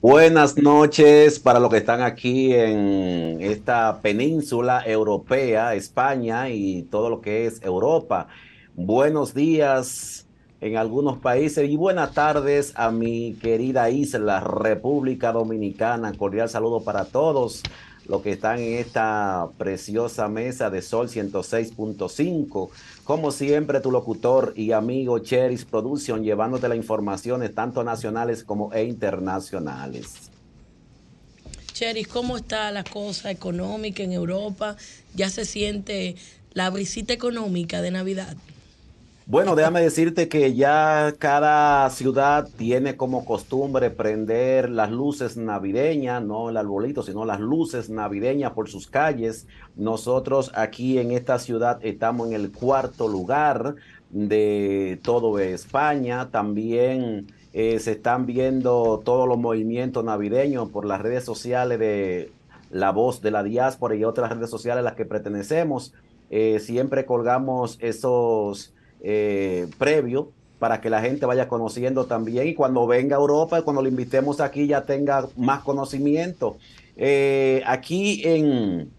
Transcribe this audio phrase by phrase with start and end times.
[0.00, 7.20] Buenas noches para los que están aquí en esta península europea, España y todo lo
[7.20, 8.28] que es Europa.
[8.76, 10.28] Buenos días
[10.60, 16.12] en algunos países y buenas tardes a mi querida isla, República Dominicana.
[16.12, 17.64] Cordial saludo para todos
[18.08, 22.70] los que están en esta preciosa mesa de Sol 106.5.
[23.04, 28.84] Como siempre, tu locutor y amigo Cheris Production, llevándote las informaciones tanto nacionales como e
[28.84, 30.30] internacionales.
[31.74, 34.76] Cheris, ¿cómo está la cosa económica en Europa?
[35.14, 36.16] ¿Ya se siente
[36.52, 38.36] la brisita económica de Navidad?
[39.30, 46.48] Bueno, déjame decirte que ya cada ciudad tiene como costumbre prender las luces navideñas, no
[46.48, 49.46] el arbolito, sino las luces navideñas por sus calles.
[49.76, 53.74] Nosotros aquí en esta ciudad estamos en el cuarto lugar
[54.08, 56.30] de todo España.
[56.30, 62.32] También eh, se están viendo todos los movimientos navideños por las redes sociales de
[62.70, 65.92] La Voz de la Diáspora y otras redes sociales a las que pertenecemos.
[66.30, 72.86] Eh, siempre colgamos esos eh, previo para que la gente vaya conociendo también y cuando
[72.86, 76.56] venga a Europa, cuando lo invitemos aquí ya tenga más conocimiento.
[76.96, 78.90] Eh, aquí en,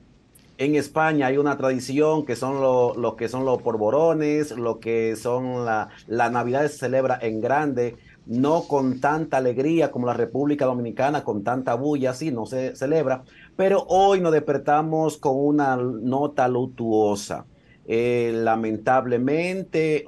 [0.57, 5.65] en España hay una tradición que son los que son los porborones, lo que son
[5.65, 11.23] la, la Navidad se celebra en grande, no con tanta alegría como la República Dominicana,
[11.23, 13.23] con tanta bulla, así no se celebra,
[13.57, 17.45] pero hoy nos despertamos con una nota lutuosa.
[17.91, 20.05] Eh, lamentablemente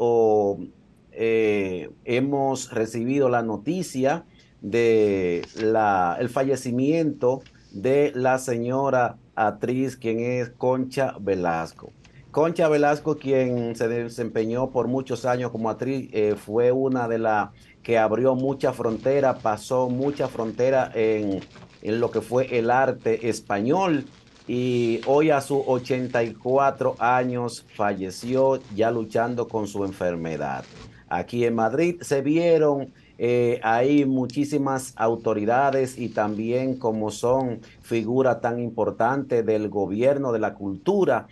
[1.14, 4.24] eh, hemos recibido la noticia
[4.62, 11.92] de la, el fallecimiento de la señora actriz quien es Concha Velasco.
[12.30, 17.50] Concha Velasco, quien se desempeñó por muchos años como actriz, eh, fue una de las
[17.82, 21.40] que abrió mucha frontera, pasó mucha frontera en,
[21.82, 24.06] en lo que fue el arte español
[24.54, 30.66] y hoy a sus 84 años falleció ya luchando con su enfermedad.
[31.08, 38.60] Aquí en Madrid se vieron eh, ahí muchísimas autoridades y también como son figuras tan
[38.60, 41.28] importantes del gobierno de la cultura.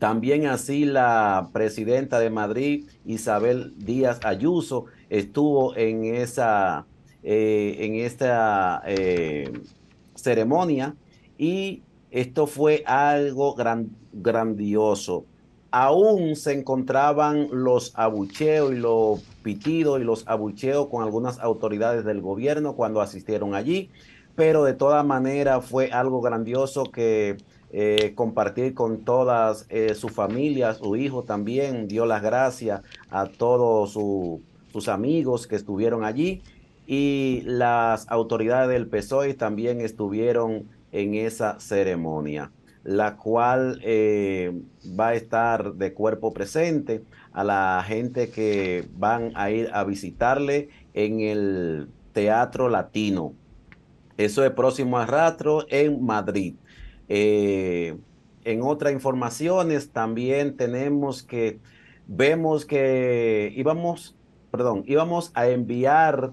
[0.00, 6.86] También así la presidenta de Madrid, Isabel Díaz Ayuso, estuvo en esa,
[7.22, 9.48] eh, en esta eh,
[10.16, 10.96] ceremonia
[11.38, 13.56] y esto fue algo
[14.12, 15.24] grandioso.
[15.70, 22.20] Aún se encontraban los abucheos y los pitidos y los abucheos con algunas autoridades del
[22.20, 23.88] gobierno cuando asistieron allí,
[24.36, 27.38] pero de todas maneras fue algo grandioso que
[27.72, 33.92] eh, compartir con todas eh, sus familias, su hijo también dio las gracias a todos
[33.92, 36.42] sus amigos que estuvieron allí
[36.86, 42.52] y las autoridades del PSOE también estuvieron en esa ceremonia,
[42.84, 44.52] la cual eh,
[44.98, 50.68] va a estar de cuerpo presente a la gente que van a ir a visitarle
[50.94, 53.34] en el Teatro Latino.
[54.18, 56.54] Eso es próximo a Ratro en Madrid.
[57.08, 57.96] Eh,
[58.44, 61.60] en otras informaciones también tenemos que,
[62.06, 64.14] vemos que íbamos,
[64.50, 66.32] perdón, íbamos a enviar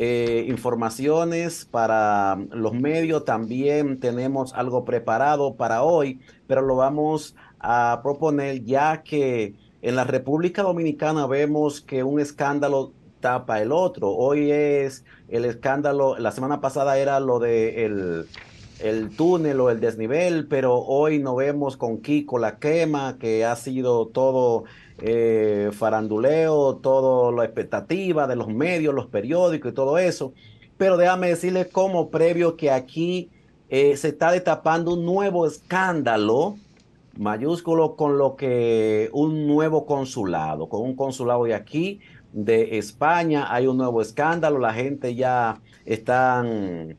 [0.00, 3.24] eh, informaciones para los medios.
[3.24, 10.04] También tenemos algo preparado para hoy, pero lo vamos a proponer ya que en la
[10.04, 14.10] República Dominicana vemos que un escándalo tapa el otro.
[14.10, 18.26] Hoy es el escándalo, la semana pasada era lo de el,
[18.78, 23.56] el túnel o el desnivel, pero hoy no vemos con Kiko la quema, que ha
[23.56, 24.62] sido todo
[24.98, 30.32] eh, faranduleo, todo la expectativa de los medios, los periódicos y todo eso.
[30.76, 33.30] Pero déjame decirles como previo que aquí
[33.68, 36.56] eh, se está destapando un nuevo escándalo
[37.18, 42.00] mayúsculo con lo que un nuevo consulado, con un consulado de aquí,
[42.32, 46.96] de España, hay un nuevo escándalo, la gente ya están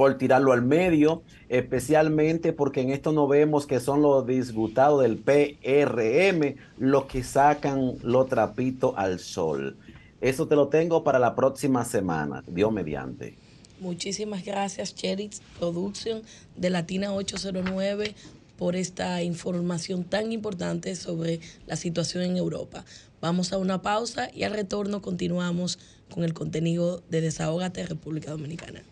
[0.00, 5.18] por tirarlo al medio, especialmente porque en esto no vemos que son los disgutados del
[5.18, 9.76] PRM los que sacan los trapitos al sol.
[10.22, 13.34] Eso te lo tengo para la próxima semana, Dios mediante.
[13.78, 16.22] Muchísimas gracias, Cheritz Production
[16.56, 18.14] de Latina 809
[18.56, 22.86] por esta información tan importante sobre la situación en Europa.
[23.20, 25.78] Vamos a una pausa y al retorno continuamos
[26.10, 28.82] con el contenido de Desahogate República Dominicana.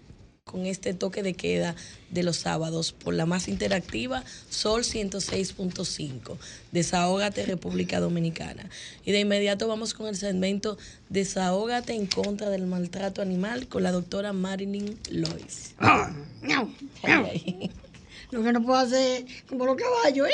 [0.48, 1.76] Con este toque de queda
[2.10, 6.36] de los sábados por la más interactiva Sol 106.5.
[6.72, 8.68] Desahógate República Dominicana.
[9.04, 10.78] Y de inmediato vamos con el segmento
[11.10, 15.74] Desahógate en contra del maltrato animal con la doctora Marilyn Lois.
[18.30, 20.28] Lo que no puedo hacer como los caballos.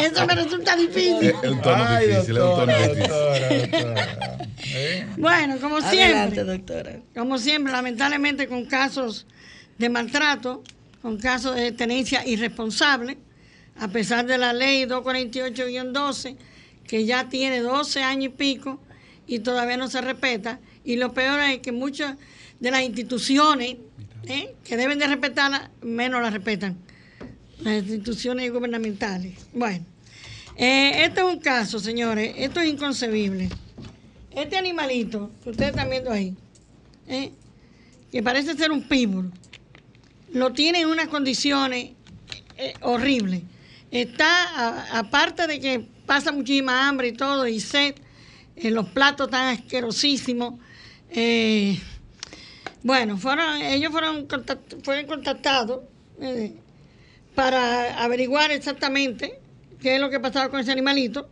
[0.00, 1.28] Eso me resulta difícil.
[1.28, 3.12] Es un tono difícil, es un tono difícil.
[5.16, 6.44] Bueno, como siempre.
[6.44, 7.00] doctora.
[7.14, 9.26] Como siempre, lamentablemente con casos
[9.78, 10.62] de maltrato,
[11.00, 13.16] con casos de tenencia irresponsable,
[13.78, 16.36] a pesar de la ley 248-12,
[16.86, 18.80] que ya tiene 12 años y pico
[19.26, 20.60] y todavía no se respeta.
[20.84, 22.16] Y lo peor es que muchas
[22.60, 23.76] de las instituciones
[24.28, 24.54] ¿eh?
[24.64, 26.76] que deben de respetarla, menos la respetan
[27.60, 29.34] las instituciones gubernamentales.
[29.52, 29.84] Bueno,
[30.56, 33.48] eh, este es un caso, señores, esto es inconcebible.
[34.30, 36.36] Este animalito que ustedes están viendo ahí,
[37.08, 37.32] ¿eh?
[38.12, 39.32] que parece ser un pitbull,
[40.32, 41.92] lo tiene en unas condiciones
[42.82, 43.42] horribles.
[43.90, 47.94] Está, aparte de que pasa muchísima hambre y todo, y sed,
[48.56, 50.54] los platos tan asquerosísimos,
[52.82, 54.26] bueno, fueron, ellos fueron,
[54.82, 55.80] fueron contactados
[56.20, 56.54] eh,
[57.34, 59.38] para averiguar exactamente
[59.80, 61.28] qué es lo que pasaba con ese animalito.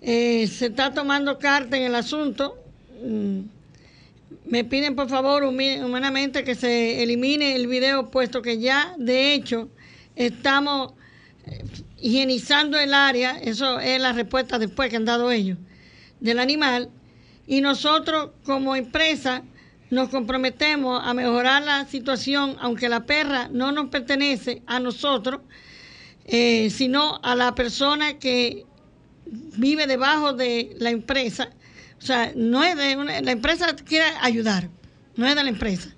[0.00, 2.58] Eh, se está tomando carta en el asunto.
[3.04, 3.40] Mm,
[4.46, 9.68] me piden por favor humanamente que se elimine el video, puesto que ya de hecho
[10.16, 10.92] estamos
[11.46, 11.64] eh,
[11.98, 15.58] higienizando el área, eso es la respuesta después que han dado ellos,
[16.20, 16.90] del animal.
[17.46, 19.42] Y nosotros como empresa
[19.92, 25.42] nos comprometemos a mejorar la situación, aunque la perra no nos pertenece a nosotros,
[26.24, 28.64] eh, sino a la persona que
[29.26, 31.50] vive debajo de la empresa.
[31.98, 34.70] O sea, no es de la empresa quiere ayudar,
[35.14, 35.94] no es de la empresa.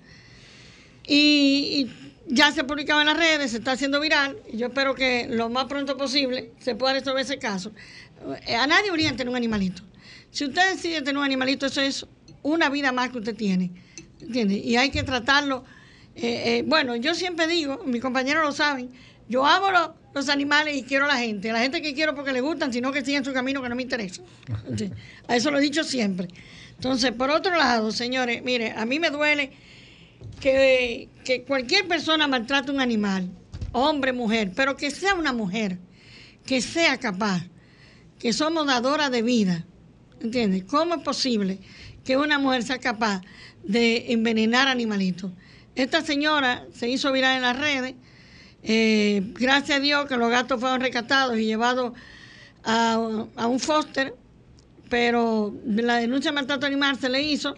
[1.07, 1.89] Y,
[2.27, 5.51] ya se ha publicado en las redes, se está haciendo viral, yo espero que lo
[5.51, 7.71] más pronto posible se pueda resolver ese caso.
[8.49, 9.83] Eh, a nadie tener un animalito.
[10.33, 12.05] Si usted decide tener un animalito, eso es
[12.43, 13.84] una vida más que usted tiene.
[14.27, 14.65] ¿Entiendes?
[14.65, 15.65] Y hay que tratarlo.
[16.17, 18.91] Eh, eh, bueno, yo siempre digo, mis compañeros lo saben,
[19.29, 19.67] yo amo
[20.15, 21.53] los, animales y quiero a la gente.
[21.53, 23.83] La gente que quiero porque le gustan, sino que siguen su camino que no me
[23.83, 24.23] interesa.
[25.29, 26.29] A eso lo he dicho siempre.
[26.77, 29.51] Entonces, por otro lado, señores, mire, a mí me duele
[30.41, 33.29] que, que cualquier persona maltrate un animal,
[33.73, 35.79] hombre, mujer, pero que sea una mujer,
[36.47, 37.43] que sea capaz,
[38.19, 39.65] que somos dadoras de vida.
[40.21, 40.65] ¿Entiendes?
[40.65, 41.59] ¿Cómo es posible
[42.05, 43.23] que una mujer sea capaz
[43.65, 45.31] de envenenar animalitos.
[45.75, 47.95] Esta señora se hizo viral en las redes.
[48.63, 51.93] Eh, gracias a Dios que los gatos fueron rescatados y llevados
[52.63, 54.15] a, un foster,
[54.89, 57.57] pero la denuncia de maltrato animal se le hizo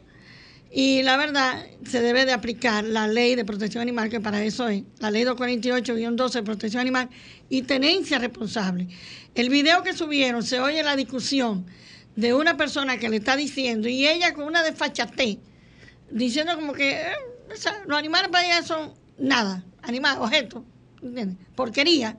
[0.73, 4.69] y la verdad se debe de aplicar la ley de protección animal, que para eso
[4.69, 7.09] es, la ley 248-12 de protección animal
[7.49, 8.89] y tenencia responsable.
[9.35, 11.67] El video que subieron se oye la discusión
[12.17, 15.39] de una persona que le está diciendo y ella con una desfachatez
[16.11, 17.15] diciendo como que eh,
[17.87, 20.63] los animales para ella son nada, animales, objetos,
[21.03, 21.39] ¿entiendes?
[21.55, 22.17] Porquería.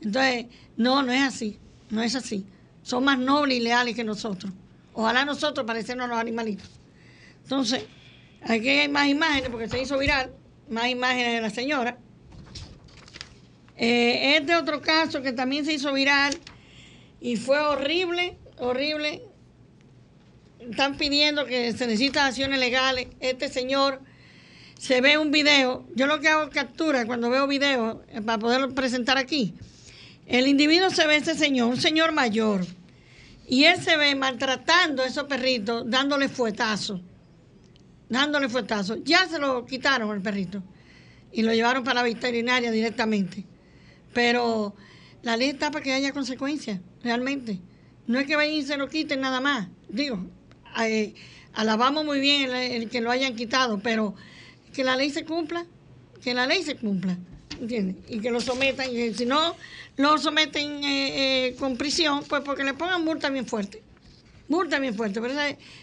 [0.00, 0.46] Entonces,
[0.76, 1.58] no, no es así,
[1.90, 2.46] no es así.
[2.82, 4.52] Son más nobles y leales que nosotros.
[4.94, 6.68] Ojalá nosotros parecernos a los animalitos.
[7.42, 7.84] Entonces,
[8.42, 10.32] aquí hay más imágenes porque se hizo viral,
[10.68, 11.98] más imágenes de la señora.
[13.76, 16.36] Eh, este otro caso que también se hizo viral
[17.20, 19.22] y fue horrible, horrible,
[20.60, 23.08] están pidiendo que se necesitan acciones legales.
[23.20, 24.00] Este señor
[24.78, 25.86] se ve un video.
[25.94, 29.54] Yo lo que hago es captura cuando veo videos eh, para poderlo presentar aquí.
[30.26, 32.64] El individuo se ve ese señor, un señor mayor,
[33.48, 37.00] y él se ve maltratando a esos perritos, dándole fuetazos.
[38.08, 38.98] Dándole fuetazos.
[39.04, 40.62] Ya se lo quitaron el perrito
[41.32, 43.44] y lo llevaron para la veterinaria directamente.
[44.12, 44.74] Pero
[45.22, 47.60] la ley está para que haya consecuencias, realmente.
[48.06, 49.68] No es que vayan y se lo quiten nada más.
[49.88, 50.24] Digo,
[51.54, 54.14] alabamos muy bien el, que lo hayan quitado, pero
[54.72, 55.66] que la ley se cumpla,
[56.22, 57.16] que la ley se cumpla,
[57.60, 57.96] ¿entiendes?
[58.08, 59.56] Y que lo sometan, y si no
[59.96, 63.82] lo someten eh, eh, con prisión, pues porque le pongan multa bien fuerte.
[64.48, 65.20] Multa bien fuerte.
[65.20, 65.34] Pero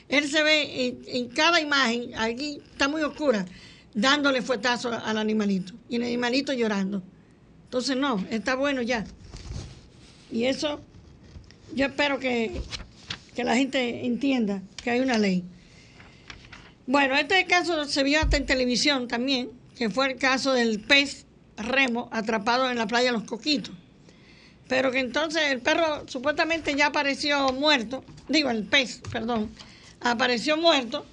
[0.09, 3.45] él se ve en, cada imagen, aquí está muy oscura,
[3.93, 5.73] dándole fuetazo al animalito.
[5.87, 7.01] Y el animalito llorando.
[7.65, 9.05] Entonces, no, está bueno ya.
[10.31, 10.81] Y eso,
[11.73, 12.61] yo espero que
[13.37, 15.43] que la gente entienda que hay una ley.
[16.87, 21.27] Bueno, este caso se vio hasta en televisión también, que fue el caso del pez
[21.55, 23.75] remo atrapado en la playa Los Coquitos.
[24.67, 29.51] Pero que entonces el perro supuestamente ya apareció muerto, digo el pez, perdón,
[30.01, 31.05] apareció muerto,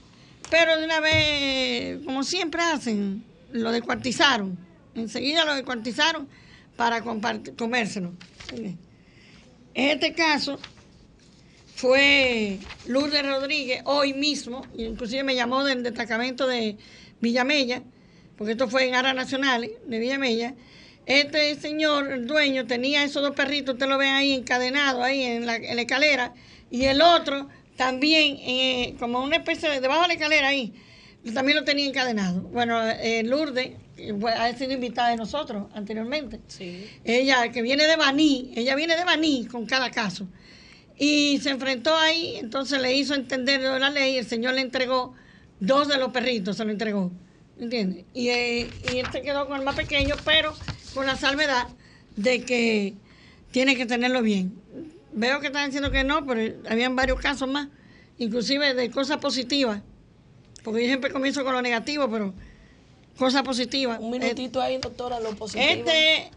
[0.49, 4.57] Pero de una vez, como siempre hacen, lo descuartizaron.
[4.95, 6.27] Enseguida lo descuartizaron
[6.75, 8.15] para comérselo.
[8.55, 8.79] En
[9.75, 10.59] este caso
[11.75, 16.77] fue Lourdes Rodríguez, hoy mismo, inclusive me llamó del destacamento de
[17.21, 17.83] Villamella,
[18.39, 20.55] porque esto fue en Aras Nacionales de Villamella.
[21.07, 25.47] Este señor, el dueño, tenía esos dos perritos, usted lo ve ahí encadenados ahí en
[25.47, 26.33] la, escalera,
[26.71, 30.73] y el otro también, eh, como una especie de debajo de la escalera ahí,
[31.35, 32.41] también lo tenía encadenado.
[32.43, 33.73] Bueno, eh, Lourdes
[34.37, 36.41] ha sido invitada de nosotros anteriormente.
[36.47, 36.87] Sí.
[37.05, 40.29] Ella, que viene de Baní, ella viene de Baní con cada caso.
[40.97, 45.15] Y se enfrentó ahí, entonces le hizo entender la ley, el señor le entregó
[45.61, 47.11] dos de los perritos, se lo entregó.
[47.59, 48.05] ¿Entiendes?
[48.15, 50.55] Y, eh, y él se quedó con el más pequeño, pero
[50.93, 51.69] con la salvedad
[52.17, 52.95] de que
[53.51, 54.55] tiene que tenerlo bien.
[55.13, 57.69] Veo que están diciendo que no, pero habían varios casos más,
[58.19, 59.83] inclusive de cosas positivas,
[60.65, 62.35] porque yo siempre comienzo con lo negativo, pero
[63.17, 63.99] cosas positivas.
[64.01, 65.65] Un minutito ahí, doctora, lo positivo.
[65.71, 66.31] Este,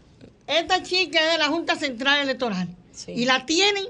[0.46, 2.68] esta chica es de la Junta Central Electoral
[3.08, 3.84] y la tienen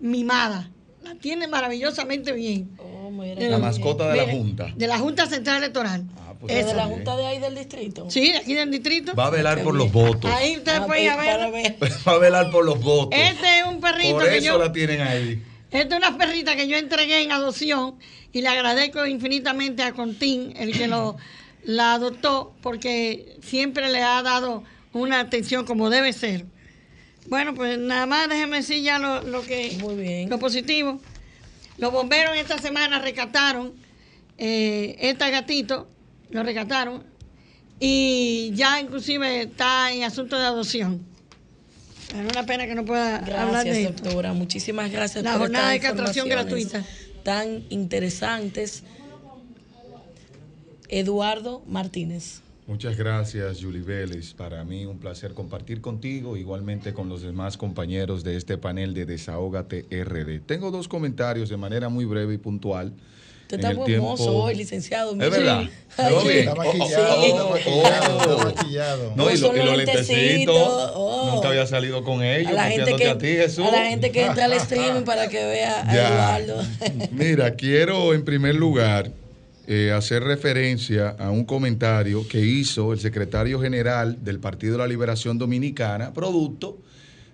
[0.00, 0.70] mimada,
[1.02, 2.70] la tienen maravillosamente bien.
[2.78, 4.72] Oh, la mascota de la Junta.
[4.76, 6.04] De la Junta Central Electoral.
[6.40, 8.10] Pues ¿Es de la Junta de ahí del distrito?
[8.10, 9.14] Sí, de aquí del distrito.
[9.14, 10.30] Va a velar por los votos.
[10.30, 11.76] Ahí usted ah, puede ver.
[12.08, 13.18] Va a velar por los votos.
[13.20, 15.42] Este es un perrito por eso la tienen ahí.
[15.70, 17.96] Esta es una perrita que yo entregué en adopción
[18.32, 21.16] y le agradezco infinitamente a Contín, el que lo,
[21.64, 24.64] la adoptó, porque siempre le ha dado
[24.94, 26.46] una atención como debe ser.
[27.26, 30.30] Bueno, pues nada más déjeme decir ya lo, lo que Muy bien.
[30.30, 31.00] lo positivo.
[31.78, 33.72] Los bomberos esta semana rescataron
[34.42, 35.86] eh, este gatito
[36.30, 37.04] lo rescataron
[37.78, 41.04] y ya inclusive está en asunto de adopción.
[42.08, 44.32] Es una pena que no pueda hablar de Gracias, doctora.
[44.32, 46.84] Muchísimas gracias La jornada de castración gratuita.
[47.22, 48.82] Tan interesantes.
[50.88, 52.40] Eduardo Martínez.
[52.66, 54.32] Muchas gracias, Julie Vélez.
[54.34, 59.06] Para mí un placer compartir contigo, igualmente con los demás compañeros de este panel de
[59.06, 60.40] Desahógate RD.
[60.46, 62.92] Tengo dos comentarios de manera muy breve y puntual.
[63.42, 65.10] Usted está muy hermoso hoy, licenciado.
[65.12, 65.64] Es verdad.
[65.90, 69.12] Está maquillado, está maquillado.
[69.16, 70.92] No, y, lo, los lentecitos.
[70.94, 71.32] Oh.
[71.34, 72.52] Nunca había salido con ellos.
[72.52, 73.66] A la, gente que, a, ti, Jesús.
[73.66, 76.62] a la gente que entra al streaming para que vea a Eduardo.
[77.10, 79.10] Mira, quiero en primer lugar
[79.72, 84.88] eh, hacer referencia a un comentario que hizo el secretario general del Partido de la
[84.88, 86.82] Liberación Dominicana, producto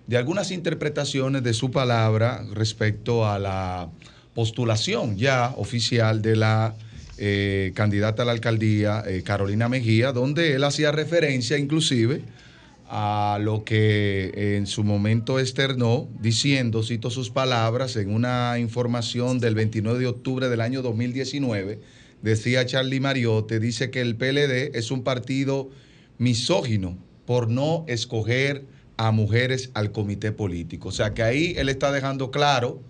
[0.05, 3.89] de algunas interpretaciones de su palabra respecto a la
[4.35, 6.75] postulación ya oficial de la
[7.17, 12.21] eh, candidata a la alcaldía, eh, Carolina Mejía, donde él hacía referencia inclusive
[12.87, 19.55] a lo que en su momento externó, diciendo, cito sus palabras, en una información del
[19.55, 21.79] 29 de octubre del año 2019,
[22.21, 25.69] decía Charlie Mariotte, dice que el PLD es un partido
[26.17, 28.65] misógino por no escoger
[28.97, 30.89] a mujeres al comité político.
[30.89, 32.81] O sea que ahí él está dejando claro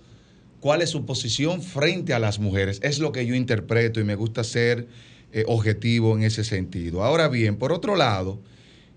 [0.60, 2.79] cuál es su posición frente a las mujeres.
[2.84, 4.88] Es lo que yo interpreto y me gusta ser
[5.34, 7.03] eh, objetivo en ese sentido.
[7.03, 8.39] Ahora bien, por otro lado,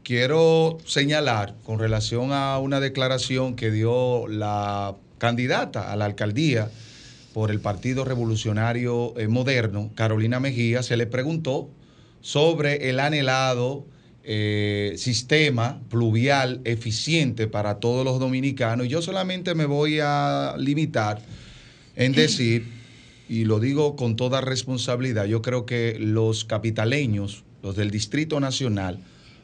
[0.04, 6.70] quiero señalar con relación a una declaración que dio la candidata a la alcaldía
[7.32, 11.70] por el Partido Revolucionario eh, Moderno, Carolina Mejía, se le preguntó
[12.20, 13.86] sobre el anhelado
[14.22, 18.86] eh, sistema pluvial eficiente para todos los dominicanos.
[18.86, 21.22] Y yo solamente me voy a limitar
[21.96, 22.66] en decir,
[23.28, 28.98] y lo digo con toda responsabilidad, yo creo que los capitaleños, los del Distrito Nacional,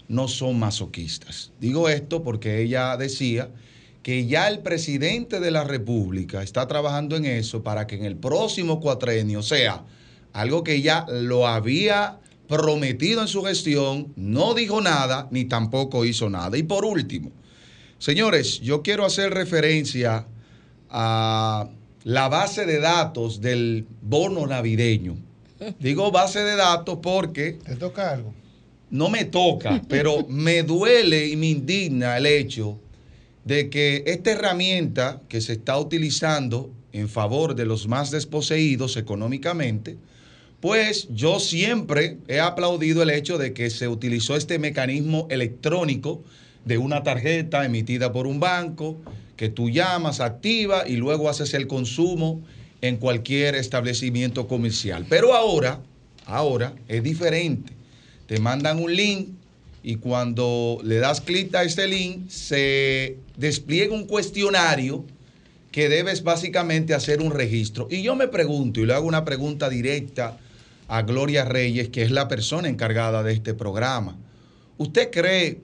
[0.08, 1.52] no son masoquistas.
[1.60, 3.48] Digo esto porque ella decía
[4.06, 8.14] que ya el presidente de la República está trabajando en eso para que en el
[8.14, 9.82] próximo cuatrenio, sea,
[10.32, 16.30] algo que ya lo había prometido en su gestión, no dijo nada ni tampoco hizo
[16.30, 16.56] nada.
[16.56, 17.32] Y por último,
[17.98, 20.28] señores, yo quiero hacer referencia
[20.88, 21.68] a
[22.04, 25.16] la base de datos del bono navideño.
[25.80, 27.54] Digo base de datos porque...
[27.54, 28.32] ¿Te toca algo?
[28.88, 32.78] No me toca, pero me duele y me indigna el hecho
[33.46, 39.96] de que esta herramienta que se está utilizando en favor de los más desposeídos económicamente,
[40.60, 46.24] pues yo siempre he aplaudido el hecho de que se utilizó este mecanismo electrónico
[46.64, 48.96] de una tarjeta emitida por un banco,
[49.36, 52.42] que tú llamas, activa y luego haces el consumo
[52.80, 55.06] en cualquier establecimiento comercial.
[55.08, 55.82] Pero ahora,
[56.24, 57.74] ahora es diferente.
[58.26, 59.28] Te mandan un link
[59.86, 65.04] y cuando le das clic a este link se despliega un cuestionario
[65.70, 67.86] que debes básicamente hacer un registro.
[67.88, 70.38] Y yo me pregunto, y le hago una pregunta directa
[70.88, 74.16] a Gloria Reyes, que es la persona encargada de este programa.
[74.76, 75.60] ¿Usted cree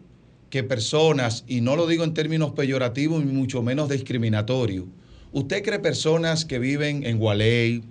[0.51, 4.85] que personas, y no lo digo en términos peyorativos ni mucho menos discriminatorios,
[5.33, 7.83] ¿usted cree personas que viven en Gualey,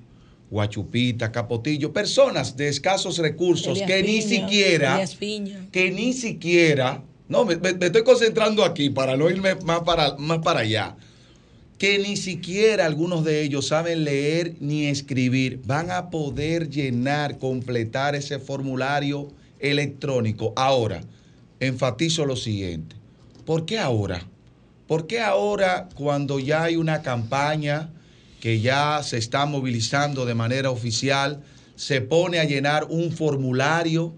[0.52, 5.02] Guachupita, Capotillo, personas de escasos recursos que ni siquiera,
[5.72, 10.60] que ni siquiera, no, me estoy concentrando aquí para no irme más para, más para
[10.60, 10.98] allá,
[11.78, 18.14] que ni siquiera algunos de ellos saben leer ni escribir, van a poder llenar, completar
[18.14, 20.52] ese formulario electrónico.
[20.58, 21.02] Ahora,
[21.62, 22.98] enfatizo lo siguiente,
[23.46, 24.28] ¿por qué ahora?
[24.86, 27.90] ¿Por qué ahora cuando ya hay una campaña
[28.42, 31.42] que ya se está movilizando de manera oficial,
[31.76, 34.14] se pone a llenar un formulario?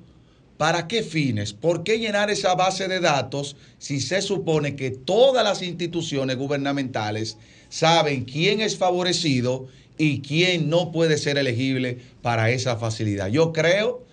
[0.57, 1.51] ¿Para qué fines?
[1.51, 7.37] ¿Por qué llenar esa base de datos si se supone que todas las instituciones gubernamentales
[7.67, 13.27] saben quién es favorecido y quién no puede ser elegible para esa facilidad?
[13.27, 14.05] Yo creo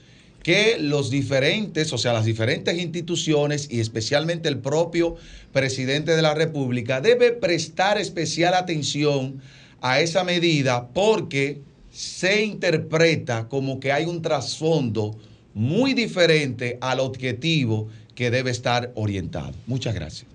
[0.42, 5.16] que los diferentes, o sea, las diferentes instituciones y especialmente el propio
[5.52, 9.40] presidente de la República debe prestar especial atención
[9.80, 11.60] a esa medida porque
[11.92, 15.16] se interpreta como que hay un trasfondo
[15.54, 19.52] muy diferente al objetivo que debe estar orientado.
[19.66, 20.26] Muchas gracias.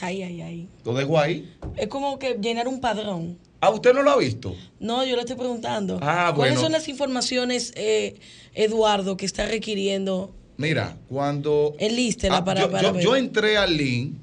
[0.00, 0.68] Ay, ay, ay.
[0.84, 1.50] Lo dejo ahí.
[1.76, 3.38] Es como que llenar un padrón.
[3.60, 4.54] ¿A usted no lo ha visto?
[4.78, 5.98] No, yo le estoy preguntando.
[6.02, 6.60] Ah, ¿Cuáles bueno.
[6.60, 8.16] son las informaciones, eh,
[8.54, 10.30] Eduardo, que está requiriendo?
[10.58, 11.74] Mira, cuando...
[11.78, 13.02] Enlístela Ah, para, yo, para yo- ver.
[13.02, 14.14] yo entré al link,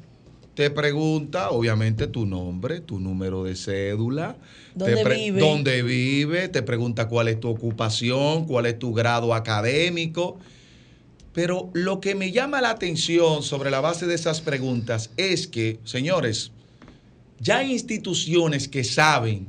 [0.53, 4.35] te pregunta, obviamente, tu nombre, tu número de cédula.
[4.75, 5.39] ¿Dónde te vive?
[5.39, 6.47] ¿Dónde vive?
[6.47, 10.37] Te pregunta cuál es tu ocupación, cuál es tu grado académico.
[11.33, 15.79] Pero lo que me llama la atención sobre la base de esas preguntas es que,
[15.83, 16.51] señores,
[17.39, 19.47] ya hay instituciones que saben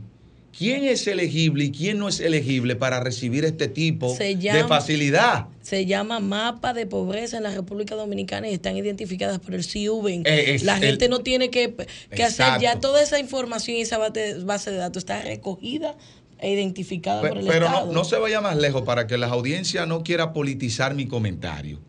[0.57, 5.47] quién es elegible y quién no es elegible para recibir este tipo de facilidad.
[5.63, 10.23] Se llama mapa de pobreza en la República Dominicana y están identificadas por el CIUBEN.
[10.27, 11.75] Eh, la el- gente no tiene que,
[12.15, 15.97] que hacer ya toda esa información y esa base de datos está recogida
[16.39, 17.93] e identificada por el Pero no, Estado.
[17.93, 21.81] no se vaya más lejos para que la audiencia no quiera politizar mi comentario.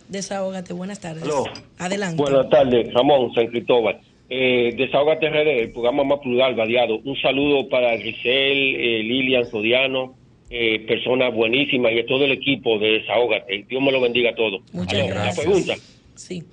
[0.07, 1.27] Desahógate, buenas tardes.
[1.79, 2.21] Adelante.
[2.21, 3.99] Buenas tardes, Ramón San Cristóbal.
[4.29, 6.97] Eh, Desahogate RD, el programa más plural, variado.
[6.99, 10.15] Un saludo para Grisel, eh, Lilian Sodiano,
[10.49, 13.65] eh, personas buenísimas y a todo el equipo de Desahógate.
[13.69, 14.61] Dios me lo bendiga a todos.
[14.73, 15.37] Muchas gracias.
[15.37, 15.75] La pregunta.
[16.15, 16.43] Sí.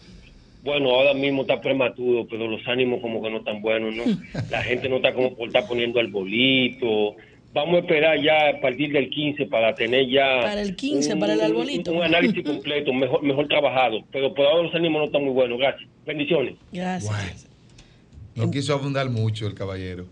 [0.62, 4.04] Bueno, ahora mismo está prematuro, pero los ánimos como que no están buenos, ¿no?
[4.50, 7.16] La gente no está como por estar poniendo arbolito.
[7.54, 10.40] Vamos a esperar ya a partir del 15 para tener ya...
[10.40, 11.92] Para el 15, para el un- arbolito.
[11.92, 14.02] Un, análisis completo, mejor, mejor trabajado.
[14.10, 15.58] Pero por ahora los ánimos no están muy buenos.
[15.58, 15.88] Gracias.
[16.06, 16.54] Bendiciones.
[16.72, 17.48] Gracias.
[18.34, 20.06] No quiso abundar mucho el caballero.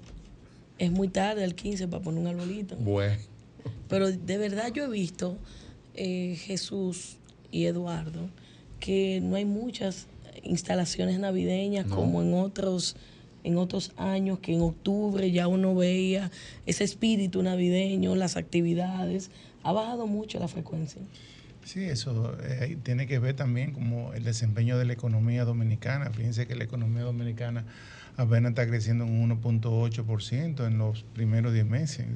[0.79, 2.77] Es muy tarde el 15 para poner un arbolito.
[2.77, 3.17] Bueno.
[3.89, 5.37] Pero de verdad yo he visto,
[5.95, 7.17] eh, Jesús
[7.51, 8.29] y Eduardo,
[8.79, 10.07] que no hay muchas
[10.43, 11.97] instalaciones navideñas No.
[11.97, 12.97] como en otros
[13.43, 16.31] en otros años que en octubre ya uno veía
[16.67, 19.31] ese espíritu navideño, las actividades,
[19.63, 21.01] ha bajado mucho la frecuencia.
[21.65, 26.11] Sí, eso eh, tiene que ver también como el desempeño de la economía dominicana.
[26.11, 27.65] Fíjense que la economía dominicana
[28.23, 32.07] apenas está creciendo en un 1.8% en los primeros 10 meses.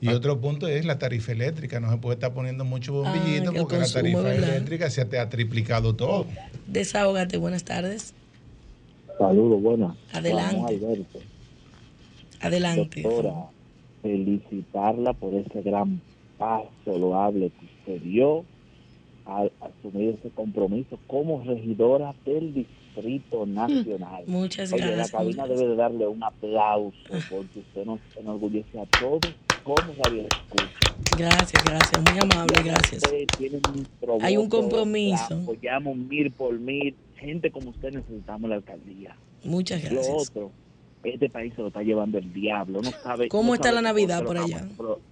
[0.00, 0.14] Y Ah.
[0.14, 1.80] otro punto es la tarifa eléctrica.
[1.80, 4.48] No se puede estar poniendo mucho bombillito Ah, el porque la tarifa ¿verdad?
[4.50, 6.26] eléctrica se te ha triplicado todo.
[6.66, 8.14] Desahógate, buenas tardes.
[9.18, 9.96] Saludos, buenas.
[10.12, 10.80] Adelante.
[12.40, 13.02] Adelante.
[13.02, 13.34] Doctora,
[14.02, 16.00] felicitarla por ese gran
[16.38, 18.44] paso loable que usted dio
[19.26, 22.77] al asumir ese compromiso como regidora del Distrito
[23.46, 24.24] Nacional.
[24.26, 25.10] Muchas Oye, la gracias.
[25.10, 26.96] cabina debe de darle un aplauso
[27.30, 29.20] porque usted nos enorgullece a todos
[29.64, 30.94] como Radio Escucha.
[31.16, 33.02] Gracias, gracias, muy amable, gracias.
[34.22, 35.26] Hay un compromiso.
[35.30, 36.94] la Apoyamos mil por mil.
[37.16, 39.16] Gente como usted necesitamos la alcaldía.
[39.44, 40.30] Muchas Lo gracias.
[40.30, 40.52] otro,
[41.02, 42.80] este país se lo está llevando el diablo.
[42.82, 44.68] No sabe, ¿Cómo no está sabe la Navidad por lo allá?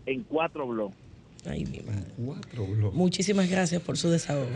[0.06, 0.94] En cuatro blogs.
[1.48, 2.10] Ay, mi madre.
[2.24, 2.94] Cuatro blogs.
[2.96, 4.46] Muchísimas gracias por su desahogo.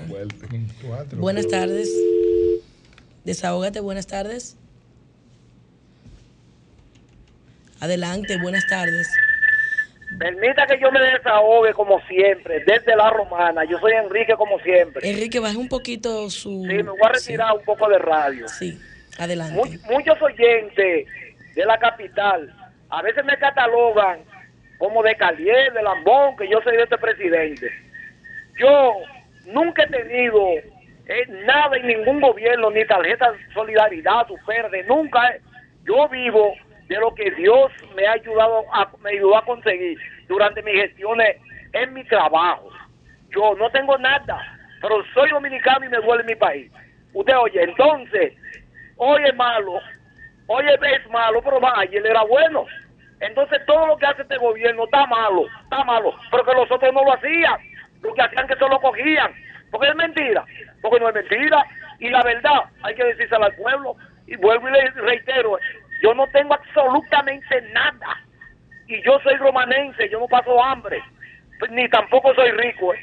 [0.86, 1.18] Cuatro.
[1.20, 1.90] Buenas tardes.
[3.34, 4.56] Desahógate, buenas tardes.
[7.78, 9.08] Adelante, buenas tardes.
[10.18, 13.62] Permita que yo me desahogue como siempre, desde la romana.
[13.70, 15.08] Yo soy Enrique como siempre.
[15.08, 16.64] Enrique, baje un poquito su...
[16.68, 18.48] Sí, me voy a retirar un poco de radio.
[18.48, 18.76] Sí,
[19.16, 19.54] adelante.
[19.54, 21.06] Mu- muchos oyentes
[21.54, 22.52] de la capital
[22.88, 24.24] a veces me catalogan
[24.78, 27.70] como de Calier, de Lambón, que yo soy de este presidente.
[28.58, 28.94] Yo
[29.46, 30.40] nunca he tenido
[31.10, 35.20] eh, nada en ningún gobierno, ni tarjeta de solidaridad, su verde, nunca.
[35.82, 36.54] Yo vivo
[36.86, 41.36] de lo que Dios me ha ayudado a, me ayudó a conseguir durante mis gestiones
[41.72, 42.70] en mi trabajo.
[43.34, 44.40] Yo no tengo nada,
[44.80, 46.70] pero soy dominicano y me duele mi país.
[47.12, 48.32] Usted oye, entonces,
[48.96, 49.80] hoy es malo,
[50.46, 52.66] hoy es malo, pero ayer era bueno.
[53.18, 56.94] Entonces todo lo que hace este gobierno está malo, está malo, pero que los otros
[56.94, 57.58] no lo hacían,
[58.00, 59.34] lo que hacían que se lo cogían,
[59.70, 60.44] porque es mentira,
[60.82, 61.64] porque no es mentira,
[61.98, 65.58] y la verdad hay que decírsela al pueblo, y vuelvo y le reitero,
[66.02, 68.26] yo no tengo absolutamente nada,
[68.88, 71.00] y yo soy romanense, yo no paso hambre,
[71.58, 72.94] pues, ni tampoco soy rico.
[72.94, 72.98] eh.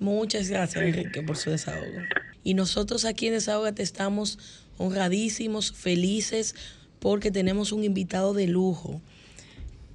[0.00, 2.00] Muchas gracias, Enrique, por su desahogo.
[2.44, 6.54] Y nosotros aquí en Desahogate estamos honradísimos, felices,
[7.00, 9.00] porque tenemos un invitado de lujo.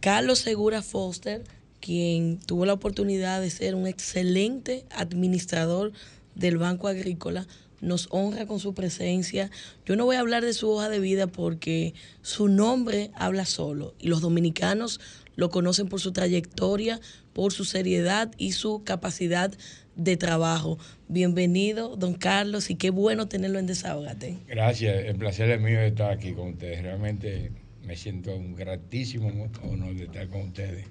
[0.02, 1.44] Carlos Segura Foster,
[1.84, 5.92] quien tuvo la oportunidad de ser un excelente administrador
[6.34, 7.46] del Banco Agrícola,
[7.82, 9.52] nos honra con su presencia.
[9.86, 13.96] Yo no voy a hablar de su hoja de vida porque su nombre habla solo
[14.00, 15.02] y los dominicanos
[15.36, 17.02] lo conocen por su trayectoria,
[17.34, 19.52] por su seriedad y su capacidad
[19.98, 20.80] de trabajo.
[21.10, 24.38] Bienvenido, don Carlos, y qué bueno tenerlo en Desahogate.
[24.48, 26.82] Gracias, el placer es mío de estar aquí con ustedes.
[26.82, 27.52] Realmente
[27.86, 29.28] me siento un gratísimo
[29.64, 30.86] honor de estar con ustedes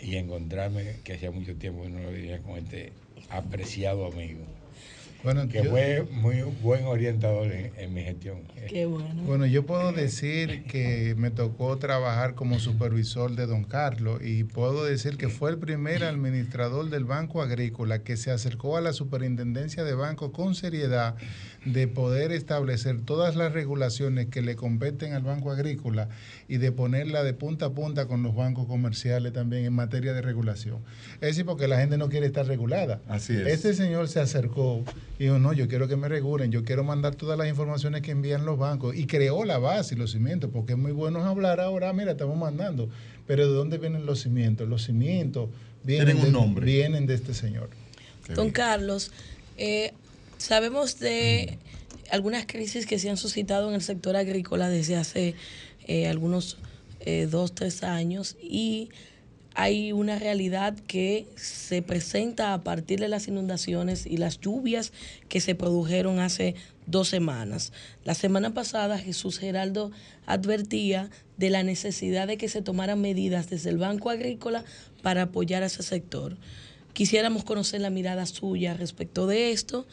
[0.00, 2.92] y encontrarme, que hacía mucho tiempo que no lo veía con este
[3.30, 4.40] apreciado amigo,
[5.24, 8.42] Bueno, que yo- fue muy buen orientador en, en mi gestión.
[8.68, 9.22] Qué bueno.
[9.24, 14.84] Bueno, yo puedo decir que me tocó trabajar como supervisor de Don Carlos y puedo
[14.84, 19.82] decir que fue el primer administrador del Banco Agrícola que se acercó a la superintendencia
[19.82, 21.16] de banco con seriedad
[21.66, 26.08] de poder establecer todas las regulaciones que le competen al Banco Agrícola
[26.48, 30.22] y de ponerla de punta a punta con los bancos comerciales también en materia de
[30.22, 30.78] regulación.
[31.14, 33.00] Es decir, porque la gente no quiere estar regulada.
[33.08, 33.48] Así es.
[33.48, 34.84] Este señor se acercó
[35.18, 38.12] y dijo, no, yo quiero que me regulen, yo quiero mandar todas las informaciones que
[38.12, 41.58] envían los bancos y creó la base y los cimientos, porque es muy bueno hablar
[41.58, 42.88] ahora, mira, estamos mandando,
[43.26, 44.68] pero ¿de dónde vienen los cimientos?
[44.68, 45.48] Los cimientos
[45.82, 46.64] vienen, un de, nombre.
[46.64, 47.70] vienen de este señor.
[48.34, 49.10] Don Carlos,
[49.56, 49.92] eh,
[50.38, 51.58] sabemos de
[52.10, 55.34] algunas crisis que se han suscitado en el sector agrícola desde hace
[55.86, 56.58] eh, algunos
[57.00, 58.90] eh, dos, tres años y
[59.54, 64.92] hay una realidad que se presenta a partir de las inundaciones y las lluvias
[65.30, 66.54] que se produjeron hace
[66.86, 67.72] dos semanas.
[68.04, 69.92] La semana pasada Jesús Geraldo
[70.26, 74.62] advertía de la necesidad de que se tomaran medidas desde el Banco Agrícola
[75.02, 76.36] para apoyar a ese sector.
[76.92, 79.86] Quisiéramos conocer la mirada suya respecto de esto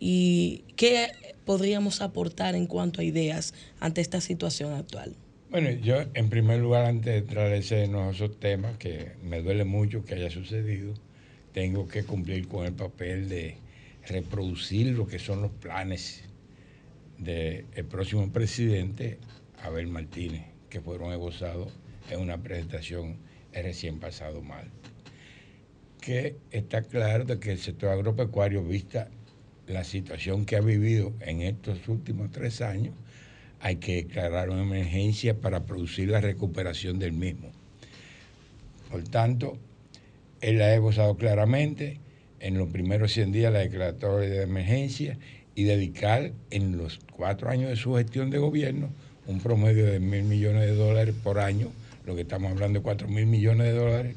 [0.00, 1.12] y qué
[1.44, 5.14] podríamos aportar en cuanto a ideas ante esta situación actual.
[5.50, 10.04] Bueno, yo en primer lugar, antes de entrar a esos temas, que me duele mucho
[10.04, 10.94] que haya sucedido,
[11.52, 13.56] tengo que cumplir con el papel de
[14.06, 16.22] reproducir lo que son los planes
[17.18, 19.18] del próximo presidente,
[19.62, 21.68] Abel Martínez, que fueron esbozados
[22.10, 23.18] en una presentación
[23.52, 24.70] el recién pasado mal.
[26.00, 29.10] Que está claro de que el sector agropecuario, vista
[29.70, 32.94] la situación que ha vivido en estos últimos tres años,
[33.60, 37.50] hay que declarar una emergencia para producir la recuperación del mismo.
[38.90, 39.58] Por tanto,
[40.40, 41.98] él ha esbozado claramente
[42.40, 45.18] en los primeros 100 días la declaratoria de emergencia
[45.54, 48.88] y dedicar en los cuatro años de su gestión de gobierno
[49.26, 51.68] un promedio de mil millones de dólares por año,
[52.04, 54.16] lo que estamos hablando de cuatro mil millones de dólares,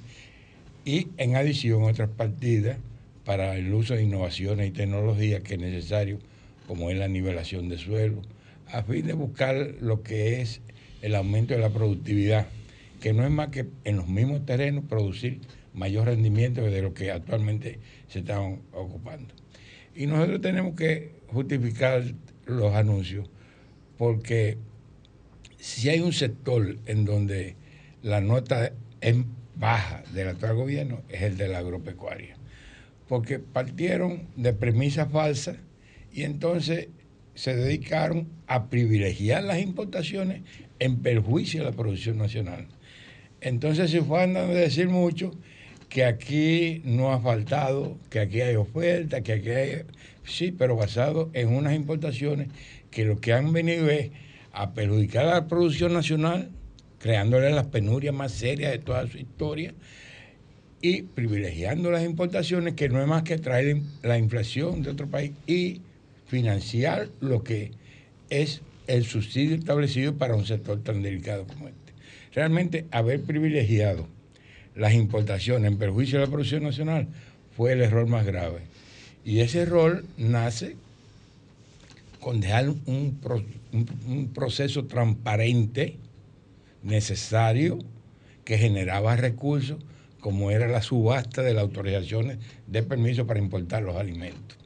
[0.85, 2.77] y en adición otras partidas
[3.25, 6.19] para el uso de innovaciones y tecnologías que es necesario,
[6.67, 8.21] como es la nivelación de suelo,
[8.67, 10.61] a fin de buscar lo que es
[11.01, 12.47] el aumento de la productividad,
[13.01, 15.41] que no es más que en los mismos terrenos producir
[15.73, 19.33] mayor rendimiento de lo que actualmente se están ocupando.
[19.95, 22.03] Y nosotros tenemos que justificar
[22.45, 23.29] los anuncios,
[23.97, 24.57] porque
[25.57, 27.55] si hay un sector en donde
[28.01, 29.15] la nota es
[29.55, 32.35] baja del actual gobierno, es el de la agropecuaria.
[33.13, 35.57] Porque partieron de premisas falsas
[36.11, 36.87] y entonces
[37.35, 40.41] se dedicaron a privilegiar las importaciones
[40.79, 42.65] en perjuicio de la producción nacional.
[43.39, 45.29] Entonces se fue a decir mucho
[45.89, 49.83] que aquí no ha faltado, que aquí hay oferta, que aquí hay...
[50.25, 52.47] Sí, pero basado en unas importaciones
[52.89, 54.09] que lo que han venido es
[54.53, 56.49] a perjudicar a la producción nacional,
[56.97, 59.75] creándole las penurias más serias de toda su historia
[60.83, 65.31] y privilegiando las importaciones, que no es más que traer la inflación de otro país
[65.47, 65.79] y
[66.27, 67.71] financiar lo que
[68.29, 71.93] es el subsidio establecido para un sector tan delicado como este.
[72.35, 74.09] Realmente haber privilegiado
[74.75, 77.07] las importaciones en perjuicio de la producción nacional
[77.55, 78.59] fue el error más grave.
[79.23, 80.75] Y ese error nace
[82.19, 83.17] con dejar un,
[84.05, 85.95] un proceso transparente,
[86.81, 87.79] necesario,
[88.43, 89.77] que generaba recursos,
[90.23, 94.57] como era la subasta de las autorizaciones de permiso para importar los alimentos.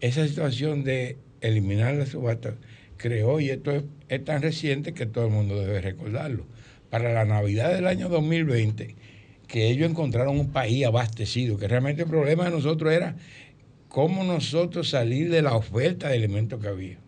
[0.00, 2.54] Esa situación de eliminar la subasta
[2.98, 3.72] creó, y esto
[4.10, 6.44] es, tan reciente que todo el mundo debe recordarlo,
[6.90, 8.94] para la Navidad del año 2020,
[9.48, 13.16] que ellos encontraron un país abastecido, que realmente el problema de nosotros era
[13.88, 16.98] cómo nosotros salir de la oferta de elementos que había.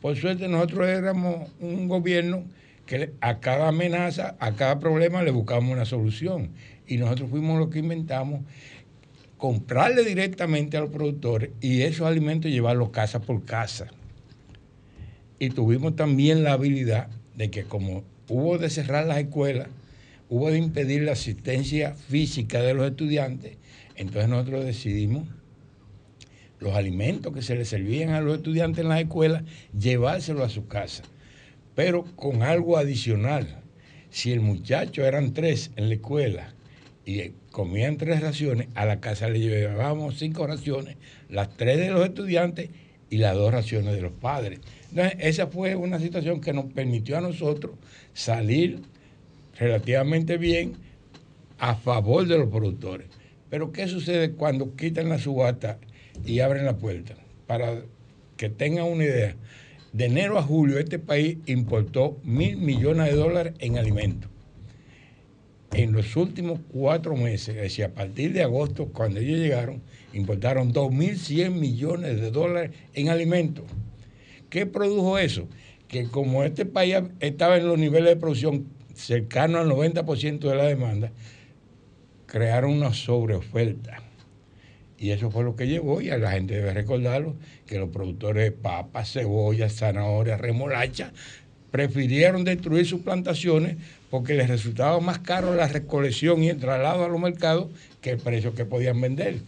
[0.00, 2.44] Por suerte nosotros éramos un gobierno
[2.88, 6.50] que a cada amenaza, a cada problema le buscamos una solución.
[6.86, 8.40] Y nosotros fuimos los que inventamos
[9.36, 13.88] comprarle directamente a los productores y esos alimentos llevarlos casa por casa.
[15.38, 19.68] Y tuvimos también la habilidad de que como hubo de cerrar las escuelas,
[20.30, 23.58] hubo de impedir la asistencia física de los estudiantes,
[23.96, 25.28] entonces nosotros decidimos
[26.58, 29.44] los alimentos que se les servían a los estudiantes en las escuelas,
[29.78, 31.04] llevárselos a su casa,
[31.78, 33.60] pero con algo adicional.
[34.10, 36.52] Si el muchacho eran tres en la escuela
[37.06, 40.96] y comían tres raciones, a la casa le llevábamos cinco raciones,
[41.28, 42.70] las tres de los estudiantes
[43.10, 44.58] y las dos raciones de los padres.
[44.90, 47.76] Entonces, esa fue una situación que nos permitió a nosotros
[48.12, 48.80] salir
[49.56, 50.72] relativamente bien
[51.60, 53.06] a favor de los productores.
[53.50, 55.78] Pero ¿qué sucede cuando quitan la subasta
[56.26, 57.14] y abren la puerta?
[57.46, 57.82] Para
[58.36, 59.36] que tengan una idea,
[59.92, 64.30] de enero a julio este país importó mil millones de dólares en alimentos.
[65.72, 69.82] En los últimos cuatro meses, es decir, a partir de agosto, cuando ellos llegaron,
[70.14, 73.64] importaron 2.100 millones de dólares en alimentos.
[74.48, 75.46] ¿Qué produjo eso?
[75.86, 80.64] Que como este país estaba en los niveles de producción cercanos al 90% de la
[80.64, 81.12] demanda,
[82.26, 84.02] crearon una sobreoferta.
[84.98, 88.44] Y eso fue lo que llevó, y a la gente debe recordarlo, que los productores
[88.44, 91.12] de papas, cebollas, zanahorias, remolacha,
[91.70, 93.76] prefirieron destruir sus plantaciones
[94.10, 97.68] porque les resultaba más caro la recolección y el traslado a los mercados
[98.00, 99.40] que el precio que podían vender,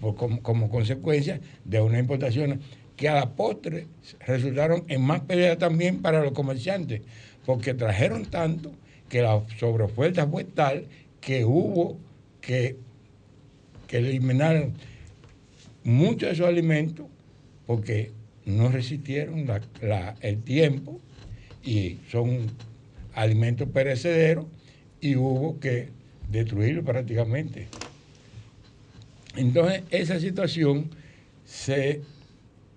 [0.00, 2.60] como, como, consecuencia de una importación
[2.96, 3.86] que a la postre
[4.26, 7.02] resultaron en más pelea también para los comerciantes,
[7.44, 8.72] porque trajeron tanto
[9.08, 10.86] que la sobreoferta fue tal
[11.20, 11.98] que hubo
[12.40, 12.76] que,
[13.88, 14.70] que eliminar
[15.82, 17.06] muchos de esos alimentos
[17.66, 18.12] porque
[18.44, 19.46] no resistieron
[20.20, 21.00] el tiempo
[21.64, 22.46] y son
[23.14, 24.46] alimentos perecederos
[25.00, 25.88] y hubo que
[26.30, 27.68] destruirlos prácticamente.
[29.36, 30.90] Entonces, esa situación
[31.44, 32.02] se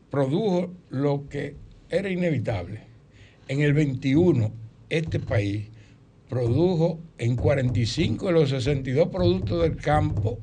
[0.10, 1.56] produjo lo que
[1.90, 2.82] era inevitable.
[3.48, 4.52] En el 21,
[4.90, 5.68] este país
[6.30, 10.40] produjo en 45 de los 62 productos del campo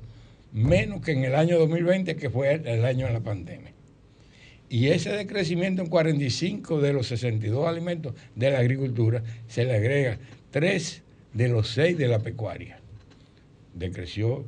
[0.52, 3.72] menos que en el año 2020, que fue el año de la pandemia.
[4.70, 10.18] Y ese decrecimiento en 45 de los 62 alimentos de la agricultura se le agrega
[10.50, 12.80] 3 de los 6 de la pecuaria.
[13.74, 14.44] Decreció,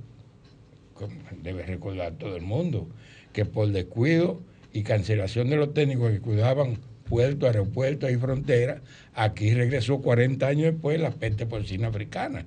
[1.42, 2.88] debe recordar todo el mundo,
[3.32, 8.82] que por descuido y cancelación de los técnicos que cuidaban puertos, aeropuertos y fronteras,
[9.14, 12.46] aquí regresó 40 años después la peste porcina africana,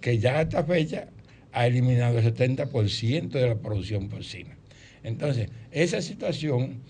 [0.00, 1.08] que ya a esta fecha
[1.52, 4.56] ha eliminado el 70% de la producción porcina.
[5.02, 6.80] Entonces, esa situación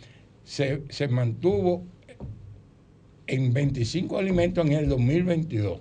[0.44, 1.84] se, se mantuvo
[3.26, 5.80] en 25 alimentos en el 2022.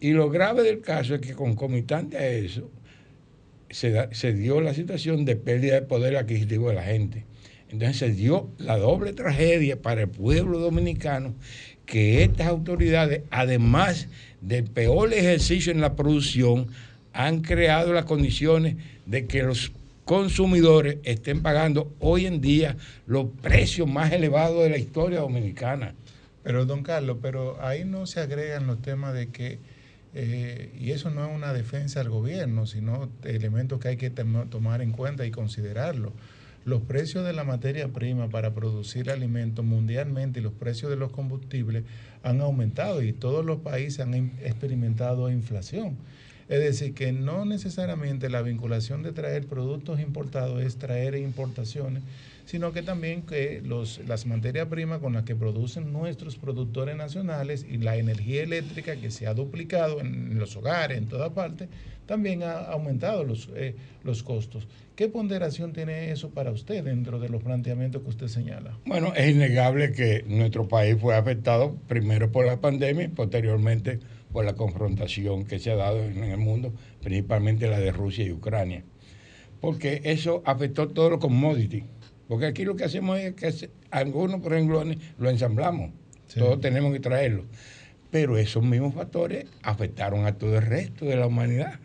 [0.00, 2.70] Y lo grave del caso es que concomitante a eso,
[3.68, 7.24] se, se, dio la situación de pérdida de poder adquisitivo de la gente.
[7.68, 11.34] Entonces se dio la doble tragedia para el pueblo dominicano
[11.86, 14.08] que estas autoridades, además
[14.40, 16.68] del peor ejercicio en la producción,
[17.12, 19.72] han creado las condiciones de que los
[20.04, 25.94] consumidores estén pagando hoy en día los precios más elevados de la historia dominicana.
[26.42, 29.58] Pero, don Carlos, pero ahí no se agregan los temas de que,
[30.14, 34.82] eh, y eso no es una defensa del gobierno, sino elementos que hay que tomar
[34.82, 36.12] en cuenta y considerarlo.
[36.66, 41.10] los precios de la materia prima para producir alimentos mundialmente y los precios de los
[41.10, 41.84] combustibles
[42.22, 45.96] han aumentado y todos los países han experimentado inflación.
[46.50, 52.02] Es decir, que no necesariamente la vinculación de traer productos importados es traer importaciones,
[52.44, 53.62] sino que también que
[54.08, 59.12] las materias primas con las que producen nuestros productores nacionales y la energía eléctrica que
[59.12, 61.68] se ha duplicado en los hogares, en toda parte,
[62.06, 64.66] también ha aumentado los, eh, los costos.
[64.96, 68.76] ¿Qué ponderación tiene eso para usted dentro de los planteamientos que usted señala?
[68.84, 74.00] Bueno, es innegable que nuestro país fue afectado primero por la pandemia y posteriormente
[74.32, 78.32] por la confrontación que se ha dado en el mundo, principalmente la de Rusia y
[78.32, 78.84] Ucrania.
[79.60, 81.84] Porque eso afectó todos los commodities.
[82.28, 85.90] Porque aquí lo que hacemos es que algunos renglones lo ensamblamos.
[86.34, 87.44] Todos tenemos que traerlo.
[88.10, 91.80] Pero esos mismos factores afectaron a todo el resto de la humanidad.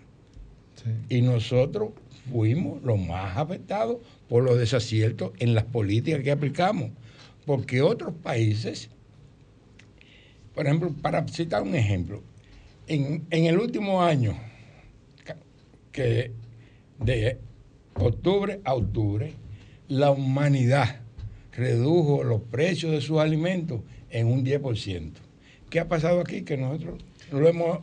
[1.10, 1.94] Y nosotros
[2.32, 3.98] fuimos los más afectados
[4.30, 6.92] por los desaciertos en las políticas que aplicamos.
[7.46, 8.90] Porque otros países,
[10.54, 12.24] por ejemplo, para citar un ejemplo,
[12.88, 14.38] en, en el último año,
[15.92, 16.32] que
[17.00, 17.40] de
[17.96, 19.34] octubre a octubre,
[19.88, 21.02] la humanidad
[21.54, 25.12] redujo los precios de sus alimentos en un 10%.
[25.70, 26.44] ¿Qué ha pasado aquí?
[26.44, 27.80] Que nosotros lo hemos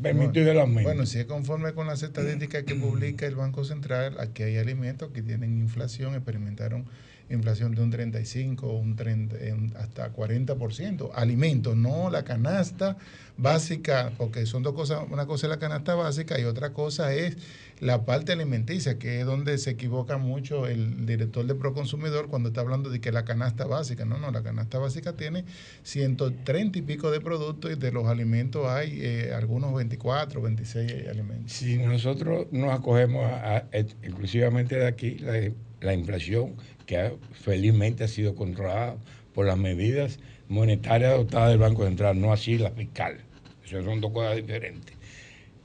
[0.00, 0.88] permitido el aumento.
[0.88, 5.10] Bueno, si es conforme con las estadísticas que publica el Banco Central, aquí hay alimentos
[5.12, 6.86] que tienen inflación, experimentaron
[7.30, 11.10] inflación de un 35, un 30, un- hasta 40%.
[11.14, 12.96] Alimentos, no la canasta
[13.36, 17.36] básica, porque son dos cosas, una cosa es la canasta básica y otra cosa es
[17.80, 22.60] la parte alimenticia, que es donde se equivoca mucho el director de Proconsumidor cuando está
[22.60, 24.04] hablando de que la canasta básica.
[24.04, 25.44] No, no, la canasta básica tiene
[25.82, 31.52] 130 y pico de productos y de los alimentos hay eh, algunos 24, 26 alimentos.
[31.52, 35.18] Si nosotros nos acogemos a, et- exclusivamente de aquí,
[35.80, 36.54] la inflación,
[36.86, 38.96] que felizmente ha sido controlada
[39.34, 40.18] por las medidas
[40.48, 43.18] monetarias adoptadas del Banco Central, no así la fiscal.
[43.64, 44.94] Eso son dos cosas diferentes.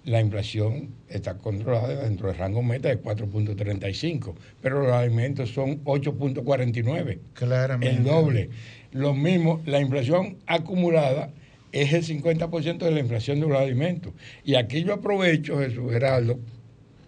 [0.05, 7.19] La inflación está controlada dentro del rango meta de 4.35, pero los alimentos son 8.49.
[7.33, 7.97] Claramente.
[7.97, 8.49] El doble.
[8.91, 11.31] Lo mismo, la inflación acumulada
[11.71, 14.13] es el 50% de la inflación de los alimentos.
[14.43, 16.39] Y aquí yo aprovecho, Jesús Geraldo,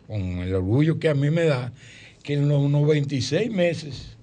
[0.07, 1.73] con el orgullo que a mí me da,
[2.23, 4.17] que en los 96 meses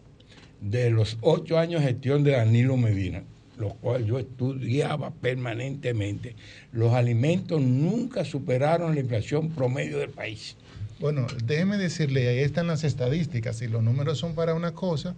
[0.61, 3.23] de los 8 años de gestión de Danilo Medina,
[3.59, 6.37] los cuales yo estudiaba permanentemente,
[6.73, 10.57] los alimentos nunca superaron la inflación promedio del país.
[11.01, 15.15] Bueno, déjeme decirle, ahí están las estadísticas y los números son para una cosa.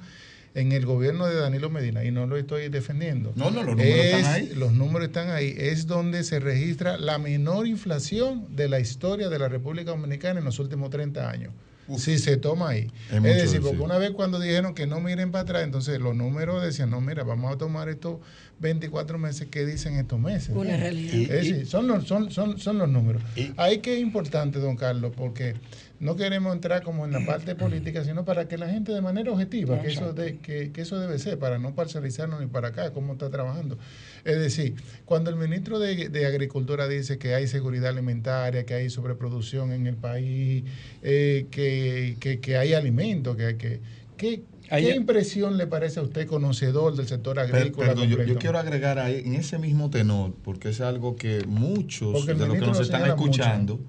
[0.52, 3.32] En el gobierno de Danilo Medina, y no lo estoy defendiendo.
[3.36, 4.52] No, no, los números están ahí.
[4.56, 5.54] Los números están ahí.
[5.56, 10.44] Es donde se registra la menor inflación de la historia de la República Dominicana en
[10.44, 11.52] los últimos 30 años.
[11.98, 12.90] Si se toma ahí.
[13.10, 16.62] Es decir, porque una vez cuando dijeron que no miren para atrás, entonces los números
[16.62, 18.18] decían, no, mira, vamos a tomar estos
[18.60, 20.50] 24 meses, ¿qué dicen estos meses?
[20.54, 21.14] Una realidad.
[21.14, 23.22] Es decir, son los, son, son, son los números.
[23.56, 25.54] Ahí que es importante, don Carlos, porque
[26.00, 29.30] no queremos entrar como en la parte política, sino para que la gente de manera
[29.30, 32.92] objetiva, que eso, de, que, que eso debe ser, para no parcializarnos ni para acá,
[32.92, 33.76] cómo está trabajando.
[34.24, 38.88] Es decir, cuando el ministro de, de Agricultura dice que hay seguridad alimentaria, que hay
[38.88, 40.64] sobreproducción en el país,
[41.02, 43.80] eh, que, que, que hay alimentos, que hay que...
[44.16, 47.88] ¿Qué, Ahí- ¿Qué impresión le parece a usted, conocedor del sector agrícola?
[47.88, 52.34] perdón, yo, quiero agregar ahí en ese mismo tenor, porque es algo que muchos de
[52.34, 53.80] los que nos están escuchando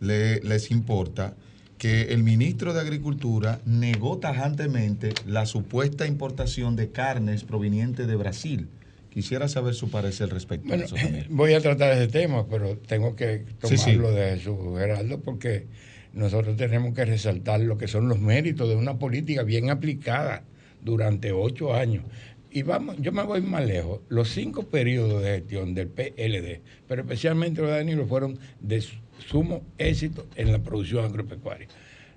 [0.00, 1.34] le- les importa
[1.78, 8.68] que el ministro de Agricultura negó tajantemente la supuesta importación de carnes provenientes de Brasil.
[9.10, 11.26] Quisiera saber su parecer respecto Bueno, a eso también.
[11.30, 13.92] voy a tratar ese tema, pero tengo que Sí, sí.
[13.92, 15.66] tomarlo de Jesús Geraldo porque
[16.12, 20.42] nosotros tenemos que resaltar lo que son los méritos de una política bien aplicada
[20.84, 22.04] durante ocho años.
[22.50, 24.00] Y vamos, yo me voy más lejos.
[24.08, 28.82] Los cinco periodos de gestión del PLD, pero especialmente los de Danilo, fueron de
[29.26, 31.68] sumo éxito en la producción agropecuaria.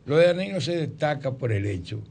[0.06, 2.02] Lo de Danilo se destaca por el hecho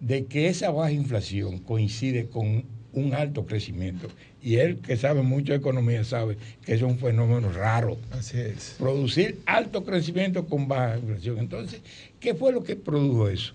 [0.00, 4.08] de que esa baja inflación coincide con un alto crecimiento.
[4.42, 7.96] Y él, que sabe mucho de economía, sabe que es un fenómeno raro.
[8.10, 8.76] Así es.
[8.78, 11.38] Producir alto crecimiento con baja inflación.
[11.38, 11.80] Entonces,
[12.20, 13.54] ¿qué fue lo que produjo eso?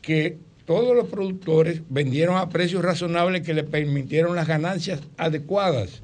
[0.00, 6.00] Que todos los productores vendieron a precios razonables que le permitieron las ganancias adecuadas.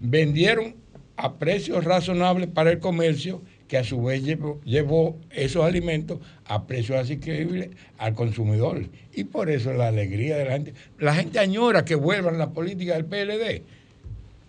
[0.00, 0.74] Vendieron
[1.16, 6.98] a precios razonables para el comercio que a su vez llevó, esos alimentos a precios
[6.98, 8.88] asequibles al consumidor.
[9.14, 10.74] Y por eso la alegría de la gente.
[10.98, 13.62] La gente añora que vuelvan las políticas del PLD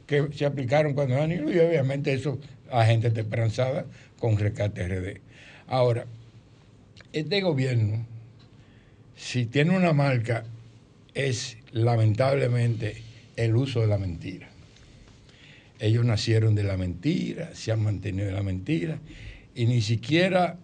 [0.06, 2.40] que se aplicaron cuando Danilo y obviamente eso
[2.70, 3.86] la gente está esperanzada
[4.20, 5.20] con Rescate RD.
[5.68, 6.06] Ahora,
[7.12, 8.06] este gobierno
[9.16, 10.44] si tiene una marca,
[11.14, 13.02] es lamentablemente
[13.36, 14.50] el uso de la mentira.
[15.80, 19.00] Ellos nacieron de la mentira, se han mantenido de la mentira,
[19.54, 20.58] y ni siquiera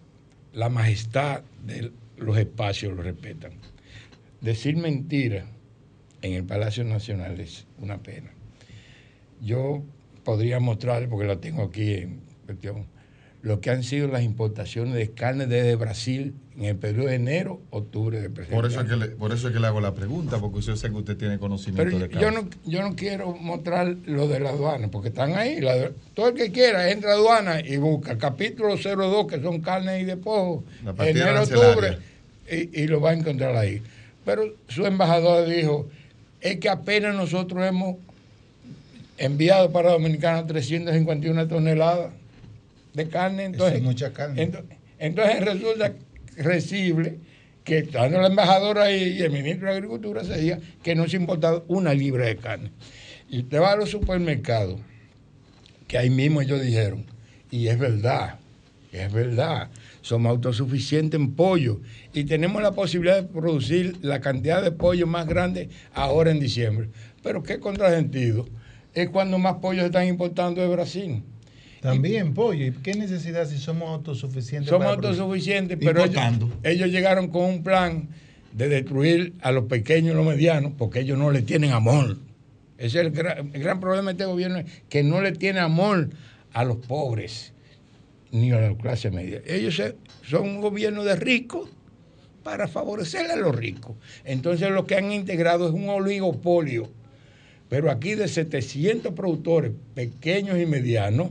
[0.52, 3.52] la majestad de los espacios lo respetan.
[4.40, 5.46] Decir mentira
[6.22, 8.30] en el Palacio Nacional es una pena.
[9.40, 9.82] Yo
[10.24, 12.86] podría mostrar, porque la tengo aquí en cuestión,
[13.42, 17.60] lo que han sido las importaciones de carne desde Brasil en el periodo de enero,
[17.70, 19.00] octubre de presente Por eso, es año.
[19.00, 21.16] que le, por eso es que le hago la pregunta, porque yo sé que usted
[21.16, 22.40] tiene conocimiento Pero de yo causa.
[22.42, 25.60] no, yo no quiero mostrar lo de la aduana, porque están ahí.
[25.60, 30.02] La- todo el que quiera entra a aduana y busca capítulo 02, que son carnes
[30.02, 30.62] y de pojo,
[31.00, 31.98] enero, octubre,
[32.48, 33.82] y, y lo va a encontrar ahí.
[34.24, 35.88] Pero su embajador dijo,
[36.40, 37.96] es que apenas nosotros hemos
[39.18, 42.12] enviado para Dominicana 351 toneladas
[42.94, 43.44] de carne.
[43.44, 44.42] Entonces, es mucha carne.
[44.50, 44.64] ento-
[44.98, 45.94] Entonces resulta
[46.36, 47.18] recible
[47.64, 51.16] que estando la embajadora ahí y el ministro de Agricultura se diga que no se
[51.16, 52.70] ha importado una libra de carne.
[53.28, 54.80] Y usted va a los supermercados,
[55.86, 57.06] que ahí mismo ellos dijeron,
[57.50, 58.38] y es verdad,
[58.92, 59.70] es verdad,
[60.00, 61.80] somos autosuficientes en pollo
[62.12, 66.88] y tenemos la posibilidad de producir la cantidad de pollo más grande ahora en diciembre.
[67.22, 68.46] Pero qué contrasentido
[68.94, 71.22] es cuando más pollos están importando de Brasil.
[71.82, 72.64] También pollo.
[72.64, 74.70] ¿Y qué necesidad si somos autosuficientes?
[74.70, 76.22] Somos autosuficientes, pero ellos,
[76.62, 78.08] ellos llegaron con un plan
[78.52, 82.18] de destruir a los pequeños y los medianos porque ellos no le tienen amor.
[82.78, 86.10] Ese es el gran, el gran problema de este gobierno, que no le tiene amor
[86.52, 87.52] a los pobres
[88.30, 89.42] ni a la clase media.
[89.44, 89.82] Ellos
[90.22, 91.68] son un gobierno de ricos
[92.44, 93.96] para favorecer a los ricos.
[94.24, 96.88] Entonces lo que han integrado es un oligopolio.
[97.68, 101.30] Pero aquí de 700 productores pequeños y medianos,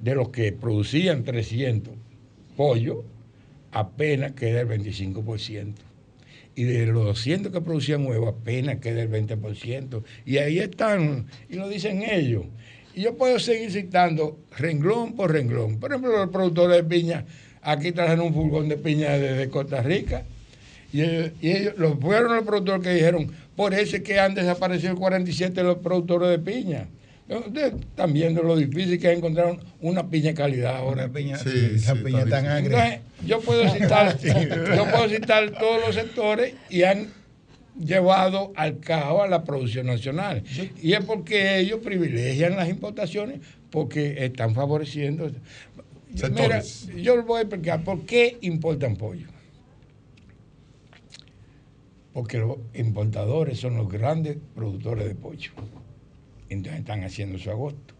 [0.00, 1.94] de los que producían 300
[2.56, 3.04] pollo,
[3.72, 5.74] apenas queda el 25%.
[6.54, 10.02] Y de los 200 que producían huevos, apenas queda el 20%.
[10.26, 12.46] Y ahí están, y lo dicen ellos.
[12.94, 15.78] Y yo puedo seguir citando renglón por renglón.
[15.78, 17.24] Por ejemplo, los productores de piña,
[17.62, 20.24] aquí trajeron un furgón de piña desde Costa Rica.
[20.92, 24.98] Y ellos, los, fueron los productores que dijeron, por eso es que han desaparecido el
[24.98, 26.88] 47 de los productores de piña.
[27.28, 31.04] Ustedes están viendo lo difícil que es encontrar una piña de calidad ahora.
[31.04, 33.02] Una piña, Sí, esa sí, piña tan agria.
[33.26, 37.08] Yo puedo citar, yo puedo citar todos los sectores y han
[37.78, 40.42] llevado al caos a la producción nacional.
[40.82, 45.26] Y es porque ellos privilegian las importaciones porque están favoreciendo.
[45.26, 46.88] Mira, Sectores.
[46.96, 49.26] yo les voy a explicar por qué importan pollo.
[52.14, 55.50] Porque los importadores son los grandes productores de pollo.
[56.50, 57.94] Entonces están haciendo su agosto.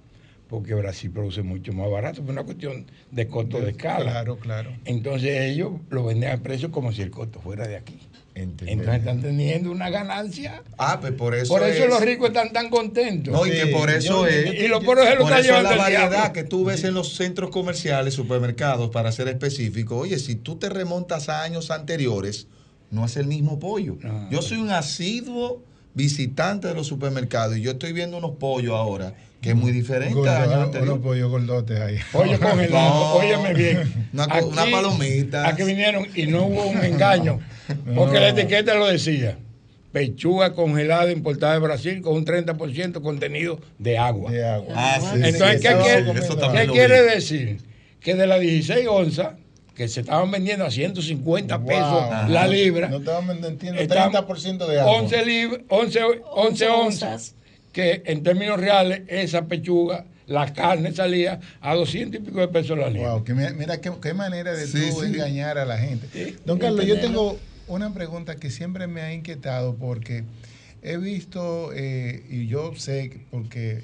[0.49, 4.13] Porque Brasil produce mucho más barato, por una cuestión de costo de escala.
[4.13, 4.71] Claro, claro.
[4.87, 7.99] Entonces ellos lo venden a precio como si el costo fuera de aquí.
[8.35, 10.63] Entonces están teniendo una ganancia.
[10.79, 13.35] Ah, pues por eso Por eso es- los ricos están tan contentos.
[13.35, 14.55] No, y que por eso es.
[14.55, 16.33] Y lo por eso es llevando la variedad diablo.
[16.33, 19.99] que tú ves en los centros comerciales, supermercados, para ser específico.
[19.99, 22.47] Oye, si tú te remontas a años anteriores,
[22.91, 23.99] no es el mismo pollo.
[24.31, 25.63] Yo soy un asiduo
[25.99, 30.15] visitante de los supermercados y yo estoy viendo unos pollos ahora que es muy diferente
[30.15, 31.03] Gordo- a años unos anteriores.
[31.03, 31.99] pollos gordotes ahí.
[32.13, 33.13] Pollo congelado, No.
[33.15, 34.09] óyeme bien.
[34.13, 35.49] Una una palomita.
[35.49, 37.39] Aquí vinieron y no hubo un engaño.
[37.95, 38.21] Porque No.
[38.21, 39.37] la etiqueta lo decía.
[39.93, 44.31] Pechuga congelada importada de Brasil con un 30% contenido de agua.
[44.31, 44.75] De agua.
[44.77, 47.59] Ah, sí, Entonces, sí, ¿qué, quiere, qué quiere decir?
[48.01, 49.29] Que de las 16 onzas,
[49.79, 52.29] que se estaban vendiendo a 150 pesos Wow.
[52.31, 54.93] la libra, No estaban vendiendo Están 30% de agua.
[54.93, 56.01] 11, lib- 11,
[56.33, 57.35] 11 onzas,
[57.72, 62.76] que en términos reales esa pechuga, la carne salía a 200 y pico de pesos
[62.76, 63.12] la libra.
[63.12, 65.07] Wow, que mira, mira qué, qué manera de Sí, tú sí.
[65.07, 66.09] engañar a la gente.
[66.12, 70.24] Sí, Don Carlos, yo tengo una pregunta que siempre me ha inquietado porque
[70.83, 73.83] he visto, eh, y yo sé que- porque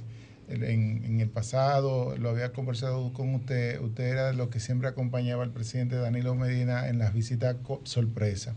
[0.48, 5.42] en, en el pasado lo había conversado con usted, usted era los que siempre acompañaba
[5.42, 8.54] al presidente Danilo Medina en las visitas sorpresa.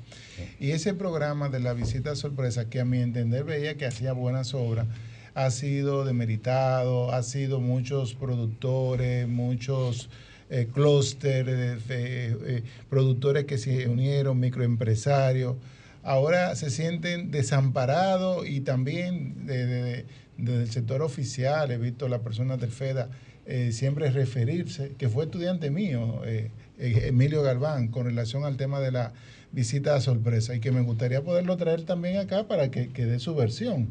[0.60, 4.54] Y ese programa de la visita sorpresa, que a mi entender veía que hacía buenas
[4.54, 4.88] obras,
[5.34, 10.10] ha sido demeritado, ha sido muchos productores, muchos
[10.50, 15.56] eh, clústeres, eh, eh, productores que se unieron, microempresarios,
[16.04, 20.06] ahora se sienten desamparados y también de-
[20.38, 23.10] desde el sector oficial, he visto las personas del FEDA
[23.46, 28.80] eh, siempre referirse, que fue estudiante mío, eh, eh, Emilio Galván, con relación al tema
[28.80, 29.14] de la
[29.52, 33.20] visita a sorpresa y que me gustaría poderlo traer también acá para que, que dé
[33.20, 33.90] su versión.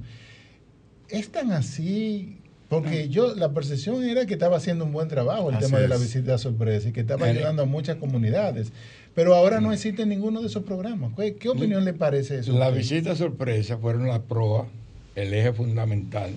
[1.09, 2.39] ¿Es tan así
[2.69, 5.89] Porque yo, la percepción era que estaba haciendo un buen trabajo el Así tema de
[5.89, 8.73] la visita sorpresa y que estaba ayudando a muchas comunidades.
[9.15, 11.13] Pero ahora no existe ninguno de esos programas.
[11.17, 12.55] ¿Qué, qué opinión le parece eso?
[12.55, 14.69] a La visita sorpresa fueron la proa,
[15.17, 16.37] el eje fundamental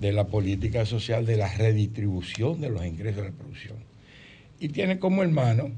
[0.00, 3.76] de la política social de la redistribución de los ingresos de la producción.
[4.60, 5.70] Y tiene como hermano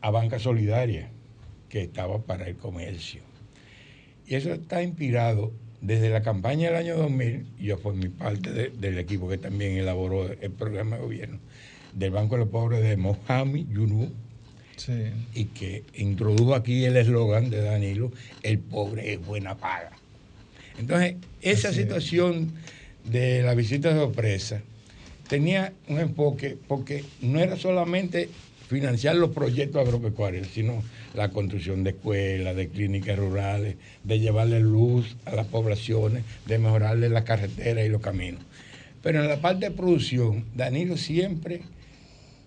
[0.00, 1.10] a Banca Solidaria,
[1.68, 3.20] que estaba para el comercio.
[4.26, 8.70] Y eso está inspirado desde la campaña del año 2000, y yo formé parte de-
[8.70, 11.38] del equipo que también elaboró el programa de gobierno
[11.94, 14.08] del Banco de los Pobres de Mohamed Yunus,
[14.76, 14.92] Sí.
[15.34, 18.12] y que introdujo aquí el eslogan de Danilo,
[18.42, 19.90] el pobre es buena paga.
[20.78, 21.84] Entonces, esa Así es.
[21.84, 22.52] situación
[23.04, 24.60] de la visita sorpresa
[25.28, 28.28] tenía un enfoque porque no era solamente
[28.68, 30.82] financiar los proyectos agropecuarios, sino
[31.14, 37.08] la construcción de escuelas, de clínicas rurales, de llevarle luz a las poblaciones, de mejorarle
[37.08, 38.42] las carreteras y los caminos.
[39.02, 41.62] Pero en la parte de producción, Danilo siempre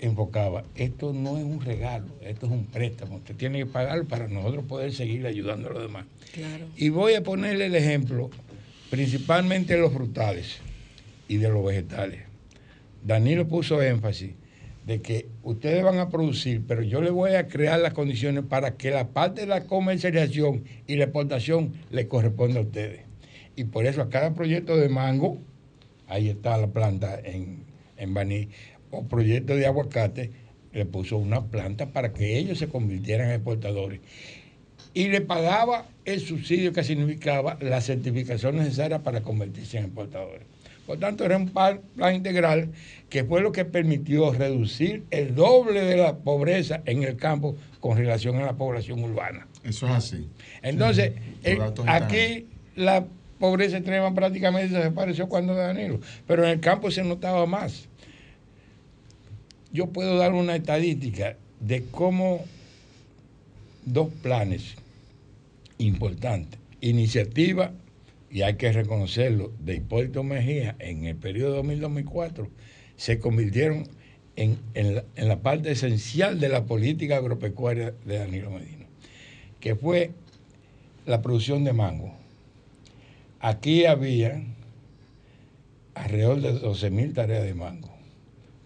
[0.02, 4.28] enfocaba, esto no es un regalo, esto es un préstamo, usted tiene que pagarlo para
[4.28, 6.06] nosotros poder seguir ayudando a los demás.
[6.34, 6.66] Claro.
[6.76, 8.30] Y voy a ponerle el ejemplo
[8.89, 10.58] principalmente de los frutales
[11.28, 12.22] y de los vegetales.
[13.04, 14.32] Danilo puso énfasis
[14.86, 18.76] de que ustedes van a producir, pero yo les voy a crear las condiciones para
[18.78, 23.02] que la parte de la comercialización y la exportación le corresponda a ustedes.
[23.56, 25.38] Y por eso a cada proyecto de mango,
[26.08, 27.64] ahí está la planta en,
[27.97, 28.49] en Baní,
[28.92, 30.32] o proyecto de aguacate,
[30.74, 34.00] le puso una planta para que ellos se convirtieran en exportadores
[34.94, 40.44] y le pagaba el subsidio que significaba la certificación necesaria para convertirse en exportadores.
[40.86, 41.80] Por tanto, era un plan
[42.14, 42.72] integral
[43.10, 47.98] que fue lo que permitió reducir el doble de la pobreza en el campo con
[47.98, 49.48] relación a la población urbana.
[49.64, 50.28] Eso es así.
[50.62, 51.14] Entonces,
[51.44, 53.06] eh, aquí la
[53.39, 57.88] pobreza extrema prácticamente desapareció cuando Danilo, pero en el campo se notaba más.
[59.74, 62.43] Yo puedo dar una estadística de cómo
[63.86, 64.76] dos planes
[65.78, 67.72] importantes, iniciativa,
[68.30, 72.47] y hay que reconocerlo, de Hipólito Mejía en el periodo 2000-2004,
[72.95, 73.88] se convirtieron
[74.36, 78.86] en, en la, en la parte esencial de la política agropecuaria de Danilo Medina,
[79.59, 80.11] que fue
[81.05, 82.13] la producción de mango.
[83.39, 84.43] Aquí había
[85.95, 87.91] alrededor de 12 mil tareas de mango.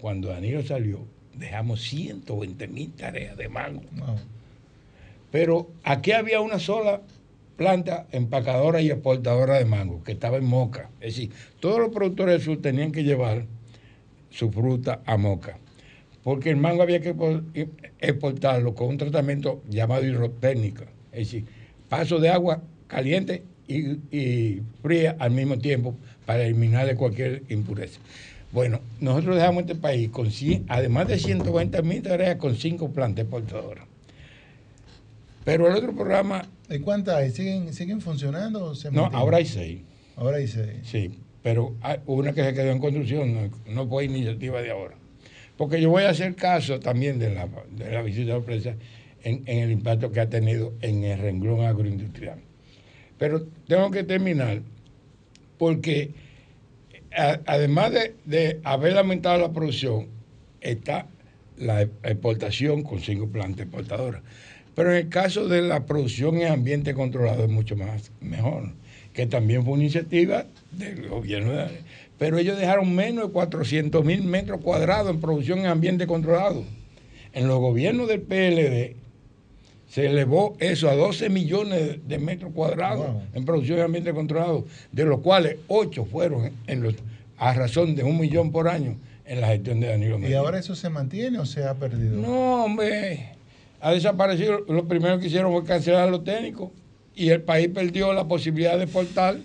[0.06, 1.00] Cuando Danilo salió,
[1.34, 3.82] dejamos 120 mil tareas de mango.
[3.94, 4.18] Wow.
[5.32, 7.02] Pero aquí había una sola
[7.58, 10.92] planta empacadora y exportadora de mango, que estaba en Moca.
[11.02, 13.48] Es decir, todos los productores del sur tenían que llevar
[14.30, 15.58] su fruta a Moca.
[16.24, 17.44] Porque el mango había que expo-
[18.00, 20.84] exportarlo con un tratamiento llamado hidrotécnica.
[21.14, 21.46] Es decir,
[21.90, 25.96] paso de agua caliente y, y fría al mismo tiempo
[26.28, 28.00] para eliminarle cualquier impureza.
[28.56, 33.24] Bueno, nosotros dejamos este país con 100, además de 120 mil tareas con cinco plantas
[33.26, 33.84] exportadoras.
[35.44, 37.32] Pero el otro programa, ¿Y cuántas hay?
[37.32, 38.64] ¿Siguen, ¿Siguen funcionando?
[38.64, 39.20] o se no, mantienen?
[39.22, 39.82] ahora hay seis,
[40.16, 40.78] Ahora hay seis.
[40.84, 44.96] sí, pero hay una que se quedó en construcción, no, no fue iniciativa de ahora.
[45.58, 48.76] Porque yo voy a hacer caso también de la, de la visita de sorpresa
[49.22, 52.40] en, en el impacto que ha tenido en el renglón agroindustrial.
[53.20, 54.62] Pero tengo que terminar
[55.58, 56.12] porque
[57.16, 60.08] además de, de haber aumentado la producción,
[60.62, 61.08] está
[61.58, 64.22] la exportación con cinco plantas exportadoras.
[64.76, 68.72] Pero en el caso de la producción en ambiente controlado es mucho más mejor,
[69.14, 71.52] que también fue una iniciativa del gobierno.
[71.54, 71.68] de-
[72.18, 76.64] pero ellos dejaron menos de 400 mil metros cuadrados en producción en ambiente controlado.
[77.34, 78.96] En los gobiernos del PLD
[79.96, 83.22] se elevó eso a 12 millones de metros cuadrados Wow.
[83.34, 86.96] en producción en ambiente controlado, de los cuales 8 fueron en los,
[87.38, 90.40] a razón de un millón por año en la gestión de Danilo ¿Y Medina.
[90.40, 92.18] ahora eso se mantiene o se ha perdido?
[92.18, 93.30] No, hombre,
[93.80, 94.66] ha desaparecido.
[94.68, 96.72] Lo primero que hicieron fue cancelar a los técnicos
[97.16, 99.38] y el país perdió la posibilidad de exportar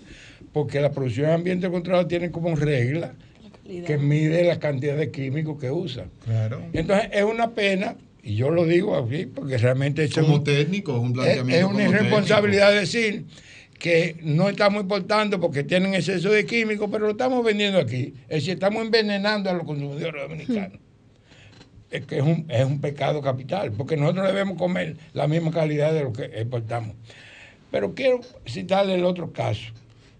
[0.51, 3.13] porque la producción en ambiente controlado tiene como regla
[3.87, 6.07] que mide la cantidad de químicos que usa.
[6.25, 6.61] Claro.
[6.73, 10.93] Entonces es una pena, y yo lo digo así porque realmente es Como un- técnico,
[10.95, 11.67] es un planteamiento.
[11.67, 13.25] es una irresponsabilidad decir
[13.79, 18.13] que no estamos importando porque tienen exceso de químicos, pero lo estamos vendiendo aquí.
[18.29, 20.77] Es decir, estamos envenenando a los consumidores dominicanos.
[21.89, 25.93] Es que es un, es un pecado capital, porque nosotros debemos comer la misma calidad
[25.93, 26.95] de lo que exportamos.
[27.71, 29.71] Pero quiero citarle el otro caso.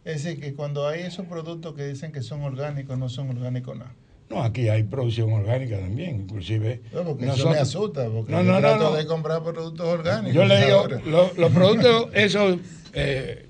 [0.04, 3.78] Es decir, que cuando hay esos productos que dicen que son orgánicos, no son orgánicos
[3.78, 3.93] nada.
[3.93, 4.01] No,
[4.39, 6.82] aquí hay producción orgánica también, inclusive.
[6.93, 8.95] No, porque eso nosotros- me asusta, porque No, no, no, trato no.
[8.95, 10.34] de comprar productos orgánicos.
[10.34, 12.57] Yo le digo, lo- los productos esos
[12.93, 13.47] eh,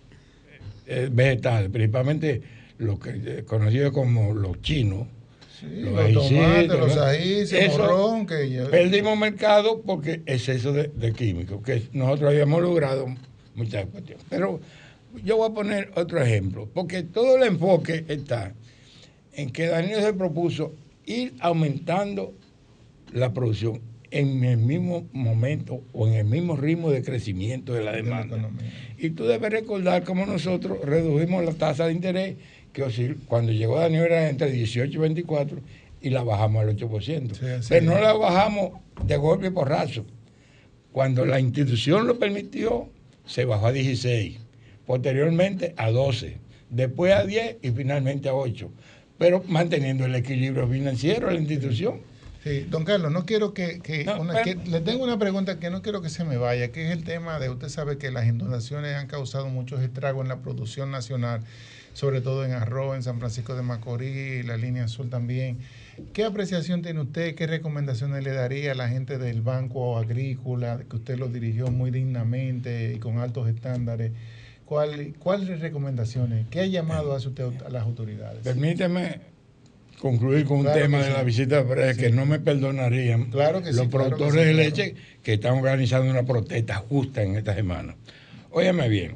[0.88, 2.42] eh, vegetales, principalmente
[2.78, 5.08] lo que eh, conocido como los chinos.
[5.64, 11.14] los tomates, los ajíes, el Eso, morrón, que yo- Perdimos mercado porque exceso de, de
[11.14, 13.06] químicos, que nosotros habíamos logrado
[13.54, 14.26] muchas cuestiones.
[14.30, 14.60] Pero
[15.24, 18.54] yo voy a poner otro ejemplo, porque todo el enfoque está
[19.34, 20.74] en que Daniel se propuso
[21.06, 22.34] ir aumentando
[23.12, 27.94] la producción en el mismo momento o en el mismo ritmo de crecimiento de la
[27.94, 28.38] demanda.
[28.98, 32.36] Y tú debes recordar cómo nosotros redujimos la tasa de interés,
[32.74, 35.60] que cuando llegó Daniel era entre 18 y 24,
[36.02, 37.32] y la bajamos al 8%.
[37.32, 38.72] así Pero no la bajamos
[39.06, 40.06] de golpe y porrazo.
[40.92, 42.90] Cuando la institución lo permitió,
[43.26, 44.40] se bajó a 16,
[44.86, 46.38] posteriormente a 12,
[46.70, 48.70] después a 10 y finalmente a 8,
[49.22, 52.00] pero manteniendo el equilibrio financiero de la institución.
[52.44, 55.60] Sí, don Carlos, no quiero que, que No, una- pero- que- le tengo una pregunta
[55.60, 58.10] que no quiero que se me vaya, que es el tema de, usted sabe que
[58.10, 61.42] las inundaciones han causado muchos estragos en la producción nacional,
[61.94, 65.60] sobre todo en arroz, en San Francisco de Macorís, la línea azul también.
[66.14, 67.36] ¿Qué apreciación tiene usted?
[67.36, 71.92] ¿Qué recomendaciones le daría a la gente del Banco Agrícola, que usted lo dirigió muy
[71.92, 74.14] dignamente y con altos estándares?
[74.72, 76.48] ¿Cuál- ¿Cuáles recomendaciones?
[76.50, 78.40] ¿Qué llamado hace usted a las autoridades?
[78.42, 79.20] Permíteme
[80.00, 81.12] concluir con un tema de sí.
[81.12, 84.48] la visita Pérez, que no me perdonarían Claro que sí, los claro que productores sí,
[84.48, 87.98] de leche que están organizando una protesta justa en esta semana.
[88.52, 89.16] Óyeme bien,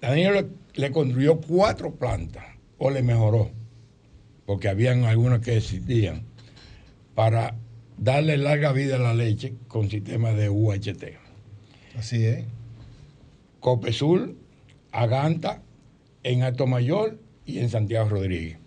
[0.00, 0.46] Daniel le,
[0.82, 2.44] le construyó cuatro plantas,
[2.78, 3.50] o le mejoró,
[4.46, 6.22] porque habían algunas que existían,
[7.16, 7.56] para
[7.98, 11.04] darle larga vida a la leche con sistemas de UHT.
[11.98, 12.44] Así es.
[13.60, 14.36] Copesul,
[14.92, 15.62] Aganta,
[16.22, 18.58] en Alto Mayor y en Santiago Rodríguez.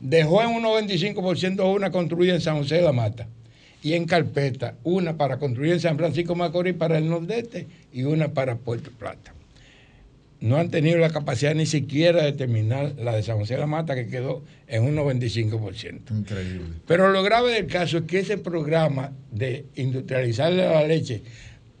[0.00, 3.28] Dejó en un 95% una construida en San José de la Mata
[3.82, 8.32] y en Carpeta, una para construir en San Francisco Macorís para el nordeste y una
[8.32, 9.34] para Puerto Plata.
[10.40, 13.66] No han tenido la capacidad ni siquiera de terminar la de San José de la
[13.66, 16.10] Mata, que quedó en un 95%.
[16.10, 16.76] Increíble.
[16.86, 21.22] Pero lo grave del caso es que ese programa de industrializarle la leche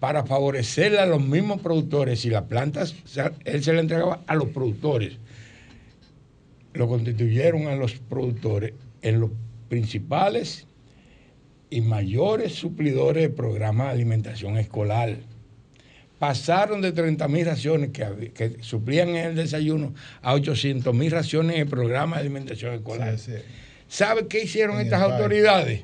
[0.00, 2.96] para favorecerle a los mismos productores, si las plantas,
[3.44, 5.18] él se la entregaba a los productores,
[6.72, 8.72] lo constituyeron a los productores
[9.02, 9.30] en los
[9.68, 10.66] principales
[11.68, 15.18] y mayores suplidores de programas de alimentación escolar.
[16.18, 21.62] Pasaron de 30 mil raciones que, suplían en el desayuno a 800 mil raciones en
[21.62, 23.18] el programa de alimentación escolar.
[23.18, 23.38] Sí, sí.
[23.88, 25.82] ¿Sabe qué hicieron En estas autoridades?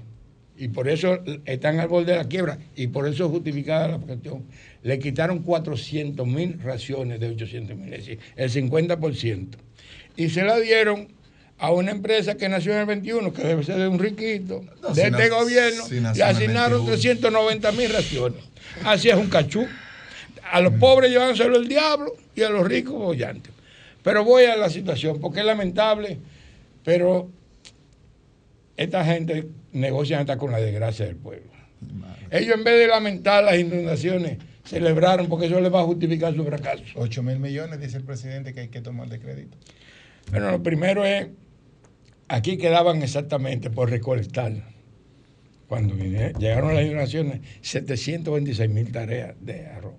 [0.59, 3.99] Y por eso están al borde de la quiebra y por eso es justificada la
[3.99, 4.45] cuestión.
[4.83, 9.49] Le quitaron 400 mil raciones de 800 mil, es decir, el 50%.
[10.17, 11.09] Y se la dieron
[11.59, 14.89] a una empresa que nació en el 21, que debe ser de un riquito, No,
[14.89, 16.87] de si este gobierno, si le asignaron 21.
[16.87, 18.45] 390 mil raciones.
[18.85, 19.67] Así es un cachú.
[20.51, 23.53] A los pobres llevándoselo el diablo y a los ricos bollantes.
[24.03, 26.19] Pero voy a la situación, porque es lamentable,
[26.85, 27.29] pero
[28.77, 31.51] esta gente negocia hasta con la desgracia del pueblo.
[32.31, 36.45] Ellos en vez de lamentar las inundaciones, celebraron porque eso les va a justificar su
[36.45, 36.85] fracaso.
[36.95, 39.57] 8 mil millones, dice el presidente, que hay que tomar de crédito.
[40.31, 41.29] Bueno, lo primero es,
[42.29, 44.53] aquí quedaban exactamente por recolectar,
[45.69, 49.95] cuando llegaron las inundaciones, 726 mil tareas de arroz,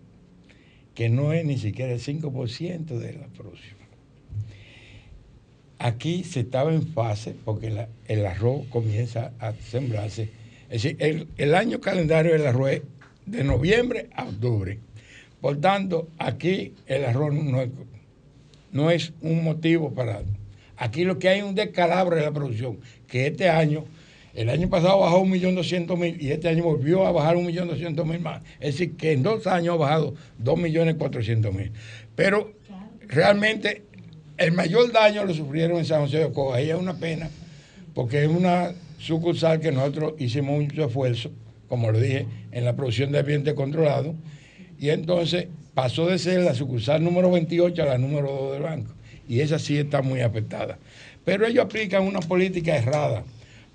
[0.94, 3.77] que no es ni siquiera el 5% de la producción.
[5.80, 10.30] Aquí se estaba en fase porque la- el arroz comienza a sembrarse.
[10.70, 12.82] Es decir, el, el año calendario del arroz es
[13.26, 14.80] de noviembre a octubre.
[15.40, 17.70] Por tanto, aquí el arroz no es,
[18.72, 20.24] no es un motivo para...
[20.78, 23.86] Aquí lo que hay es un descalabro de la producción, que este año,
[24.36, 28.42] el año pasado bajó 1.200.000 y este año volvió a bajar 1.200.000 más.
[28.60, 31.72] Es decir, que en dos años ha bajado 2.400.000.
[32.16, 32.52] Pero
[33.08, 33.84] realmente
[34.38, 36.62] el mayor daño lo sufrieron en San José de Ocoa.
[36.62, 37.30] Y es una pena,
[37.94, 41.32] porque es una sucursal que nosotros hicimos mucho esfuerzo,
[41.68, 44.16] como lo dije, en la producción de ambiente controlado.
[44.80, 48.94] Y entonces pasó de ser la sucursal número 28 a la número 2 del banco.
[49.28, 50.78] Y esa sí está muy afectada.
[51.26, 53.24] Pero ellos aplican una política errada.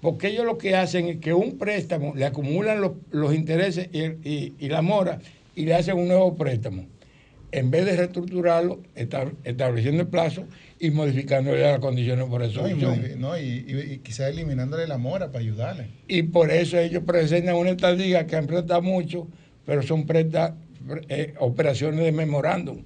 [0.01, 4.83] Porque ellos lo que hacen es que un préstamo le acumulan los, intereses y la
[4.83, 5.21] mora
[5.55, 6.87] y le hacen un nuevo préstamo.
[7.53, 10.45] En vez de reestructurarlo, estab- estableciendo el plazo
[10.81, 15.27] y modificándole las condiciones por No, y, no, y, y- y quizás eliminándole la mora
[15.29, 15.89] para ayudarle.
[16.09, 19.29] Y por eso ellos presentan una estadía que han prestado mucho,
[19.67, 20.55] pero son presta-
[21.09, 22.79] eh, operaciones de memorándum,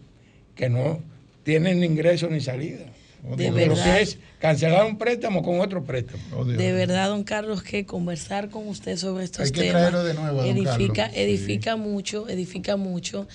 [0.57, 1.01] que no
[1.45, 2.85] tienen ni ingreso ni salida.
[3.23, 3.97] De Porque lo verdad.
[3.97, 6.23] que es cancelar un préstamo con otro préstamo.
[6.37, 6.59] Oh, Dios.
[6.59, 10.15] De verdad, don Carlos, que conversar con usted sobre estos Hay que temas traerlo de
[10.15, 11.17] nuevo don edifica, Carlos.
[11.17, 13.27] edifica mucho, edifica mucho.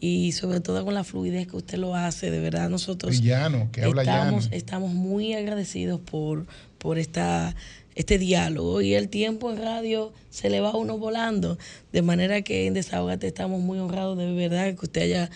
[0.00, 2.30] Y sobre todo con la fluidez que usted lo hace.
[2.30, 4.56] De verdad, nosotros Y llano, que habla estamos, llano.
[4.56, 6.46] estamos muy agradecidos por,
[6.78, 7.54] por esta,
[7.94, 11.58] este diálogo y el tiempo en radio se le va a uno volando.
[11.92, 15.30] De manera que en Desahogate estamos muy honrados de verdad que usted haya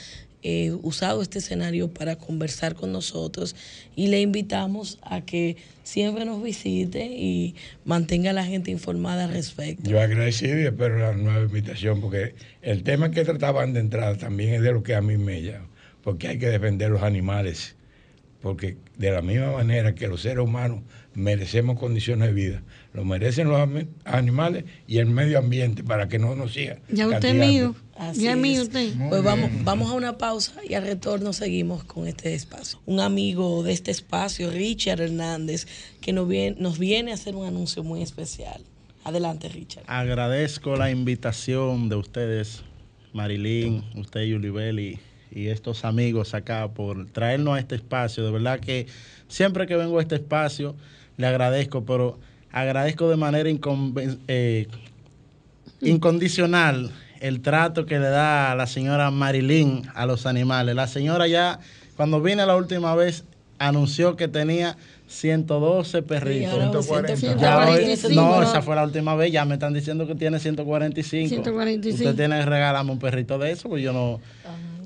[0.46, 3.56] eh, usado este escenario para conversar con nosotros
[3.96, 7.54] y le invitamos a que siempre nos visite y
[7.86, 9.88] mantenga a la gente informada al respecto.
[9.88, 14.52] Yo agradecido y espero la nueva invitación, porque el tema que trataban de entrada también
[14.52, 15.66] es de lo que a mí me llama,
[16.02, 17.76] porque hay que defender los animales,
[18.42, 20.82] porque de la misma manera que los seres humanos
[21.14, 22.62] merecemos condiciones de vida,
[22.94, 23.68] lo merecen los
[24.04, 26.78] animales y el medio ambiente para que no nos sigan.
[26.88, 27.74] Ya usted es mío.
[27.96, 28.92] Así ya es mío usted.
[29.08, 32.78] Pues vamos, vamos a una pausa y al retorno seguimos con este espacio.
[32.86, 35.66] Un amigo de este espacio, Richard Hernández,
[36.00, 38.62] que nos viene, nos viene a hacer un anuncio muy especial.
[39.02, 39.82] Adelante, Richard.
[39.88, 42.62] Agradezco la invitación de ustedes,
[43.12, 45.00] Marilyn, usted Yulibel y,
[45.32, 48.24] y estos amigos acá por traernos a este espacio.
[48.24, 48.86] De verdad que
[49.26, 50.76] siempre que vengo a este espacio
[51.16, 52.20] le agradezco, pero
[52.64, 54.68] agradezco de manera inconven- eh,
[55.82, 56.90] incondicional
[57.20, 60.74] el trato que le da la señora Marilyn a los animales.
[60.74, 61.58] La señora ya,
[61.96, 63.24] cuando vine la última vez,
[63.58, 64.76] anunció que tenía
[65.08, 66.52] 112 perritos.
[66.52, 67.40] ahora 140.
[67.40, 68.42] Ya hoy- 145, no, ¿no?
[68.42, 69.32] esa fue la última vez.
[69.32, 71.28] Ya me están diciendo que tiene 145.
[71.28, 72.04] 145.
[72.04, 74.20] Usted tiene que regalarme un perrito de eso, pues yo no.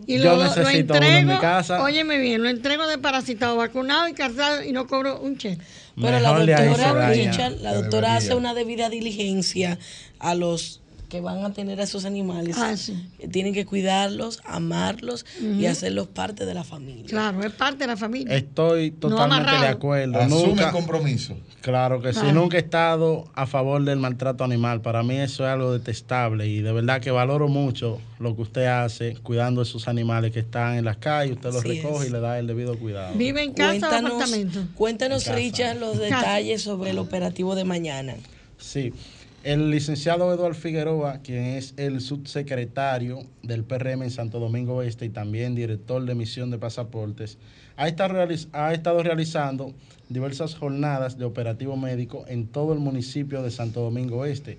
[0.09, 1.83] Y yo lo, lo necesito uno entrego, en mi casa.
[1.83, 5.63] óyeme bien, lo entrego de parasitado, vacunado y cargado y no cobro un cheque.
[6.01, 7.11] Pero la doctora.
[7.11, 9.79] Richard, la doctora hace una debida diligencia
[10.19, 12.57] a los que van a tener a esos animales.
[12.59, 13.09] Ah, sí.
[13.31, 17.05] Tienen que cuidarlos, amarlos y hacerlos parte de la familia.
[17.07, 18.37] Claro, es parte de la familia.
[18.37, 20.19] Estoy totalmente de acuerdo.
[20.21, 21.35] Asume Nunca, el compromiso.
[21.63, 22.21] claro que sí.
[22.33, 24.83] Nunca he estado a favor del maltrato animal.
[24.83, 28.67] Para mí eso es algo detestable y de verdad que valoro mucho lo que usted
[28.67, 31.37] hace cuidando a esos animales que están en las calles.
[31.37, 32.11] Usted los Así recoge es.
[32.11, 33.15] y le da el debido cuidado.
[33.17, 34.61] ¿Vive en casa o Cuéntanos, apartamento?
[34.75, 35.27] cuéntanos.
[35.29, 38.15] Richard, los detalles sobre el operativo de mañana.
[38.59, 38.93] Sí.
[39.49, 45.09] El licenciado Eduardo Figueroa, quien es el subsecretario del PRM en Santo Domingo Este y
[45.09, 47.39] también director de emisión de pasaportes,
[47.79, 49.73] ha estado, realiz- ha estado realizando
[50.11, 54.59] diversas jornadas de operativo médico en todo el municipio de Santo Domingo Este.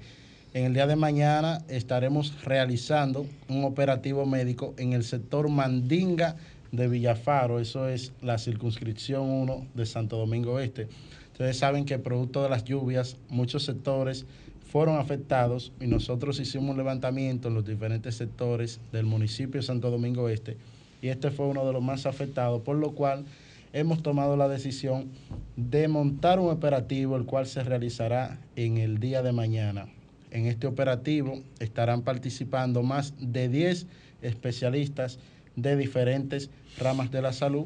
[0.56, 6.36] En el día de mañana estaremos realizando un operativo médico en el sector Mandinga
[6.72, 10.88] de Villafaro, eso es la circunscripción 1 de Santo Domingo Este.
[11.34, 14.26] Ustedes saben que producto de las lluvias, muchos sectores
[14.72, 19.90] fueron afectados y nosotros hicimos un levantamiento en los diferentes sectores del municipio de Santo
[19.90, 20.58] Domingo Este
[21.02, 23.26] y este fue uno de los más afectados, por lo cual
[23.74, 25.08] hemos tomado la decisión
[25.56, 29.88] de montar un operativo el cual se realizará en el día de mañana.
[30.32, 33.88] En este operativo estarán participando más de 10
[34.22, 35.20] especialistas
[35.56, 37.66] de diferentes ramas de la salud.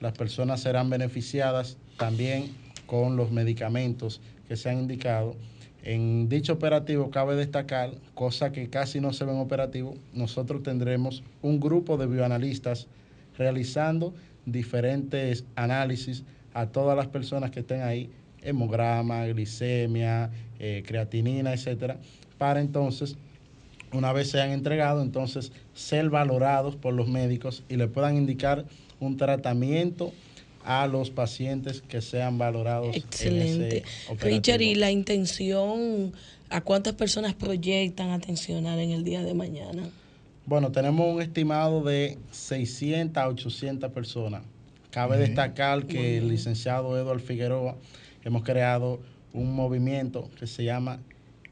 [0.00, 2.52] Las personas serán beneficiadas también
[2.86, 5.34] con los medicamentos que se han indicado.
[5.84, 11.22] En dicho operativo cabe destacar, cosa que casi no se ve en operativo, nosotros tendremos
[11.42, 12.86] un grupo de bioanalistas
[13.36, 14.14] realizando
[14.46, 16.24] diferentes análisis
[16.54, 18.08] a todas las personas que estén ahí,
[18.40, 21.98] hemograma, glicemia, eh, creatinina, etcétera,
[22.38, 23.18] para entonces
[23.92, 28.64] una vez sean entregados, entonces ser valorados por los médicos y le puedan indicar
[29.00, 30.14] un tratamiento
[30.64, 32.88] a los pacientes que sean valorados.
[32.88, 33.78] en Excelente.
[33.78, 34.36] ese operativo.
[34.36, 36.12] Richard, ¿y la intención,
[36.50, 39.88] a cuántas personas proyectan atencionar en el día de mañana?
[40.46, 44.42] Bueno, tenemos un estimado de 600 a 800 personas.
[44.90, 47.76] Cabe destacar que el licenciado Eduardo Figueroa
[48.24, 49.00] hemos creado
[49.32, 51.00] un movimiento que se llama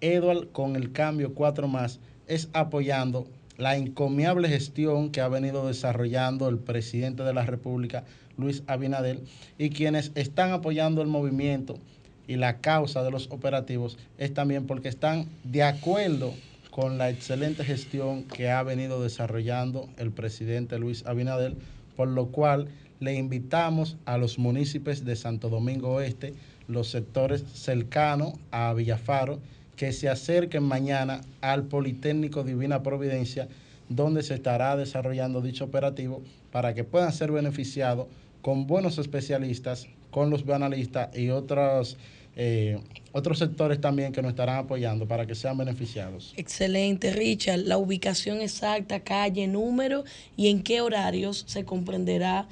[0.00, 6.48] Eduard con el cambio 4 más, es apoyando la encomiable gestión que ha venido desarrollando
[6.48, 8.04] el presidente de la República,
[8.36, 9.20] Luis Abinader,
[9.58, 11.78] y quienes están apoyando el movimiento
[12.26, 16.32] y la causa de los operativos es también porque están de acuerdo
[16.70, 21.54] con la excelente gestión que ha venido desarrollando el presidente Luis Abinader,
[21.96, 22.68] por lo cual
[23.00, 26.34] le invitamos a los municipios de Santo Domingo Oeste,
[26.68, 29.40] los sectores cercanos a Villafaro,
[29.76, 33.48] que se acerquen mañana al Politécnico Divina Providencia,
[33.88, 36.22] donde se estará desarrollando dicho operativo
[36.52, 38.06] para que puedan ser beneficiados
[38.42, 41.96] con buenos especialistas, con los analistas y otros,
[42.36, 42.78] eh,
[43.12, 46.34] otros sectores también que nos estarán apoyando para que sean beneficiados.
[46.36, 47.60] Excelente, Richard.
[47.60, 50.04] La ubicación exacta, calle, número
[50.36, 52.46] y en qué horarios se comprenderá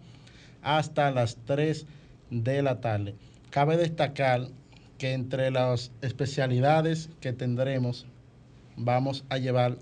[0.63, 1.85] hasta las 3
[2.31, 3.15] de la tarde.
[3.51, 4.49] Cabe destacar
[4.99, 8.07] que entre las especialidades que tendremos
[8.85, 9.77] vamos a llevar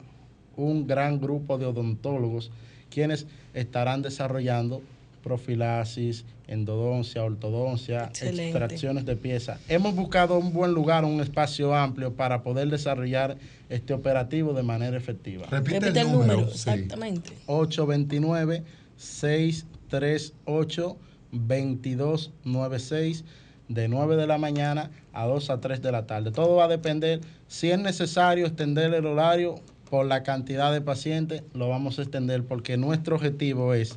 [0.57, 2.51] un gran grupo de odontólogos
[2.91, 4.83] quienes estarán desarrollando
[5.23, 8.49] profilaxis, endodoncia, ortodoncia, Excelente.
[8.49, 9.61] extracciones de piezas.
[9.69, 13.37] Hemos buscado un buen lugar, un espacio amplio para poder desarrollar
[13.69, 15.47] este operativo de manera efectiva.
[15.51, 16.33] Repite, Repite el el número.
[16.35, 16.71] número, sí.
[16.71, 17.33] exactamente.
[21.33, 23.25] 829-638-2296
[23.69, 26.31] de 9 de la mañana a 2 a 3 de la tarde.
[26.31, 29.57] Todo va a depender si es necesario extender el horario
[29.91, 33.97] por la cantidad de pacientes, lo vamos a extender porque nuestro objetivo es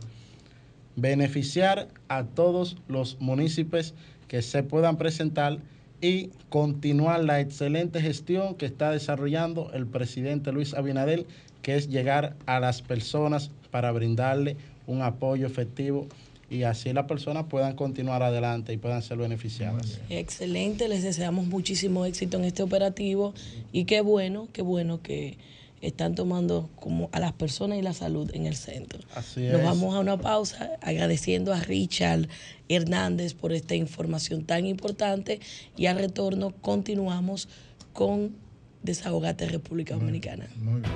[0.96, 3.94] beneficiar a todos los municipios
[4.30, 5.58] que se puedan presentar
[6.00, 11.28] y continuar la excelente gestión que está desarrollando el presidente Luis Abinadel,
[11.62, 14.56] que es llegar a las personas para brindarle
[14.88, 16.08] un apoyo efectivo
[16.52, 20.02] y así las personas puedan continuar adelante y puedan ser beneficiadas.
[20.10, 23.34] Excelente, les deseamos muchísimo éxito en este operativo
[23.72, 25.38] y qué bueno, qué bueno que
[25.80, 29.00] están tomando como a las personas y la salud en el centro.
[29.16, 29.66] Así Nos es.
[29.66, 32.28] vamos a una pausa agradeciendo a Richard
[32.68, 35.40] Hernández por esta información tan importante
[35.78, 37.48] y al retorno continuamos
[37.94, 38.36] con
[38.84, 40.50] Desahogate República Dominicana.
[40.58, 40.92] Muy bien.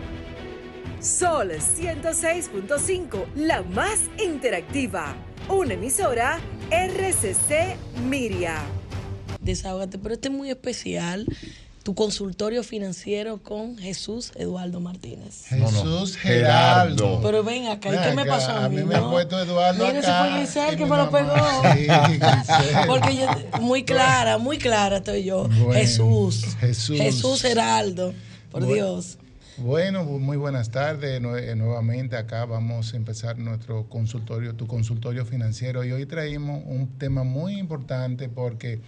[1.00, 5.16] Sol 106.5, la más interactiva.
[5.50, 6.40] Una emisora
[6.72, 7.78] RCC
[8.08, 8.58] Miria.
[9.42, 11.28] Desahógate, pero este es muy especial,
[11.84, 15.44] tu consultorio financiero con Jesús Eduardo Martínez.
[15.52, 17.20] No, no, Jesús Gerardo.
[17.22, 18.78] Pero ven acá, ¿y Ven qué me pasó a mí?
[18.78, 19.12] A mí me ha no?
[19.12, 21.36] puesto Eduardo Mira, fue Giselle que me lo pegó.
[21.76, 21.88] Sí.
[22.88, 25.48] Porque yo, muy clara, muy clara estoy yo.
[25.48, 26.44] Bueno, Jesús.
[26.60, 26.98] Jesús.
[26.98, 28.14] Jesús Heraldo.
[28.52, 28.74] Por Bueno.
[28.74, 29.20] Dios.
[29.58, 31.22] Bueno, muy buenas tardes.
[31.24, 35.86] Eh, nuevamente acá vamos a empezar nuestro consultorio, tu consultorio financiero.
[35.86, 38.82] Y hoy traímos un tema muy importante porque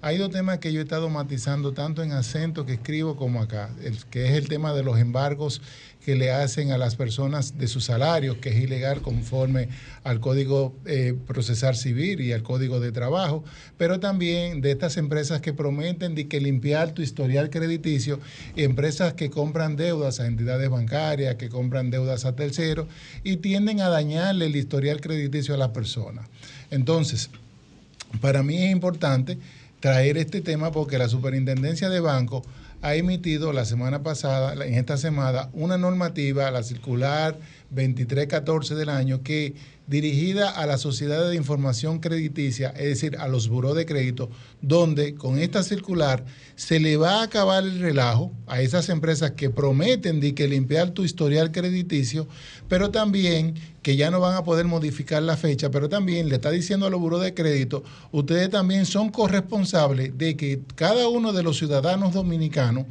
[0.00, 3.68] hay dos temas que yo he estado matizando tanto en acento que escribo como acá,
[3.82, 5.60] el, que es el tema de los embargos
[6.04, 9.68] que le hacen a las personas de sus salarios, que es ilegal conforme
[10.02, 13.42] al Código eh, Procesal Civil y al Código de Trabajo,
[13.78, 18.20] pero también de estas empresas que prometen de que limpiar tu historial crediticio,
[18.54, 22.86] empresas que compran deudas a entidades bancarias, que compran deudas a terceros
[23.22, 26.28] y tienden a dañarle el historial crediticio a las personas.
[26.70, 27.30] Entonces,
[28.20, 29.38] para mí es importante
[29.80, 32.44] traer este tema porque la Superintendencia de Banco
[32.84, 37.38] ha emitido la semana pasada, en esta semana, una normativa, la circular
[37.70, 39.54] 2314 del año, que
[39.86, 44.30] dirigida a las sociedades de información crediticia, es decir, a los buró de crédito,
[44.62, 46.24] donde con esta circular
[46.56, 50.90] se le va a acabar el relajo a esas empresas que prometen de que limpiar
[50.90, 52.26] tu historial crediticio,
[52.68, 56.50] pero también que ya no van a poder modificar la fecha, pero también le está
[56.50, 61.42] diciendo a los buró de crédito, ustedes también son corresponsables de que cada uno de
[61.42, 62.86] los ciudadanos dominicanos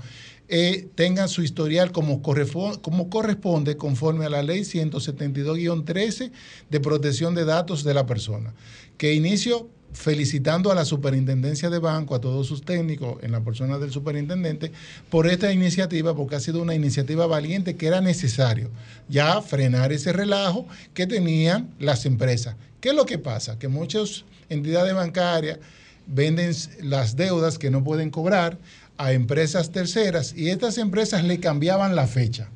[0.55, 6.31] eh, tengan su historial como, corresponde conforme a la ley 172-13
[6.69, 8.53] de protección de datos de la persona.
[8.99, 13.79] Que inicio felicitando a la superintendencia de banco, a todos sus técnicos, en la persona
[13.79, 14.71] del superintendente,
[15.09, 18.69] por esta iniciativa, porque ha sido una iniciativa valiente que era necesario
[19.09, 22.57] ya frenar ese relajo que tenían las empresas.
[22.79, 23.57] ¿Qué es lo que pasa?
[23.57, 25.57] Que muchas entidades bancarias
[26.05, 28.59] venden las deudas que no pueden cobrar
[28.97, 32.49] a empresas terceras y estas empresas le cambiaban la fecha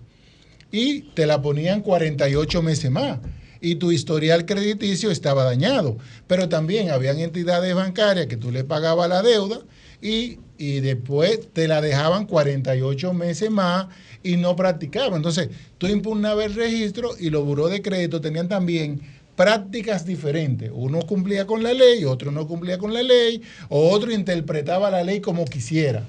[0.71, 3.19] y te la ponían 48 meses más
[3.61, 5.97] y tu historial crediticio estaba dañado.
[6.27, 9.61] Pero también habían entidades bancarias que tú le pagabas la deuda
[10.01, 13.87] y, y después te la dejaban 48 meses más
[14.23, 15.15] y no practicaban.
[15.15, 19.01] Entonces, tú impugnabas el registro y los buró de crédito tenían también
[19.35, 20.71] prácticas diferentes.
[20.73, 25.03] Uno cumplía con la ley, otro no cumplía con la ley, o otro interpretaba la
[25.03, 26.05] ley como quisiera.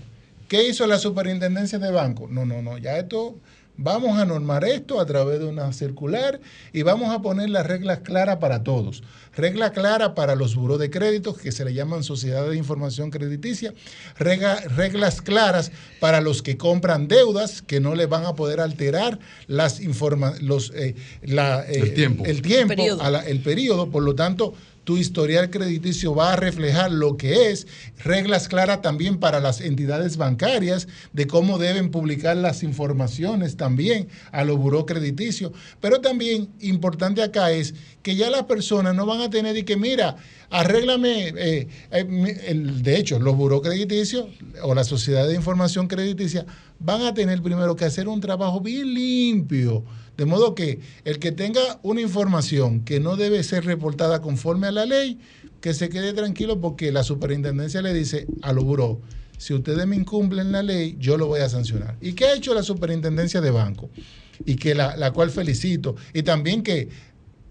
[0.49, 2.27] ¿Qué hizo la superintendencia de banco?
[2.31, 3.39] No, no, no, ya esto,
[3.77, 6.41] vamos a normar esto a través de una circular
[6.73, 9.03] y vamos a poner las reglas claras para todos.
[9.37, 13.73] Regla clara para los buros de crédito, que se le llaman sociedades de información crediticia.
[14.19, 15.71] Reglas claras
[16.01, 20.73] para los que compran deudas, que no le van a poder alterar las informa los,
[20.75, 22.25] eh, la, eh, El tiempo.
[22.25, 23.03] el tiempo Periodo.
[23.03, 23.91] a la- el periodo.
[23.91, 24.55] Por lo tanto,
[24.89, 27.67] tu historial crediticio va a reflejar lo que es,
[27.99, 34.45] reglas claras también para las entidades bancarias de cómo deben publicar las informaciones también a
[34.45, 35.53] los buró crediticios.
[35.83, 39.77] Pero también importante acá es que ya las personas no van a tener y que,
[39.77, 40.17] mira,
[40.49, 44.29] arréglame, eh, eh, el, de hecho, los buró crediticios
[44.63, 46.47] o la sociedad de información crediticia
[46.79, 49.85] van a tener primero que hacer un trabajo bien limpio
[50.19, 54.73] de modo que el que tenga una información que no debe ser reportada conforme a
[54.73, 55.21] la ley,
[55.61, 59.01] que se quede tranquilo porque la superintendencia le dice a los buró,
[59.39, 61.97] si ustedes me incumplen la ley, yo lo voy a sancionar.
[62.01, 63.91] ¿Y qué ha hecho la superintendencia de banco?
[64.45, 65.95] Y que la, la cual felicito.
[66.13, 66.89] Y también que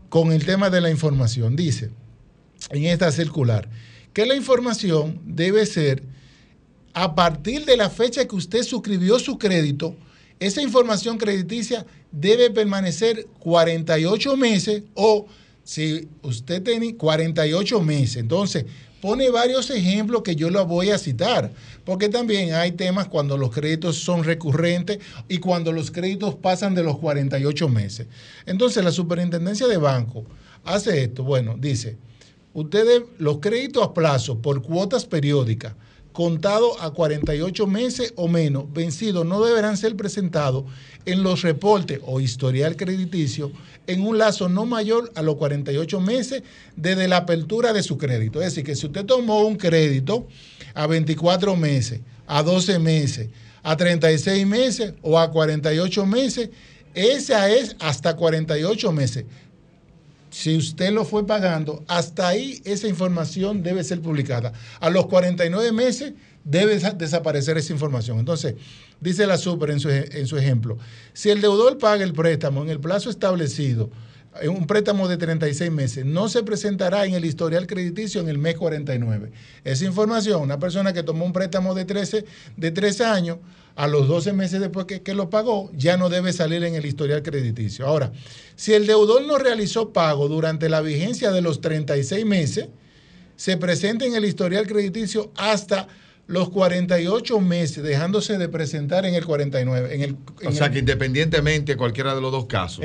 [0.09, 1.89] con el tema de la información, dice
[2.71, 3.69] en esta circular,
[4.11, 6.03] que la información debe ser
[6.93, 9.95] a partir de la fecha que usted suscribió su crédito,
[10.39, 15.27] esa información crediticia debe permanecer 48 meses o
[15.63, 18.17] si usted tiene 48 meses.
[18.17, 18.65] Entonces,
[19.01, 21.51] pone varios ejemplos que yo lo voy a citar,
[21.85, 26.83] porque también hay temas cuando los créditos son recurrentes y cuando los créditos pasan de
[26.83, 28.07] los 48 meses.
[28.45, 30.25] Entonces, la superintendencia de banco
[30.63, 31.23] hace esto.
[31.23, 31.97] Bueno, dice,
[32.53, 35.73] ustedes los créditos a plazo por cuotas periódicas
[36.17, 40.65] contado a 48 meses o menos vencidos no deberán ser presentados
[41.05, 43.51] en los reportes o historial crediticio
[43.85, 46.41] en un lazo no mayor a los 48 meses
[46.75, 48.41] desde la apertura de su crédito.
[48.41, 50.27] Es decir, que si usted tomó un crédito
[50.73, 53.29] a 24 meses, a 12 meses,
[53.61, 56.49] a 36 meses o a 48 meses,
[56.95, 59.25] esa es hasta 48 meses
[60.29, 64.53] si usted lo fue pagando, hasta ahí esa información debe ser publicada.
[64.79, 66.13] A los 49 meses
[66.43, 68.19] debe desaparecer esa información.
[68.19, 68.55] Entonces,
[68.99, 70.77] dice la super en su, en su ejemplo,
[71.13, 73.89] si el deudor paga el préstamo en el plazo establecido,
[74.41, 78.37] en un préstamo de 36 meses, no se presentará en el historial crediticio en el
[78.37, 79.31] mes 49.
[79.63, 82.25] Esa información, una persona que tomó un préstamo de 13,
[82.55, 83.37] de 13 años,
[83.77, 87.21] a los 12 meses después que, lo pagó, ya no debe salir en el historial
[87.21, 87.85] crediticio.
[87.85, 88.11] Ahora,
[88.55, 92.69] si el deudor no realizó pago durante la vigencia de los 36 meses,
[93.35, 95.87] se presenta en el historial crediticio hasta
[96.25, 99.93] los 48 meses, dejándose de presentar en el 49.
[99.93, 102.83] En el, o sea, que independientemente cualquiera de los dos casos.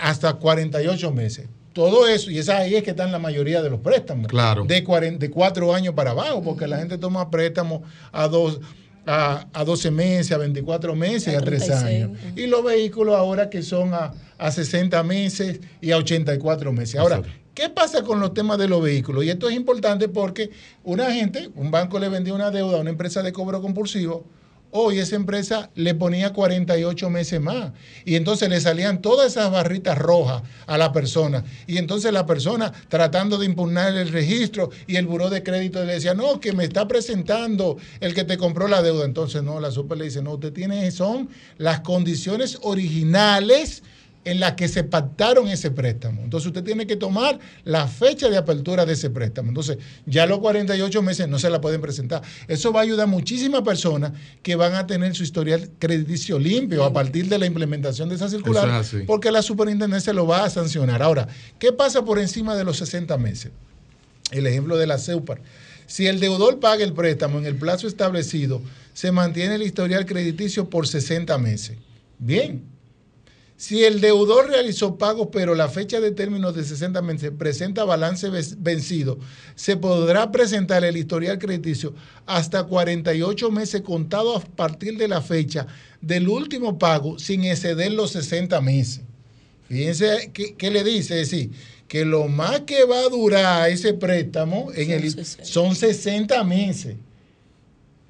[0.00, 1.46] hasta 48 meses.
[1.72, 4.26] Todo eso, y esa ahí es que están la mayoría de los préstamos.
[4.26, 4.64] Claro.
[4.64, 8.60] De, 44 años para abajo, porque la gente toma préstamos a dos
[9.06, 12.10] a, a 12 meses, a 24 meses y a 3 años.
[12.34, 16.96] Y los vehículos ahora que son a, a 60 meses y a 84 meses.
[17.00, 17.22] Ahora,
[17.54, 19.24] ¿qué pasa con los temas de los vehículos?
[19.24, 20.50] Y esto es importante porque
[20.84, 24.24] una gente, un banco le vendió una deuda a una empresa de cobro compulsivo
[24.70, 27.72] hoy esa empresa le ponía 48 meses más.
[28.04, 31.44] Y entonces le salían todas esas barritas rojas a la persona.
[31.66, 35.94] Y entonces la persona tratando de impugnar el registro y el buró de crédito le
[35.94, 39.04] decía, no, que me está presentando el que te compró la deuda.
[39.04, 43.82] Entonces, no, la super le dice, no, usted tiene, son las condiciones originales
[44.26, 46.22] en la que se pactaron ese préstamo.
[46.22, 49.50] Entonces usted tiene que tomar la fecha de apertura de ese préstamo.
[49.50, 52.22] Entonces ya los 48 meses no se la pueden presentar.
[52.48, 54.12] Eso va a ayudar a muchísimas personas
[54.42, 58.28] que van a tener su historial crediticio limpio a partir de la implementación de esa
[58.28, 61.02] circular, porque la superintendencia lo va a sancionar.
[61.02, 61.28] Ahora,
[61.60, 63.52] ¿qué pasa por encima de los 60 meses?
[64.32, 65.40] El ejemplo de la CEUPAR.
[65.86, 68.60] Si el deudor paga el préstamo en el plazo establecido,
[68.92, 71.76] se mantiene el historial crediticio por 60 meses.
[72.18, 72.64] Bien,
[73.56, 78.28] si el deudor realizó pagos, pero la fecha de término de 60 meses presenta balance
[78.58, 79.18] vencido,
[79.54, 81.94] se podrá presentar el historial crediticio
[82.26, 85.66] hasta 48 meses contado a partir de la fecha
[86.02, 89.00] del último pago sin exceder los 60 meses.
[89.68, 91.50] Fíjense qué, le dice, es decir,
[91.88, 96.96] que lo más que va a durar ese préstamo en el, son 60 meses.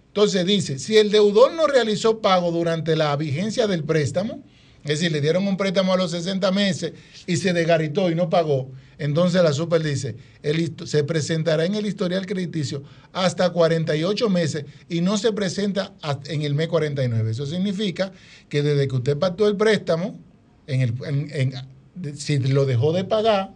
[0.08, 4.42] Entonces dice, si el deudor no realizó pago durante la vigencia del préstamo,
[4.92, 6.92] es decir, le dieron un préstamo a los 60 meses
[7.26, 8.70] y se desgaritó y no pagó.
[8.98, 10.16] Entonces la super dice,
[10.84, 12.82] se presentará en el historial crediticio
[13.12, 15.92] hasta 48 meses y no se presenta
[16.26, 17.30] en el mes 49.
[17.30, 18.12] Eso significa
[18.48, 20.18] que desde que usted pactó el préstamo,
[20.66, 23.52] en el, si lo dejó de pagar,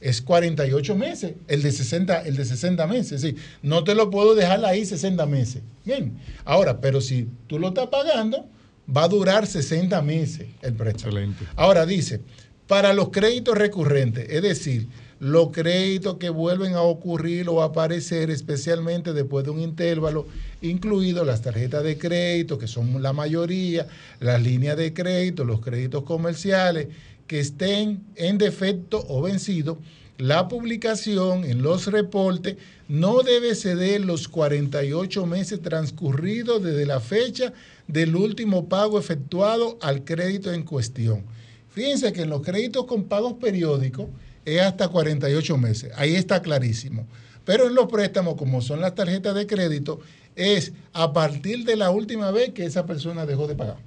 [0.00, 3.12] es 48 meses, el de 60, el de 60 meses.
[3.12, 5.62] Es decir, no te lo puedo dejar ahí 60 meses.
[5.84, 8.46] Bien, ahora, pero si tú lo estás pagando,
[8.94, 11.10] va a durar 60 meses el préstamo.
[11.10, 11.44] Excelente.
[11.56, 12.20] Ahora dice,
[12.66, 14.88] para los créditos recurrentes, es decir,
[15.20, 20.26] los créditos que vuelven a ocurrir o a aparecer, especialmente después de un intervalo,
[20.62, 23.88] incluidos las tarjetas de crédito, que son la mayoría,
[24.20, 26.88] las líneas de crédito, los créditos comerciales,
[27.26, 29.78] que estén en defecto o vencido,
[30.18, 32.56] la publicación en los reportes
[32.88, 37.52] no debe ceder los 48 meses transcurridos desde la fecha
[37.86, 41.22] del último pago efectuado al crédito en cuestión.
[41.70, 44.06] Fíjense que en los créditos con pagos periódicos
[44.44, 45.92] es hasta 48 meses.
[45.94, 47.06] Ahí está clarísimo.
[47.44, 50.00] Pero en los préstamos, como son las tarjetas de crédito,
[50.34, 53.78] es a partir de la última vez que esa persona dejó de pagar.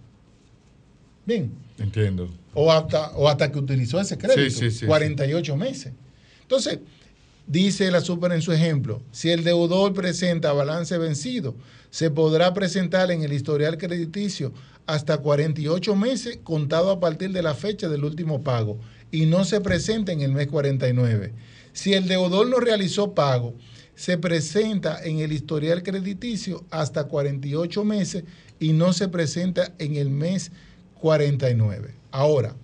[1.26, 1.52] Bien.
[1.78, 2.30] Entiendo.
[2.54, 4.50] O hasta, o hasta que utilizó ese crédito.
[4.50, 5.94] Sí, sí, sí, 48 meses.
[6.52, 6.80] Entonces,
[7.47, 11.56] dice la super en su ejemplo, si el deudor presenta balance vencido,
[11.91, 14.52] se podrá presentar en el historial crediticio
[14.86, 18.82] hasta 48 meses contado a partir de la fecha del último pago
[19.12, 21.32] y no se presenta en el mes 49.
[21.72, 23.54] Si el deudor no realizó pago,
[23.95, 28.26] se presenta en el historial crediticio hasta 48 meses
[28.60, 30.52] y no se presenta en el mes
[30.99, 31.93] 49.
[32.12, 32.58] Ahora,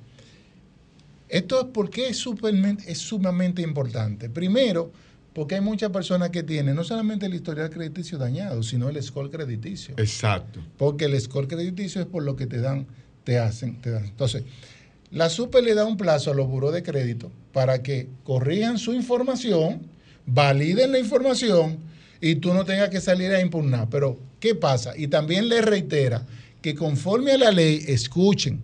[1.30, 4.30] esto es porque es, supermen- es sumamente importante.
[4.30, 4.92] Primero,
[5.34, 9.30] porque hay muchas personas que tienen no solamente el historial crediticio dañado, sino el score
[9.30, 9.94] crediticio.
[9.98, 10.60] Exacto.
[10.78, 12.88] Porque el score crediticio es por lo que te dan,
[13.24, 14.06] te hacen, te dan.
[14.06, 14.44] Entonces,
[15.12, 18.94] la super le da un plazo a los buros de crédito para que corrijan su
[18.94, 19.82] información,
[20.26, 21.78] validen la información
[22.20, 23.90] y tú no tengas que salir a impugnar.
[23.90, 24.98] Pero, ¿qué pasa?
[24.98, 26.26] Y también le reitera
[26.62, 28.60] que conforme a la ley, escuchen,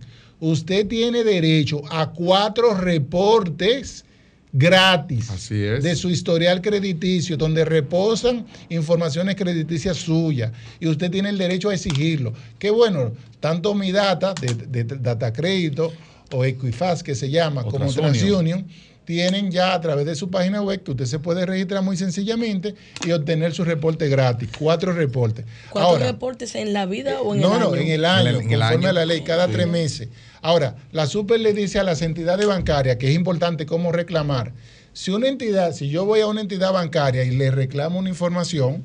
[0.50, 4.04] usted tiene derecho a cuatro reportes
[4.52, 5.82] gratis Así es.
[5.82, 11.74] de su historial crediticio, donde reposan informaciones crediticias suyas y usted tiene el derecho a
[11.74, 12.32] exigirlo.
[12.58, 15.92] Qué bueno, tanto mi data, de, de Data Crédito
[16.32, 18.12] o Equifax que se llama, O como TransUnion.
[18.12, 18.66] TransUnion,
[19.04, 22.74] tienen ya a través de su página web que usted se puede registrar muy sencillamente
[23.04, 25.44] y obtener su reporte gratis, cuatro reportes.
[25.70, 27.70] ¿Cuántos Ahora, reportes en la vida o en no, el año?
[27.70, 28.88] no, en el año, En el- en el conforme año.
[28.88, 29.52] a la ley, cada Sí.
[29.52, 30.08] tres meses.
[30.44, 34.52] Ahora, la super le dice a las entidades bancarias que es importante cómo reclamar.
[34.92, 38.84] Si una entidad, si yo voy a una entidad bancaria y le reclamo una información,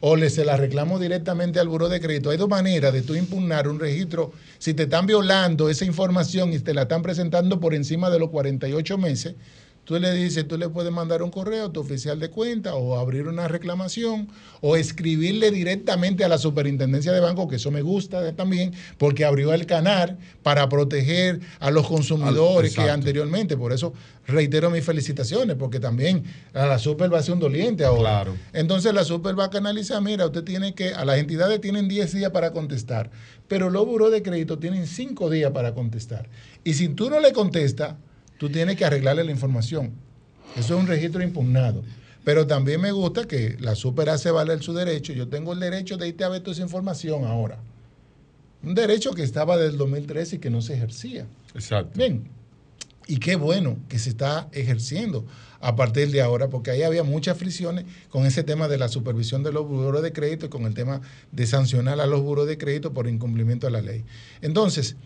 [0.00, 3.14] o le se la reclamo directamente al buro de crédito, hay dos maneras de tú
[3.14, 4.32] impugnar un registro.
[4.58, 8.28] Si te están violando esa información y te la están presentando por encima de los
[8.28, 9.36] 48 meses,
[9.90, 12.96] Tú le dices, tú le puedes mandar un correo a tu oficial de cuenta o
[12.96, 14.28] abrir una reclamación
[14.60, 19.52] o escribirle directamente a la superintendencia de banco, que eso me gusta también, porque abrió
[19.52, 23.56] el canal para proteger a los consumidores que anteriormente.
[23.56, 23.92] Por eso
[24.28, 26.22] reitero mis felicitaciones, porque también
[26.54, 28.10] a la super va a ser un doliente ahora.
[28.10, 28.36] Claro.
[28.52, 32.14] Entonces la super va a canalizar, mira, usted tiene que, a las entidades tienen 10
[32.14, 33.10] días para contestar,
[33.48, 36.28] pero los buros de crédito tienen 5 días para contestar.
[36.62, 37.96] Y si tú no le contestas,
[38.40, 39.92] tú tienes que arreglarle la información.
[40.56, 41.84] Eso es un registro impugnado.
[42.24, 45.12] Pero también me gusta que la super hace valer su derecho.
[45.12, 47.58] Yo tengo el derecho de irte a ver toda esa información ahora.
[48.62, 51.26] Un derecho que estaba del 2013 y que no se ejercía.
[51.54, 51.98] Exacto.
[51.98, 52.30] Bien.
[53.06, 55.26] Y qué bueno que se está ejerciendo
[55.60, 59.42] a partir de ahora, porque ahí había muchas fricciones con ese tema de la supervisión
[59.42, 62.56] de los buros de crédito y con el tema de sancionar a los buros de
[62.56, 64.02] crédito por incumplimiento de la ley.
[64.40, 64.96] Entonces,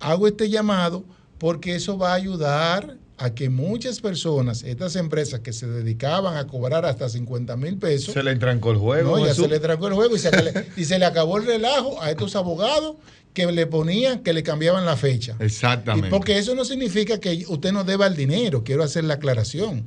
[0.00, 1.04] hago este llamado
[1.42, 6.46] porque eso va a ayudar a que muchas personas, estas empresas que se dedicaban a
[6.46, 9.18] cobrar hasta 50 mil pesos, Se le entrancó el juego.
[9.18, 10.30] no, ya se le trancó el juego y se,
[10.76, 12.94] y se le acabó el relajo a estos abogados
[13.34, 15.34] que le ponían, que le cambiaban la fecha.
[15.40, 16.06] Exactamente.
[16.06, 19.84] Y porque eso no significa que usted no deba el dinero, quiero hacer la aclaración.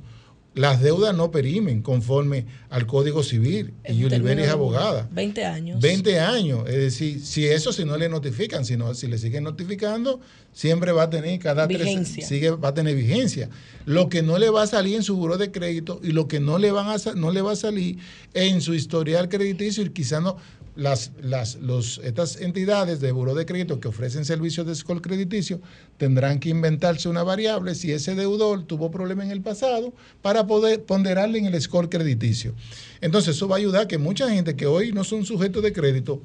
[0.55, 5.09] Las deudas no perimen conforme al Código Civil y En Yuliberi es abogada.
[5.11, 5.81] 20 años.
[5.81, 9.43] 20 años, es decir, si eso si no le notifican, si, no, si le siguen
[9.43, 10.21] notificando,
[10.53, 12.15] siempre va a tener cada Vigencia.
[12.15, 13.49] tres sigue va a tener vigencia.
[13.85, 16.39] Lo que no le va a salir en su buro de crédito y lo que
[16.39, 17.97] no le van a no le va a salir
[18.33, 20.37] en su historial crediticio y quizás no
[20.76, 25.61] las, las los, estas entidades de buro de crédito que ofrecen servicios de score crediticio
[25.97, 30.84] tendrán que inventarse una variable si ese deudor tuvo problema en el pasado para poder
[30.84, 32.53] ponderarle en el score crediticio.
[32.99, 35.71] Entonces eso va a ayudar a que mucha gente que hoy no son sujetos de
[35.71, 36.21] crédito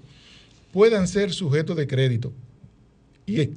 [0.73, 2.33] puedan ser sujetos de crédito.
[3.27, 3.51] Y, y-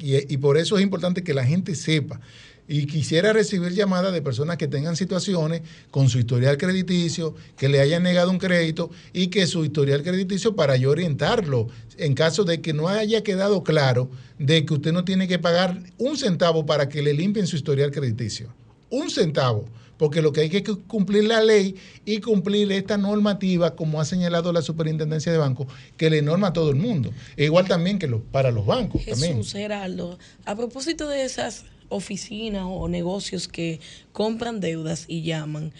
[0.00, 2.20] y por eso es importante que la gente sepa.
[2.70, 7.80] Y quisiera recibir llamadas de personas que tengan situaciones con su historial crediticio, que le
[7.80, 12.60] hayan negado un crédito y que su historial crediticio para yo orientarlo en caso de
[12.60, 16.88] que no haya quedado claro de que usted no tiene que pagar un centavo para
[16.90, 18.52] que le limpien su historial crediticio.
[18.90, 19.64] Un centavo.
[19.96, 21.74] Porque lo que hay que cumplir la ley
[22.04, 25.66] y cumplir esta normativa, como ha señalado la Superintendencia de Bancos,
[25.96, 27.10] que le norma a todo el mundo.
[27.36, 29.04] E igual también que lo- para los bancos.
[29.04, 29.38] también.
[29.38, 33.80] Jesús, Geraldo, a propósito de esas oficinas o negocios que
[34.12, 35.72] compran deudas y llaman,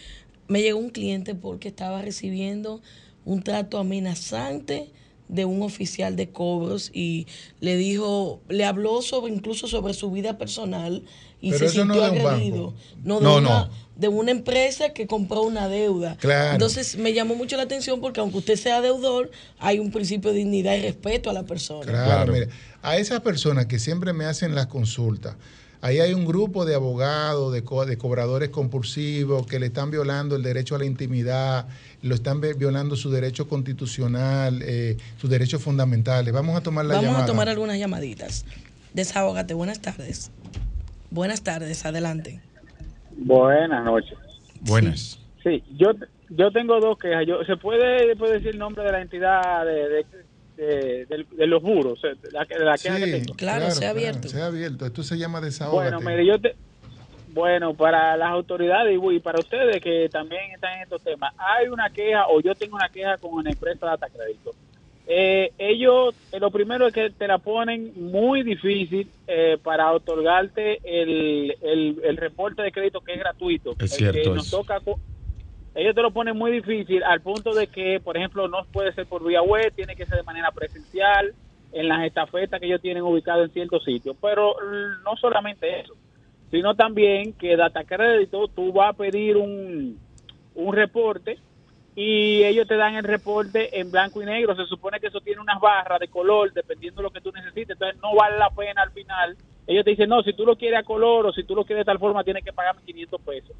[0.48, 2.80] me llegó un cliente porque estaba recibiendo
[3.24, 4.90] un trato amenazante
[5.28, 7.26] de un oficial de cobros y
[7.60, 11.02] le dijo, le habló sobre incluso sobre su vida personal
[11.42, 12.74] y Pero se no sintió agredido.
[13.04, 13.70] No, de, No, una, no.
[13.96, 16.16] de una empresa que compró una deuda.
[16.16, 16.52] Claro.
[16.54, 20.38] Entonces me llamó mucho la atención porque aunque usted sea deudor, hay un principio de
[20.38, 21.84] dignidad y respeto a la persona.
[21.84, 22.32] Claro, Claro.
[22.32, 22.48] mire,
[22.80, 25.36] a esas personas que siempre me hacen las consultas,
[25.80, 30.36] ahí hay un grupo de abogados, de, co- de cobradores compulsivos que le están violando
[30.36, 31.66] el derecho a la intimidad,
[32.02, 36.32] lo están violando su derecho constitucional, eh, sus derechos fundamentales.
[36.32, 37.24] Vamos a tomar la Vamos llamada.
[37.24, 38.44] a tomar algunas llamaditas.
[38.94, 40.30] Desahógate, buenas tardes.
[41.10, 42.40] Buenas tardes, adelante.
[43.16, 44.16] Buenas noches.
[44.60, 45.18] Buenas.
[45.42, 45.88] Sí, yo
[46.30, 47.24] yo tengo dos quejas.
[47.26, 50.06] Yo, ¿Se puede, puede decir el nombre de la entidad de, de,
[50.62, 52.00] de- de- de los buros?
[52.02, 53.34] De la, de la queja que Sí, tengo.
[53.34, 54.28] Claro, sea abierto.
[54.28, 54.86] sea abierto.
[54.86, 55.94] Esto se llama desahógate.
[55.94, 56.54] Bueno, mire, yo te,
[57.28, 61.90] bueno, para las autoridades y para ustedes que también están en estos temas, hay una
[61.90, 64.50] queja o yo tengo una queja con una empresa de Data Crédito.
[65.10, 70.80] Eh, ellos, eh, lo primero es que te la ponen muy difícil eh, para otorgarte
[70.84, 73.72] el, el, el reporte de crédito que es gratuito.
[73.78, 74.80] Es El cierto que nos toca
[75.74, 79.06] ellos te lo ponen muy difícil al punto de que, por ejemplo, no puede ser
[79.06, 81.34] por vía web, tiene que ser de manera presencial,
[81.72, 84.16] en las estafetas que ellos tienen ubicadas en ciertos sitios.
[84.20, 85.94] Pero mm, no solamente eso,
[86.50, 89.98] sino también que Data Crédito, tú vas a pedir un,
[90.54, 91.38] un reporte
[91.94, 94.54] y ellos te dan el reporte en blanco y negro.
[94.54, 97.70] Se supone que eso tiene unas barras de color, dependiendo de lo que tú necesites.
[97.70, 99.36] Entonces no vale la pena al final.
[99.66, 101.84] Ellos te dicen, no, si tú lo quieres a color o si tú lo quieres
[101.84, 103.56] de tal forma, tienes que pagarme 500 pesos.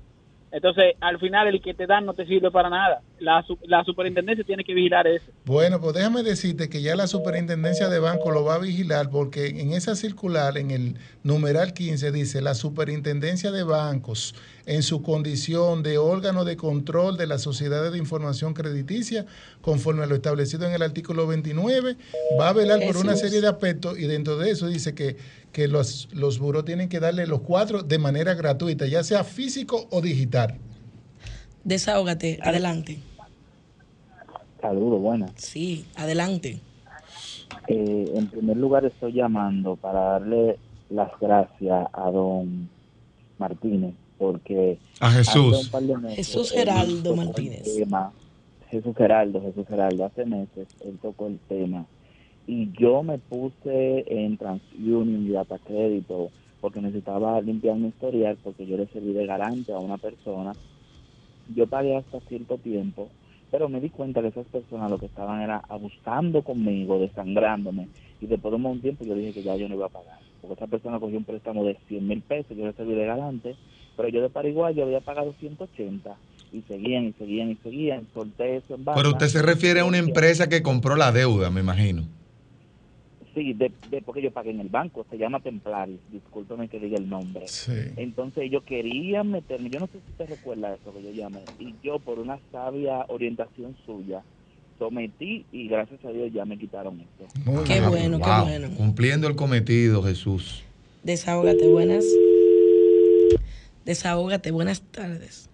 [0.51, 3.03] Entonces, al final, el que te dan no te sirve para nada.
[3.21, 5.27] La, su- la superintendencia tiene que vigilar eso.
[5.45, 9.47] Bueno, pues déjame decirte que ya la superintendencia de banco lo va a vigilar porque
[9.49, 14.35] en esa circular, en el numeral 15, dice la superintendencia de bancos
[14.67, 19.27] en su condición de órgano de control de las sociedades de información crediticia,
[19.61, 21.97] conforme a lo establecido en el artículo 29,
[22.41, 25.17] va a velar por una serie de aspectos y dentro de eso dice que,
[25.59, 29.89] que los, los buros tienen que darle los cuatro de manera gratuita, ya sea físico
[29.91, 30.55] o digital.
[31.65, 33.01] Desahógate, adelante.
[34.61, 35.33] Saludos, buenas.
[35.35, 36.61] Sí, adelante.
[37.67, 40.61] Eh, en primer lugar estoy llamando para darle
[40.91, 42.69] las gracias a don
[43.39, 45.73] Martínez porque A Jesús.
[46.01, 47.65] meses Jesús Geraldo Martínez.
[47.65, 48.13] tema-
[48.71, 51.85] Jesús Geraldo, Jesús Geraldo, hace meses él tocó el tema
[52.49, 56.31] y yo me puse en TransUnion y Data Crédito
[56.63, 60.55] porque necesitaba limpiar mi historial porque yo le serví de garante a una persona.
[61.55, 63.11] Yo pagué hasta cierto tiempo,
[63.51, 67.89] pero me di cuenta que esas personas lo que estaban era abusando conmigo, desangrándome
[68.19, 70.55] y después de un tiempo yo dije que ya yo no iba a pagar porque
[70.55, 73.57] esa persona cogió un préstamo de 100 mil pesos, yo le serví de garante,
[73.97, 76.17] pero yo de Paraguay yo había pagado 180
[76.53, 79.03] y seguían y seguían y seguían, solté eso en banda.
[79.03, 82.05] Pero usted se refiere a una empresa que compró la deuda, me imagino.
[83.35, 86.97] Sí, de, de- porque yo pagué en el banco, se llama Templaris, discúlpeme que diga
[86.99, 87.47] el nombre.
[87.47, 87.73] Sí.
[87.97, 91.75] Entonces ellos querían meterme, yo no sé si usted recuerda eso que yo llamé, y
[91.83, 94.25] yo por una sabia orientación suya
[94.79, 97.27] sometí y gracias a Dios ya me quitaron esto.
[97.45, 97.89] Muy Qué bien.
[97.91, 98.69] bueno, qué bueno.
[98.77, 100.65] Cumpliendo el cometido, Jesús.
[101.03, 102.05] Desahógate, buenas.
[103.85, 105.51] Desahógate, buenas tardes.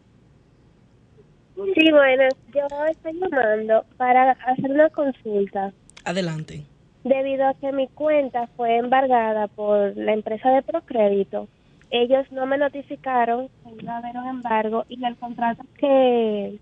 [1.54, 2.24] Sí, bueno,
[2.54, 5.72] yo estoy llamando para hacer una consulta.
[6.04, 6.64] Adelante.
[7.04, 11.48] Debido a que mi cuenta fue embargada por la empresa de Procrédito,
[11.90, 16.58] ellos no me notificaron que iba a haber un embargo y el contrato que,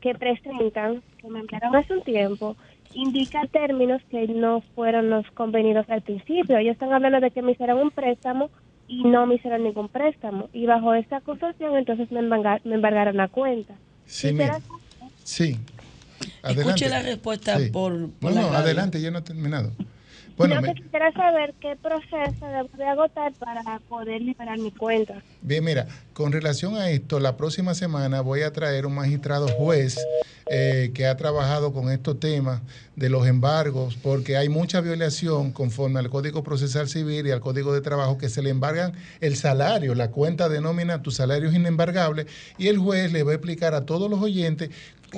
[0.00, 2.56] que presentan, que me enviaron hace un tiempo,
[2.94, 6.58] indica términos que no fueron los convenidos al principio.
[6.58, 8.50] Ellos están hablando de que me hicieron un préstamo
[8.88, 10.48] y no me hicieron ningún préstamo.
[10.52, 13.74] Y bajo esta acusación, entonces me, embarga- me embargaron la cuenta.
[14.04, 14.58] Sí, mira.
[15.22, 15.56] Sí.
[16.42, 17.70] Escuche la respuesta Sí.
[17.70, 18.58] por, por No, la no, radio.
[18.64, 19.72] adelante, yo no he terminado.
[20.36, 24.70] Bueno, Yo me- que quisiera saber qué proceso debo de agotar para poder liberar mi
[24.70, 25.22] cuenta.
[25.40, 29.96] Bien, mira, con relación a esto, la próxima semana voy a traer un magistrado juez
[30.50, 32.60] eh, que ha trabajado con estos temas
[32.96, 37.72] de los embargos, porque hay mucha violación conforme al Código Procesal Civil y al Código
[37.72, 41.54] de Trabajo que se le embargan el salario, la cuenta de nómina, tu salario es
[41.54, 42.26] inembargable,
[42.58, 44.68] y el juez le va a explicar a todos los oyentes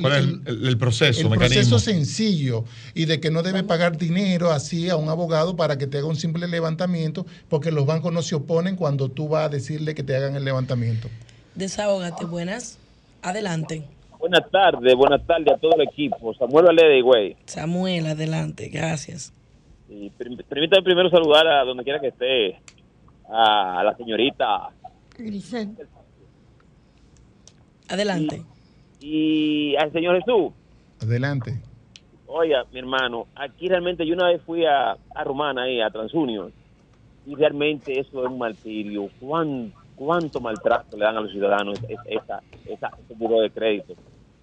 [0.01, 1.55] ¿Cuál es el, proceso, el mecanismo?
[1.55, 2.65] proceso sencillo
[2.95, 6.07] y de que no debe pagar dinero así a un abogado para que te haga
[6.07, 10.03] un simple levantamiento, porque los bancos no se oponen cuando tú vas a decirle que
[10.03, 11.09] te hagan el levantamiento.
[11.55, 12.79] Desahógate, buenas.
[13.23, 13.85] Adelante.
[14.19, 16.35] Buenas tardes, buenas tardes a todo el equipo.
[16.35, 17.37] Samuel Valede, güey.
[17.47, 18.69] Samuel, adelante.
[18.69, 19.33] Gracias.
[19.89, 22.61] Y permítame primero saludar a donde quiera que esté,
[23.31, 24.70] a la señorita
[25.16, 25.70] Grisel.
[27.89, 28.37] Adelante.
[28.37, 28.57] y
[29.77, 30.53] al señor Jesús.
[31.01, 31.53] Adelante.
[32.27, 36.53] Oiga, mi hermano, aquí realmente yo una vez fui a, a Romana, ahí, a TransUnion,
[37.27, 39.09] y realmente eso es un martirio.
[39.20, 43.95] ¿Cuán- ¿Cuánto maltrato le dan a los ciudadanos esa, esa, ese buro de crédito?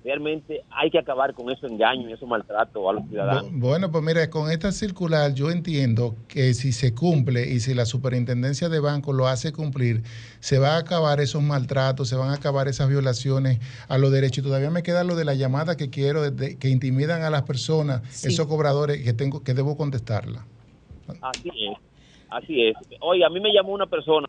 [0.05, 3.45] Realmente hay que acabar con esos engaños y esos maltratos a los ciudadanos.
[3.53, 7.73] Bu- Bueno, pues mira, con esta circular yo entiendo que si se cumple y si
[7.73, 10.03] la superintendencia de banco lo hace cumplir,
[10.41, 13.57] se va a acabar esos maltratos, se van a acabar esas violaciones
[13.87, 14.43] a los derechos.
[14.43, 17.31] Y todavía me queda lo de la llamada que quiero, de- de- que intimidan a
[17.31, 18.27] las personas, Sí.
[18.27, 20.45] esos cobradores que tengo que debo contestarla.
[21.21, 21.77] Así es,
[22.29, 22.75] así es.
[23.01, 24.27] Oiga, a mí me llamó una persona.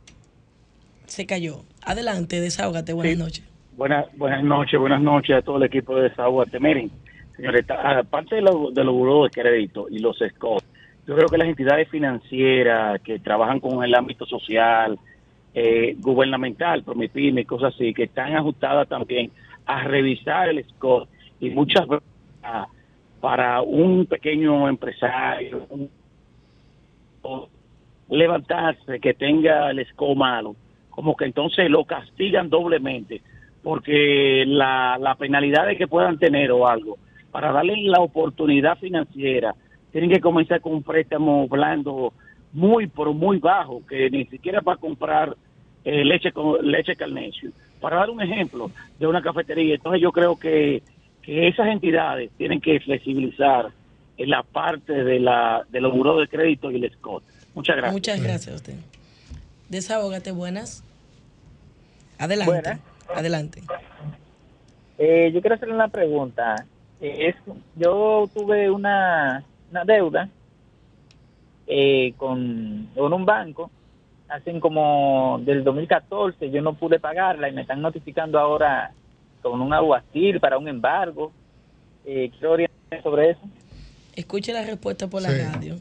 [1.05, 1.65] Se cayó.
[1.83, 2.95] Adelante, desahógate.
[2.95, 3.45] Buenas noches.
[3.77, 6.59] Buenas, buenas noches, buenas noches a todo el equipo de Desaguate.
[6.61, 6.91] Miren,
[7.37, 10.63] señores, aparte de, lo- de los buros de crédito y los SCOT,
[11.07, 14.99] yo creo que las entidades financieras que trabajan con el ámbito social,
[15.55, 19.31] eh, gubernamental, Promipyme y cosas así, que están ajustadas también
[19.67, 21.09] a revisar el SCOT
[21.41, 22.07] y muchas veces
[23.21, 25.91] para un pequeño empresario, un-
[28.09, 30.55] levantarse, que tenga el SCOT malo,
[30.91, 33.21] como que entonces lo castigan doblemente,
[33.67, 36.99] porque la, la penalidad de que puedan tener o algo,
[37.33, 39.57] para darle la oportunidad financiera,
[39.91, 42.13] tienen que comenzar con un préstamo blando
[42.53, 45.37] muy, pero muy bajo, que ni siquiera para comprar
[45.85, 47.51] eh, leche con leche carnecio.
[47.81, 48.71] Para dar un ejemplo
[49.01, 50.85] de una cafetería, entonces yo creo que,
[51.21, 53.73] que esas entidades tienen que flexibilizar
[54.17, 57.25] en la parte de la de los buros de crédito y el SCOT.
[57.57, 57.93] Muchas gracias.
[57.93, 58.75] Muchas gracias a usted.
[59.71, 60.85] Desahógate, buenas.
[62.17, 62.53] Adelante.
[62.53, 62.96] Buenas.
[63.15, 63.63] Adelante.
[64.99, 66.65] Eh, yo quiero hacerle una pregunta.
[67.01, 67.37] Eh, es,
[67.77, 70.29] yo tuve una, una deuda
[71.67, 73.71] eh, con, con un banco,
[74.29, 78.93] hacen como del 2014, yo no pude pagarla y me están notificando ahora
[79.43, 81.33] con un aguacil para un embargo.
[82.05, 82.57] Eh, quiero
[83.03, 83.41] sobre eso.
[84.15, 85.39] Escuche la respuesta por la Sí.
[85.43, 85.77] radio.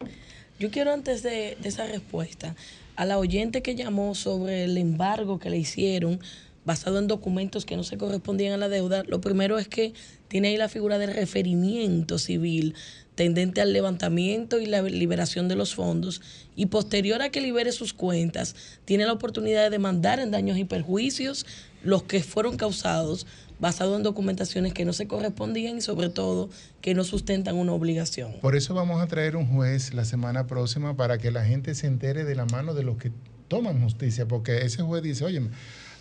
[0.60, 2.56] Yo quiero antes de, de esa respuesta,
[2.96, 6.20] a la oyente que llamó sobre el embargo que le hicieron
[6.66, 9.94] basado en documentos que no se correspondían a la deuda, lo primero es que
[10.28, 12.76] tiene ahí la figura del referimiento civil
[13.14, 16.22] tendente al levantamiento y la liberación de los fondos
[16.56, 20.66] y posterior a que libere sus cuentas, tiene la oportunidad de demandar en daños y
[20.66, 21.46] perjuicios
[21.84, 23.26] los que fueron causados
[23.60, 26.50] basado en documentaciones que no se correspondían y sobre todo
[26.82, 28.34] que no sustentan una obligación.
[28.42, 31.88] Por eso vamos a traer un juez la semana próxima para que la gente se
[31.88, 33.12] entere de la mano de los que
[33.48, 35.42] toman justicia, porque ese juez dice, oye,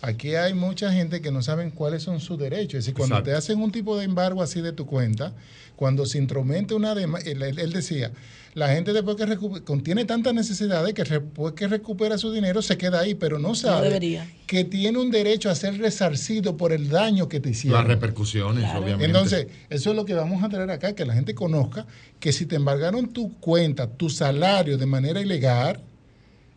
[0.05, 2.79] aquí hay mucha gente que no saben cuáles son sus derechos.
[2.79, 3.31] Es decir, cuando Exacto.
[3.31, 5.33] te hacen un tipo de embargo así de tu cuenta,
[5.75, 8.11] cuando se intromete una demanda, él, él- él decía,
[8.53, 13.01] la gente después que contiene tantas necesidades que después que recupera su dinero se queda
[13.01, 13.99] ahí, pero no sabe
[14.47, 17.79] que tiene un derecho a ser resarcido por el daño que te hicieron.
[17.79, 19.03] Las repercusiones, obviamente.
[19.05, 21.85] Entonces, eso es lo que vamos a traer acá, que la gente conozca
[22.21, 25.81] que si te embargaron tu cuenta, tu salario de manera ilegal,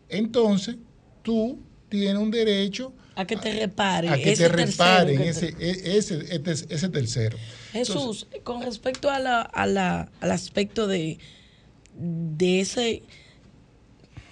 [0.08, 0.76] entonces
[1.22, 1.58] tú
[1.88, 4.12] tienes un derecho A que te reparen.
[4.12, 7.36] a que ese te tercero reparen te- ese, e- ese, ese, ese tercero.
[7.72, 11.18] Jesús, con respecto a la, a la, al aspecto de,
[11.96, 13.02] de ese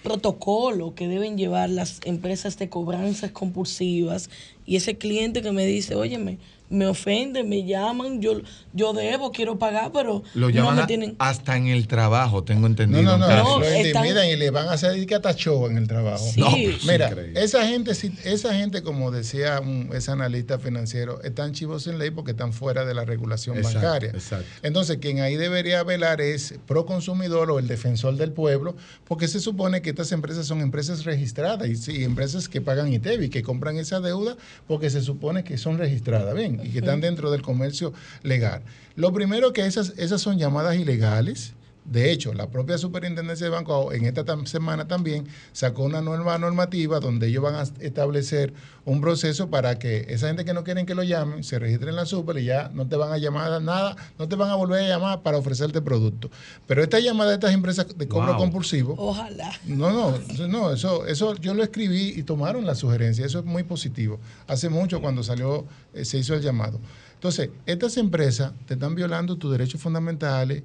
[0.03, 4.29] protocolo que deben llevar las empresas de cobranzas compulsivas
[4.65, 6.37] y ese cliente que me dice, óyeme,
[6.69, 8.41] me ofende, me llaman, yo,
[8.73, 11.15] yo debo, quiero pagar, pero Lo no llaman me a- tienen...
[11.19, 13.03] hasta en el trabajo, tengo entendido.
[13.03, 13.59] No, no, no, casos.
[13.59, 16.25] lo están- intimidan y le van a hacer que hasta show en el trabajo.
[16.33, 16.41] Sí.
[16.41, 17.41] No, pues, Mira, increíble.
[17.43, 22.11] esa gente, sí- esa gente, como decía un- ese analista financiero, están chivos en ley
[22.11, 24.09] porque están fuera de la regulación Exacto, bancaria.
[24.11, 24.45] exacto.
[24.63, 28.75] Entonces, quien ahí debería velar es pro consumidor o el defensor del pueblo,
[29.07, 33.29] porque se supone que estas empresas son empresas registradas y, sí, empresas que pagan ITEVI,
[33.29, 34.35] que compran esa deuda
[34.67, 37.93] porque se supone que son registradas, bien, y que están dentro del comercio
[38.23, 38.61] legal.
[38.95, 41.53] Lo primero que esas, esas son llamadas ilegales.
[41.89, 46.99] De hecho, la propia Superintendencia de Banco en esta semana también sacó una nueva normativa
[46.99, 48.53] donde ellos van a establecer
[48.83, 51.95] un proceso para que esa gente que no quieren que lo llamen se registren en
[51.95, 54.55] la super y ya no te van a llamar a nada, no te van a
[54.55, 56.29] volver a llamar para ofrecerte producto.
[56.67, 58.37] Pero esta llamada de estas empresas de cobro Wow.
[58.37, 59.49] compulsivo, Ojalá.
[59.65, 63.63] no, no, no, eso, eso yo lo escribí y tomaron la sugerencia, eso es muy
[63.63, 64.19] positivo.
[64.47, 66.79] Hace mucho cuando salió, eh, se hizo el llamado.
[67.13, 70.63] Entonces, estas empresas te están violando tus derechos fundamentales.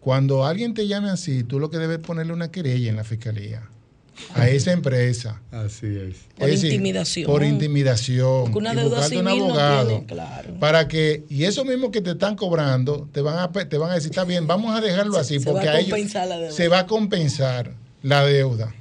[0.00, 3.04] Cuando alguien te llame así, tú lo que debes es ponerle una querella en la
[3.04, 3.62] fiscalía
[4.34, 5.40] a esa empresa.
[5.50, 6.16] Así es.
[6.38, 7.26] Por Es decir, intimidación.
[7.26, 8.44] Por intimidación.
[8.44, 9.88] Porque una y deuda buscarte un civil no abogado.
[9.88, 10.54] tiene, claro.
[10.60, 13.94] Para que, y eso mismo que te están cobrando, te van a, te van a
[13.94, 16.28] decir, está bien, vamos a dejarlo Se- así, se va porque a a ellos compensar
[16.28, 16.52] la deuda.
[16.52, 17.72] se va a compensar
[18.02, 18.74] la deuda.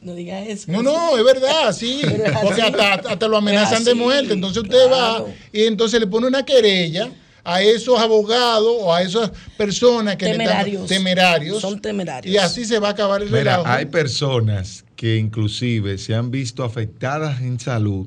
[0.00, 0.70] No digas eso.
[0.70, 2.00] No, no, es verdad, sí.
[2.42, 4.32] Porque hasta, hasta lo amenazan de muerte.
[4.34, 5.24] Entonces usted claro.
[5.24, 7.10] va y entonces le pone una querella
[7.50, 10.86] a esos abogados o a esas personas que le están- Temerarios.
[10.86, 11.60] temerarios.
[11.62, 12.34] Son temerarios.
[12.34, 13.66] Y así se va a acabar el Mira, relajo.
[13.66, 18.06] hay personas que inclusive se han visto afectadas en salud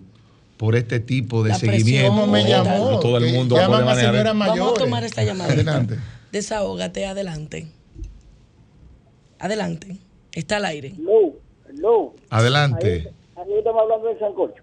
[0.58, 2.10] por este tipo de La seguimiento.
[2.12, 2.92] ¿Cómo me llamó?
[2.92, 4.36] No todo el mundo llaman puede a manejar.
[4.58, 5.52] Vamos a tomar esta llamada.
[5.54, 5.98] Adelante.
[6.32, 7.68] Desahógate, adelante.
[9.40, 9.98] Adelante.
[10.34, 10.94] Está al aire.
[11.00, 11.34] No,
[11.80, 12.14] no.
[12.30, 13.12] Adelante.
[13.36, 14.62] Ahí estamos hablando del sancocho.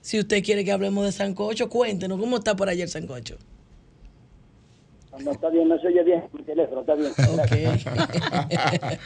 [0.00, 3.36] Si usted quiere que hablemos de Sancocho, cuéntenos cómo está por allá el Sancocho.
[5.22, 7.12] No está bien, no se oye bien mi teléfono, está bien.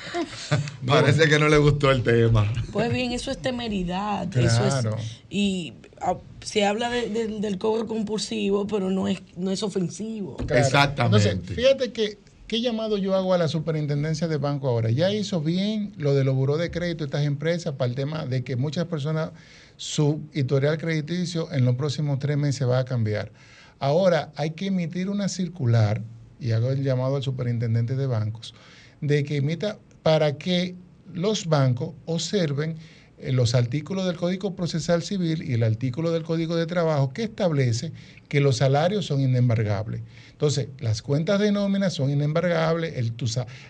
[0.87, 2.51] Parece que no le gustó el tema.
[2.73, 4.25] Pues bien, eso es temeridad.
[4.37, 4.97] Eso Claro.
[4.97, 9.63] es, y ah, se habla de- de- del cobro compulsivo, pero no es, no es
[9.63, 10.37] ofensivo.
[10.39, 10.93] Claro.
[11.05, 14.91] Entonces, fíjate que, ¿qué llamado yo hago a la superintendencia de banco ahora?
[14.91, 18.43] Ya hizo bien lo de los buró de crédito, estas empresas, para el tema de
[18.45, 19.31] que muchas personas,
[19.77, 23.31] su historial crediticio en los próximos tres meses va a cambiar.
[23.79, 26.03] Ahora hay que emitir una circular,
[26.41, 28.55] y hago el llamado al superintendente de bancos,
[29.01, 30.75] de que emita para que
[31.13, 32.77] los bancos observen
[33.21, 37.25] eh, los artículos del Código Procesal Civil y el artículo del Código de Trabajo que
[37.25, 37.93] establece
[38.29, 40.03] que los salarios son inembargables.
[40.31, 42.95] Entonces, las cuentas de nómina son inembargables,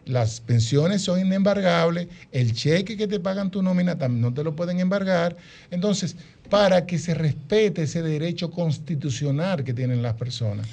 [0.05, 4.55] las pensiones son inembargables, el cheque que te pagan tu nómina también no te lo
[4.55, 5.37] pueden embargar.
[5.71, 6.17] Entonces,
[6.49, 10.67] para que se respete ese derecho constitucional que tienen las personas,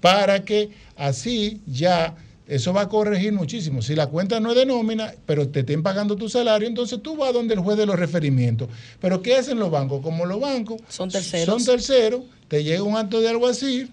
[0.00, 2.14] para que así ya
[2.46, 3.80] eso va a corregir muchísimo.
[3.82, 7.16] Si la cuenta no es de nómina, pero te estén pagando tu salario, entonces tú
[7.16, 8.68] vas donde el juez de los referimientos.
[9.00, 10.02] Pero ¿qué hacen los bancos?
[10.02, 11.46] Como los bancos Son terceros.
[11.46, 13.90] son terceros, te llega un acto de alguacil,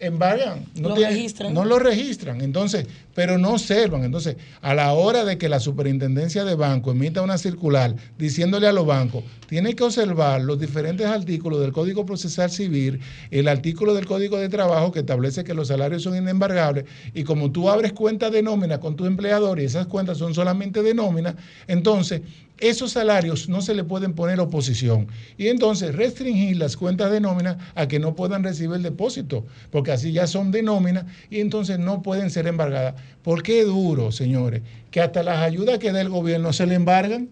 [0.00, 1.54] embargan, no, Lo registran.
[1.54, 4.04] no lo registran, entonces, pero no observan.
[4.04, 8.72] Entonces, a la hora de que la superintendencia de banco emita una circular diciéndole a
[8.72, 14.06] los bancos, tiene que observar los diferentes artículos del Código Procesal Civil, el artículo del
[14.06, 16.84] Código de Trabajo que establece que los salarios son inembargables,
[17.14, 20.82] y como tú abres cuentas de nómina con tu empleador y esas cuentas son solamente
[20.82, 21.36] de nómina,
[21.66, 22.22] entonces
[22.62, 25.08] esos salarios no se le pueden poner oposición.
[25.36, 30.12] Y entonces restringir las cuentas de nómina a que no puedan recibir depósito, porque así
[30.12, 32.94] ya son de nómina y entonces no pueden ser embargadas.
[33.22, 34.62] ¿Por qué duro, señores?
[34.90, 37.28] Que hasta las ayudas que da el gobierno se le embargan.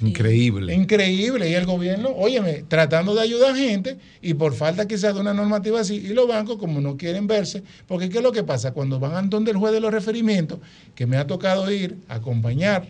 [0.00, 0.74] Increíble.
[0.74, 1.50] Increíble.
[1.50, 5.34] Y el gobierno, óyeme, tratando de ayudar a gente y por falta quizás de una
[5.34, 8.72] normativa así, y los bancos como no quieren verse, porque ¿qué es lo que pasa?
[8.72, 10.58] Cuando van a donde el juez de los referimientos,
[10.94, 12.88] que me ha tocado ir a acompañar,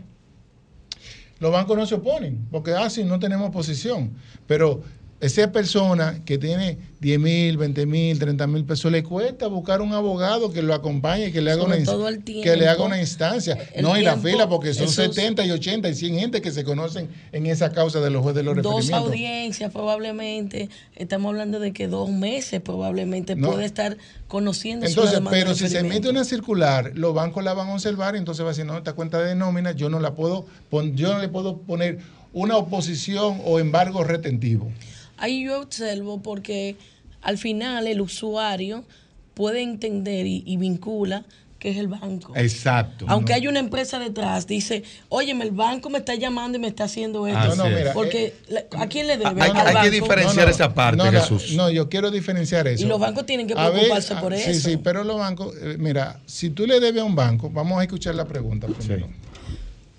[1.40, 4.12] los bancos no se oponen, porque así no tenemos posición.
[4.46, 4.82] Pero
[5.24, 9.92] esa persona que tiene 10 mil, 20 mil, 30 mil pesos, le cuesta buscar un
[9.94, 12.84] abogado que lo acompañe, que le haga, Sobre una, que le haga tiempo.
[12.84, 13.56] una instancia.
[13.80, 16.50] No, y la tiempo, fila, porque son esos- 70 y 80 y 100 gente que
[16.50, 21.58] se conocen en esa causa de los jueces de los Dos audiencias probablemente, estamos hablando
[21.58, 23.50] de que dos meses probablemente No.
[23.52, 23.96] puede estar
[24.28, 28.18] conociendo Entonces, pero si se emite una circular, los bancos la van a observar y
[28.18, 30.46] entonces va a decir, no, esta cuenta de nómina yo no la puedo,
[30.94, 31.98] yo no le puedo poner
[32.32, 34.70] una oposición o embargo retentivo.
[35.16, 36.76] Ahí yo observo porque
[37.22, 38.84] al final el usuario
[39.34, 41.24] puede entender y, y vincula
[41.64, 42.34] que es el banco.
[42.36, 43.06] Exacto.
[43.08, 46.84] Aunque hay una empresa detrás, dice, óyeme, el banco me está llamando y me está
[46.84, 47.56] haciendo esto.
[47.56, 49.40] No, no, mira, Porque la- ¿a quién le debe?
[49.40, 51.52] Hay- Al hay que diferenciar esa parte, Jesús.
[51.54, 52.84] No, yo quiero diferenciar eso.
[52.84, 54.68] Y los bancos tienen que A ver, preocuparse ah, por sí, eso.
[54.68, 57.82] Sí, pero los bancos, eh, mira, si tú le debes a un banco, vamos a
[57.82, 59.08] escuchar la pregunta primero.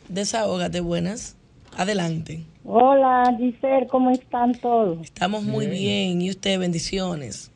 [0.08, 1.36] Desahógate, buenas.
[1.78, 2.46] Adelante.
[2.64, 5.00] Hola, Giselle, ¿cómo están todos?
[5.04, 6.22] Estamos muy bien.
[6.22, 6.58] ¿Y usted?
[6.60, 7.52] Bendiciones.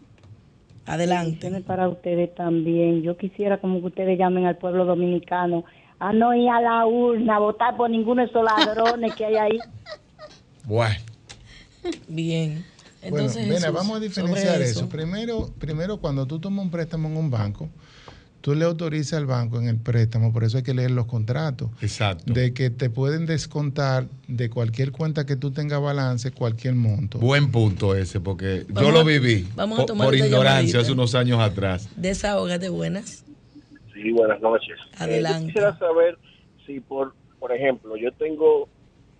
[0.85, 1.29] Adelante.
[1.29, 3.01] Bendiciones para ustedes también.
[3.01, 5.63] Yo quisiera como que ustedes llamen al pueblo dominicano
[5.99, 9.35] a no ir a la urna a votar por ninguno de esos ladrones que hay
[9.35, 9.59] ahí.
[10.65, 10.95] Bueno.
[12.07, 12.63] Bien.
[13.01, 14.87] Entonces, bueno, mira, vamos a diferenciar sobre eso.
[14.87, 17.69] Primero, primero, cuando tú tomas un préstamo en un banco,
[18.41, 21.69] tú le autorizas al banco en el préstamo, por eso hay que leer los contratos.
[21.81, 22.31] Exacto.
[22.33, 27.19] De que te pueden descontar de cualquier cuenta que tú tengas balance cualquier monto.
[27.19, 30.91] Buen punto ese, porque yo lo a- viví vamos a po- tomar por ignorancia hace
[30.91, 31.89] unos años atrás.
[31.95, 33.23] Desahógate, buenas.
[33.93, 34.77] Sí, buenas noches.
[34.93, 35.41] Eh, Adelante.
[35.41, 36.17] yo quisiera saber
[36.65, 38.69] si, por, por ejemplo, yo tengo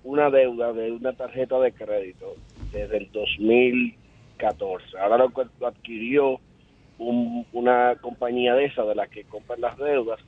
[0.06, 2.36] una deuda de una tarjeta de crédito
[2.72, 4.86] desde el 2014.
[5.02, 6.40] Ahora lo, lo adquirió
[7.00, 10.20] un- una compañía de esa, de las que compran las deudas,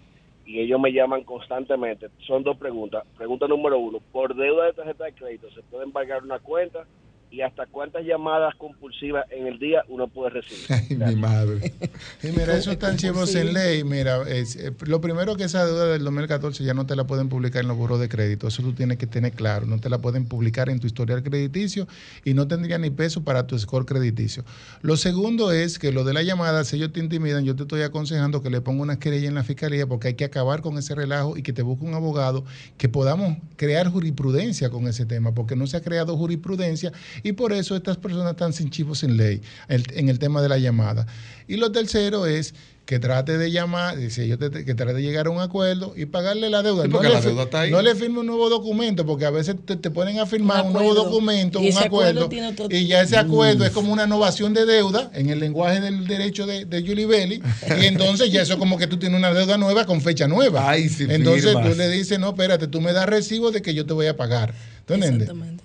[0.45, 2.09] y ellos me llaman constantemente.
[2.25, 3.03] Son dos preguntas.
[3.17, 6.85] Pregunta número uno, ¿por deuda de tarjeta de crédito se puede embargar una cuenta?
[7.31, 10.65] Y hasta cuántas llamadas compulsivas en el día uno puede recibir.
[11.05, 11.73] Ay, mi madre.
[12.21, 13.85] Y mira, eso están chivos en ley.
[13.85, 17.29] Mira, es, eh, lo primero que esa deuda del 2014 ya no te la pueden
[17.29, 18.47] publicar en los buros de crédito.
[18.47, 19.65] Eso tú tienes que tener claro.
[19.65, 21.87] No te la pueden publicar en tu historial crediticio
[22.25, 24.43] y no tendría ni peso para tu score crediticio.
[24.81, 27.83] Lo segundo es que lo de la llamada, si ellos te intimidan, yo te estoy
[27.83, 30.95] aconsejando que le ponga una querella en la fiscalía porque hay que acabar con ese
[30.95, 32.43] relajo y que te busque un abogado
[32.77, 36.91] que podamos crear jurisprudencia con ese tema, porque no se ha creado jurisprudencia
[37.23, 40.57] y por eso estas personas están sin chivos en ley en el tema de la
[40.57, 41.05] llamada.
[41.47, 42.53] Y lo tercero es
[42.85, 46.07] que trate de llamar, dice yo te- que trate de llegar a un acuerdo y
[46.07, 46.83] pagarle la deuda.
[46.83, 47.71] Sí, porque le la deuda está ahí.
[47.71, 50.67] no le firme un nuevo documento, porque a veces te, te ponen a firmar Un
[50.67, 51.85] un, nuevo documento, Y un acuerdo
[52.25, 55.39] acuerdo, tiene otro- y ya ese acuerdo es como una innovación de deuda en el
[55.39, 57.41] lenguaje del derecho de, de Julie Belli,
[57.81, 60.69] y entonces ya eso es como que tú tienes una deuda nueva con fecha nueva.
[60.69, 61.69] Ay, si entonces firmas.
[61.69, 64.17] tú le dices, no, espérate, tú me das recibo de que yo te voy a
[64.17, 64.53] pagar.
[64.85, 65.29] ¿Tú entiendes?
[65.29, 65.63] Exactamente.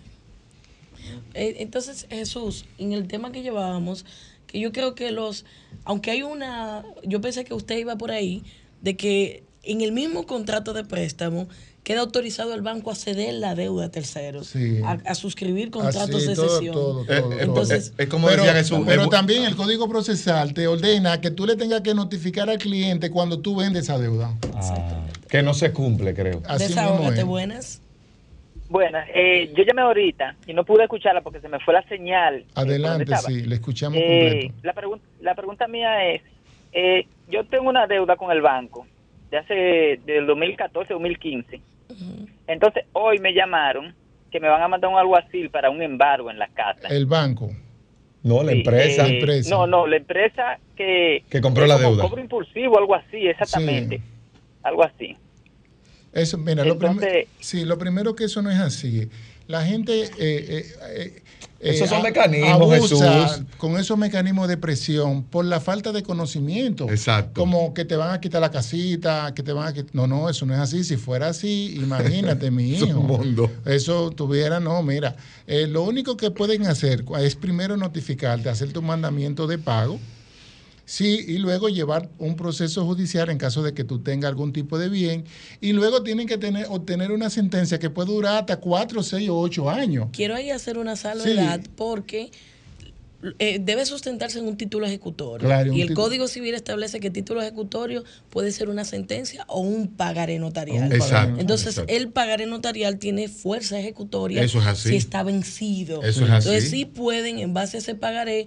[1.36, 4.04] Eh, Entonces, Jesús, en el tema que llevábamos,
[4.46, 5.44] que yo creo que los,
[5.84, 8.42] aunque hay una, yo pensé que usted iba por ahí,
[8.80, 11.48] de que en el mismo contrato de préstamo
[11.82, 14.80] queda autorizado el banco a ceder la deuda a terceros, Sí.
[14.84, 16.74] a, a suscribir contratos Así, de todo, cesión.
[16.74, 17.40] todo, todo, todo.
[17.40, 18.44] Entonces, pero,
[18.84, 23.10] pero también el código procesal te ordena que tú le tengas que notificar al cliente
[23.10, 24.36] cuando tú vendes esa deuda.
[25.28, 26.42] Que no se cumple, creo.
[26.46, 27.24] Así desahógate, es.
[27.26, 27.80] buenas.
[28.68, 32.38] Buenas, eh, yo llamé ahorita y no pude escucharla porque se me fue la señal.
[32.38, 34.54] eh, Adelante, sí, le escuchamos Eh, completo.
[34.62, 36.22] la, pregun- la pregunta mía es,
[36.72, 38.86] eh, yo tengo una deuda con el banco
[39.30, 41.60] de hace del 2014-2015.
[42.48, 43.94] Entonces hoy me llamaron
[44.32, 46.88] que me van a mandar un alguacil para un embargo en la casa.
[46.88, 47.50] El banco.
[48.24, 49.06] No, la Sí, empresa.
[49.08, 51.22] eh, No, no, la empresa que...
[51.30, 52.02] Que compró la deuda.
[52.02, 54.00] Cobro impulsivo, algo así, exactamente.
[54.64, 55.16] Algo así.
[56.16, 56.98] Eso, mira, lo, prim-
[57.40, 59.08] sí, lo primero que eso no es así.
[59.48, 60.02] La gente...
[60.02, 61.22] eh, eh, eh,
[61.60, 63.00] Esos son mecanismos, Jesús.
[63.58, 66.88] con esos mecanismos de presión por la falta de conocimiento.
[66.90, 67.40] Exacto.
[67.40, 69.90] Como que te van a quitar la casita, que te van a quitar...
[69.94, 70.84] No, no, eso no es así.
[70.84, 73.00] Si fuera así, imagínate, mi Es un hijo.
[73.02, 73.50] mundo.
[73.64, 75.16] Eso tuviera, no, mira.
[75.46, 79.98] eh, lo único que pueden hacer es primero notificarte, hacer tu mandamiento de pago.
[80.86, 84.78] Sí, y luego llevar un proceso judicial en caso de que tú tengas algún tipo
[84.78, 85.24] de bien.
[85.60, 89.36] Y luego tienen que tener, obtener una sentencia que puede durar hasta cuatro, seis o
[89.36, 90.08] ocho años.
[90.12, 92.30] Quiero ahí hacer una salvedad porque
[93.38, 95.48] eh, debe sustentarse en un título ejecutorio.
[95.48, 99.88] Claro, y el Código Civil establece que título ejecutorio puede ser una sentencia o un
[99.88, 100.92] pagaré notarial.
[100.92, 101.92] Exacto, Entonces, exacto.
[101.92, 104.90] el pagaré notarial tiene fuerza ejecutoria Eso es así.
[104.90, 106.02] si está vencido.
[106.02, 106.48] Eso es así.
[106.48, 108.46] Entonces, sí pueden, en base a ese pagaré,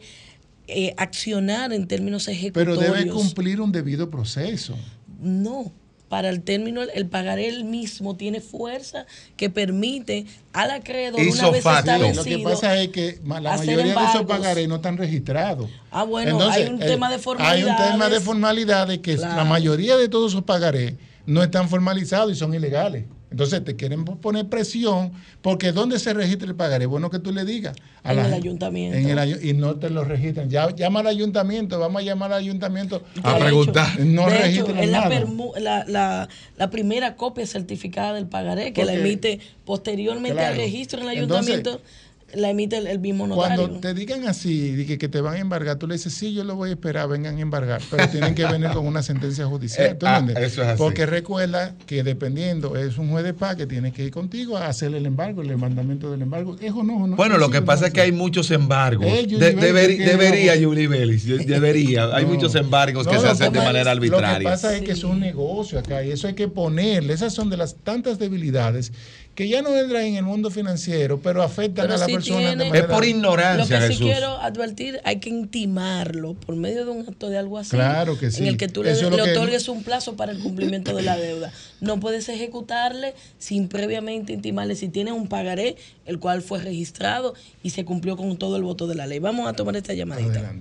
[0.70, 2.80] eh, accionar en términos Pero ejecutorios.
[2.98, 4.76] debe cumplir un debido proceso.
[5.20, 5.72] No.
[6.08, 9.06] Para el término, el pagaré el mismo tiene fuerza
[9.38, 11.92] que permite al acreedor, una Hizo vez facto.
[11.92, 15.70] está Lo que pasa es que la mayoría de esos pagarés no están registrados.
[15.92, 17.80] Ah, bueno, Entonces, hay un eh, tema de Hay formalidades.
[17.86, 19.36] un tema de formalidades que Claro.
[19.36, 20.96] la mayoría de todos esos pagarés
[21.28, 23.06] no están formalizados y son ilegales.
[23.32, 25.12] Entonces te quieren poner presión
[25.42, 26.88] porque ¿dónde se registra el pagaré?
[26.88, 27.76] Bueno que tú le digas.
[28.04, 28.98] a En la el ayuntamiento.
[28.98, 30.50] En el ayu- y no te lo registran.
[30.50, 33.88] Ya, llama al ayuntamiento, vamos a llamar al ayuntamiento A preguntar.
[33.94, 35.26] hecho- No de hecho, registran es la, nada.
[35.60, 40.54] la, la- la primera copia certificada del pagaré que la emite posteriormente Claro.
[40.54, 41.90] al registro en el Entonces, ayuntamiento,
[42.34, 43.58] la emite el, el mismo notario.
[43.68, 46.44] Cuando te digan así, que, que te van a embargar, tú le dices, sí, yo
[46.44, 49.88] lo voy a esperar, vengan a embargar, pero tienen que venir con una sentencia judicial.
[49.90, 50.78] Eh, ¿tú ah, eso es así.
[50.78, 54.68] Porque recuerda que dependiendo, es un juez de paz que tiene que ir contigo a
[54.68, 56.56] hacer el embargo, el mandamiento del embargo.
[56.62, 59.06] Eso no, no Bueno, lo que pasa no es que hay muchos embargos.
[59.08, 60.54] Eh, De- debería.
[60.62, 62.16] Julie Bellis, de- debería.
[62.16, 62.34] Hay No.
[62.34, 64.50] muchos embargos que se hacen de manera Lo que arbitraria.
[64.50, 67.14] pasa es que es un negocio acá y eso hay que ponerle.
[67.14, 68.92] Esas son de las tantas debilidades
[69.40, 72.40] que ya no entran en el mundo financiero, pero afectan Pero a la sí persona
[72.40, 72.88] tiene- de manera...
[72.88, 74.12] Es por ignorancia, Lo que sí Jesús.
[74.12, 77.70] quiero advertir, hay que intimarlo por medio de un acto de algo así.
[77.70, 78.42] Claro que sí.
[78.42, 80.40] En el que tú le, Eso es lo le que- otorgues un plazo para el
[80.40, 81.54] cumplimiento de la deuda.
[81.80, 87.34] No puedes ejecutarle sin previamente intimarle si tiene un pagaré, el cual fue registrado
[87.64, 89.20] y se cumplió con todo el voto de la ley.
[89.20, 90.54] Vamos a tomar esta llamadita.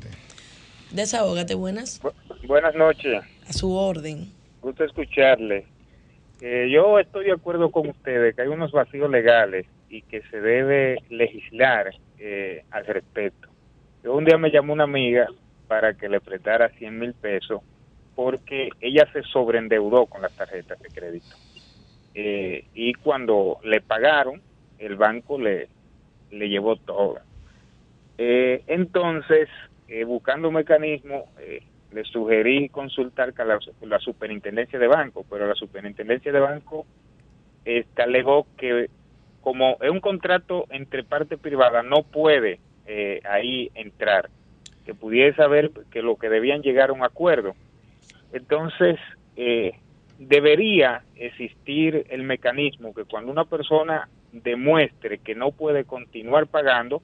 [0.92, 2.00] Desahógate, buenas.
[2.46, 3.24] Buenas noches.
[3.48, 4.30] A su orden.
[4.62, 5.66] Gusto escucharle.
[6.40, 10.40] Eh, yo estoy de acuerdo con ustedes que hay unos vacíos legales y que se
[10.40, 13.48] debe legislar eh, al respecto.
[14.04, 15.26] Yo un día me llamó una amiga
[15.66, 17.60] para que le prestara 100 mil pesos
[18.14, 21.36] porque ella se sobreendeudó con las tarjetas de crédito.
[22.14, 24.42] Eh, y cuando le pagaron,
[24.78, 25.68] el banco le,
[26.30, 27.18] le llevó todo.
[28.16, 29.48] Eh, entonces,
[29.86, 31.26] eh, buscando un mecanismo,
[31.92, 33.48] le sugerí consultar con
[33.88, 36.86] la, superintendencia de banco, pero la superintendencia de banco
[37.64, 38.88] este, alegó que
[39.40, 44.28] como es un contrato entre parte privada, no puede eh, ahí entrar,
[44.84, 47.54] que pudiese haber que lo que debían llegar a un acuerdo.
[48.32, 48.98] Entonces,
[49.36, 49.72] eh,
[50.18, 57.00] debería existir el mecanismo que cuando una persona demuestre que no puede continuar pagando,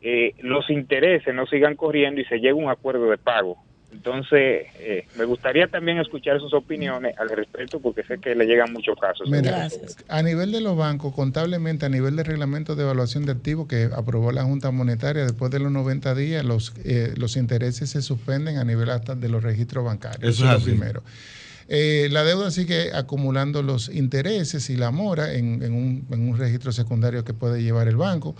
[0.00, 3.58] eh, los intereses no sigan corriendo y se llegue a un acuerdo de pago.
[3.92, 8.72] Entonces, eh, me gustaría también escuchar sus opiniones al respecto porque sé que le llegan
[8.72, 9.28] muchos casos.
[9.28, 9.68] Mira,
[10.08, 13.90] a nivel de los bancos, contablemente, a nivel del reglamento de evaluación de activos que
[13.94, 18.58] aprobó la Junta Monetaria, después de los 90 días, los, eh, los intereses se suspenden
[18.58, 20.34] a nivel hasta de los registros bancarios.
[20.34, 20.64] Eso es es lo así.
[20.70, 21.02] primero.
[21.72, 26.36] Eh, la deuda sigue acumulando los intereses y la mora en, en un, en un
[26.36, 28.34] registro secundario que puede llevar el banco.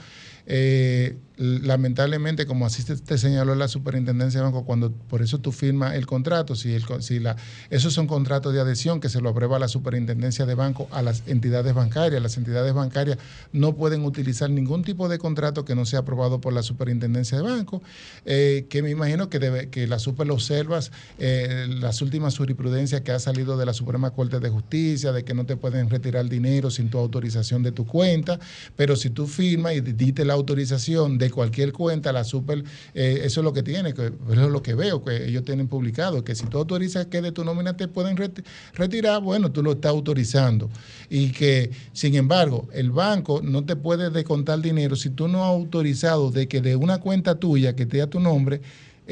[0.47, 5.95] Eh, lamentablemente, como así te, señaló la superintendencia de banco, cuando por eso tú firmas
[5.95, 7.37] el contrato, si, el, si la,
[7.71, 11.23] esos son contratos de adhesión que se lo aprueba la superintendencia de banco a las
[11.27, 12.21] entidades bancarias.
[12.23, 13.17] Las entidades bancarias
[13.53, 17.45] no pueden utilizar ningún tipo de contrato que no sea aprobado por la superintendencia de
[17.45, 17.83] banco,
[18.27, 23.13] eh, que me imagino que, debe, que la super observas, eh, las últimas jurisprudencias que
[23.13, 26.71] ha salido de la Suprema Corte de Justicia, de que no te pueden retirar dinero
[26.71, 28.39] sin tu autorización de tu cuenta,
[28.77, 32.63] pero si tú firmas y diste la autorización de cualquier cuenta, la super,
[32.95, 35.69] eh, eso es lo que tiene, que, eso es lo que veo, que ellos tienen
[35.69, 38.45] publicado, que si tú autorizas que de tu nómina te pueden reti-
[38.75, 40.69] retirar, bueno, tú lo estás autorizando.
[41.09, 45.51] Y que, sin embargo, el banco no te puede descontar dinero si tú no has
[45.51, 48.61] autorizado de que de una cuenta tuya que esté a tu nombre,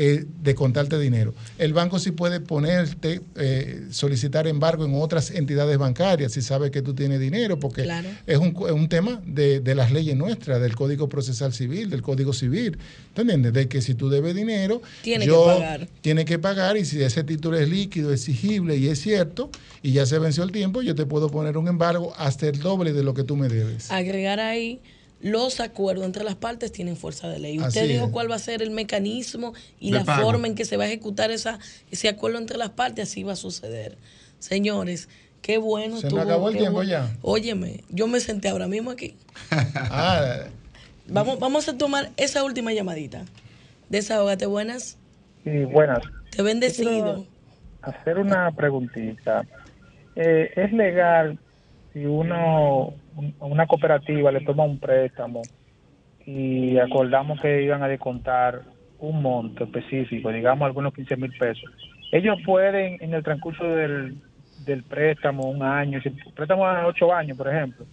[0.01, 1.35] eh, de contarte dinero.
[1.59, 6.83] El banco sí puede ponerte, eh, solicitar embargo en otras entidades bancarias si sabe que
[6.83, 8.09] tú tienes dinero, porque Claro.
[8.25, 12.03] es, un, es un tema de, de las leyes nuestras, del Código Procesal Civil, del
[12.03, 12.79] Código Civil.
[13.13, 13.53] ¿Te entiendes?
[13.53, 15.89] De que si tú debes dinero, Tiene yo- que pagar.
[16.01, 19.51] Tiene que pagar y si ese título es líquido, exigible y es cierto,
[19.83, 22.93] y ya se venció el tiempo, yo te puedo poner un embargo hasta el doble
[22.93, 23.91] de lo que tú me debes.
[23.91, 24.81] Agregar ahí
[25.21, 27.59] los acuerdos entre las partes tienen fuerza de ley.
[27.59, 28.11] Usted Así dijo es.
[28.13, 30.23] cuál va a ser el mecanismo y De la pago.
[30.23, 31.59] forma en que se va a ejecutar esa,
[31.91, 33.97] ese acuerdo entre las partes, así va a suceder.
[34.39, 35.09] Señores,
[35.43, 36.01] qué bueno.
[36.01, 36.91] Se tuvo- acabó el tiempo bueno.
[36.91, 37.17] ya.
[37.23, 39.17] Óyeme, yo me senté ahora mismo aquí.
[39.77, 40.45] Ah,
[41.11, 43.25] Vamos, vamos a tomar esa última llamadita.
[43.89, 44.99] Desahógate, buenas.
[45.43, 46.01] Sí, buenas.
[46.31, 47.25] Te bendecido.
[47.81, 49.47] Hacer una preguntita.
[50.17, 51.39] Eh, ¿Es legal
[51.93, 55.49] si uno, un- una cooperativa le toma un préstamo
[56.27, 58.63] y acordamos que iban a descontar
[58.99, 61.71] un monto específico, digamos algunos 15 mil pesos?
[62.13, 64.17] Ellos pueden en el transcurso del,
[64.59, 67.87] del préstamo, un año, si el préstamo a ocho años, por ejemplo,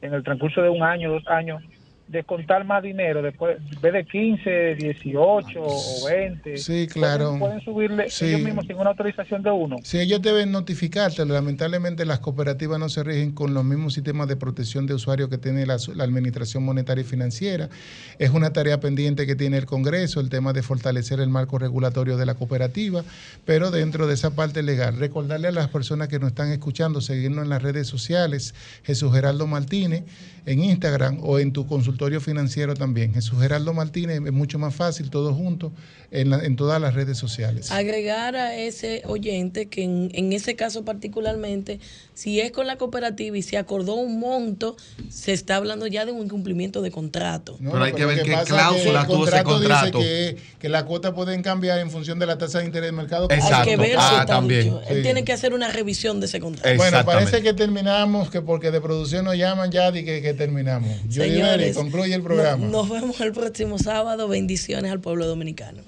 [0.00, 1.62] en el transcurso de un año, dos años,
[2.08, 6.56] descontar más dinero después, en vez de 15, 18 o 20.
[6.56, 7.24] Sí, claro.
[7.30, 8.26] Pueden, pueden subirle Sí.
[8.26, 9.76] ellos mismos sin una autorización de uno.
[9.82, 14.36] Si ellos deben notificarte, lamentablemente las cooperativas no se rigen con los mismos sistemas de
[14.36, 17.68] protección de usuarios que tiene la, la Administración Monetaria y Financiera.
[18.18, 22.16] Es una tarea pendiente que tiene el Congreso, el tema de fortalecer el marco regulatorio
[22.16, 23.02] de la cooperativa,
[23.44, 27.42] pero dentro de esa parte legal, recordarle a las personas que nos están escuchando, seguirnos
[27.44, 28.54] en las redes sociales,
[28.84, 30.04] Jesús Geraldo Martínez,
[30.46, 33.12] en Instagram o en tu consultorio financiero también.
[33.12, 35.72] Jesús Geraldo Martínez es mucho más fácil, todos juntos,
[36.10, 37.70] en, la- en todas las redes sociales.
[37.70, 41.80] agregar a ese oyente que en, en ese caso particularmente,
[42.14, 44.76] si es con la cooperativa y se acordó un monto,
[45.08, 47.56] se está hablando ya de un incumplimiento de contrato.
[47.60, 48.02] No, no, lo pasa es que
[48.32, 52.66] el contrato dice que, que las cuotas pueden cambiar en función de la tasa de
[52.66, 53.28] interés del mercado.
[53.30, 54.62] Hay que ver Ah, también.
[54.64, 54.80] dicho.
[54.88, 55.02] Él Sí.
[55.02, 56.76] tiene que hacer una revisión de ese contrato.
[56.76, 60.90] Bueno, parece que terminamos, que porque de producción nos llaman ya y que, que terminamos.
[61.08, 62.64] Yo Señores, concluye el programa.
[62.64, 64.28] no- nos vemos el próximo sábado.
[64.28, 65.82] Bendiciones al pueblo dominicano.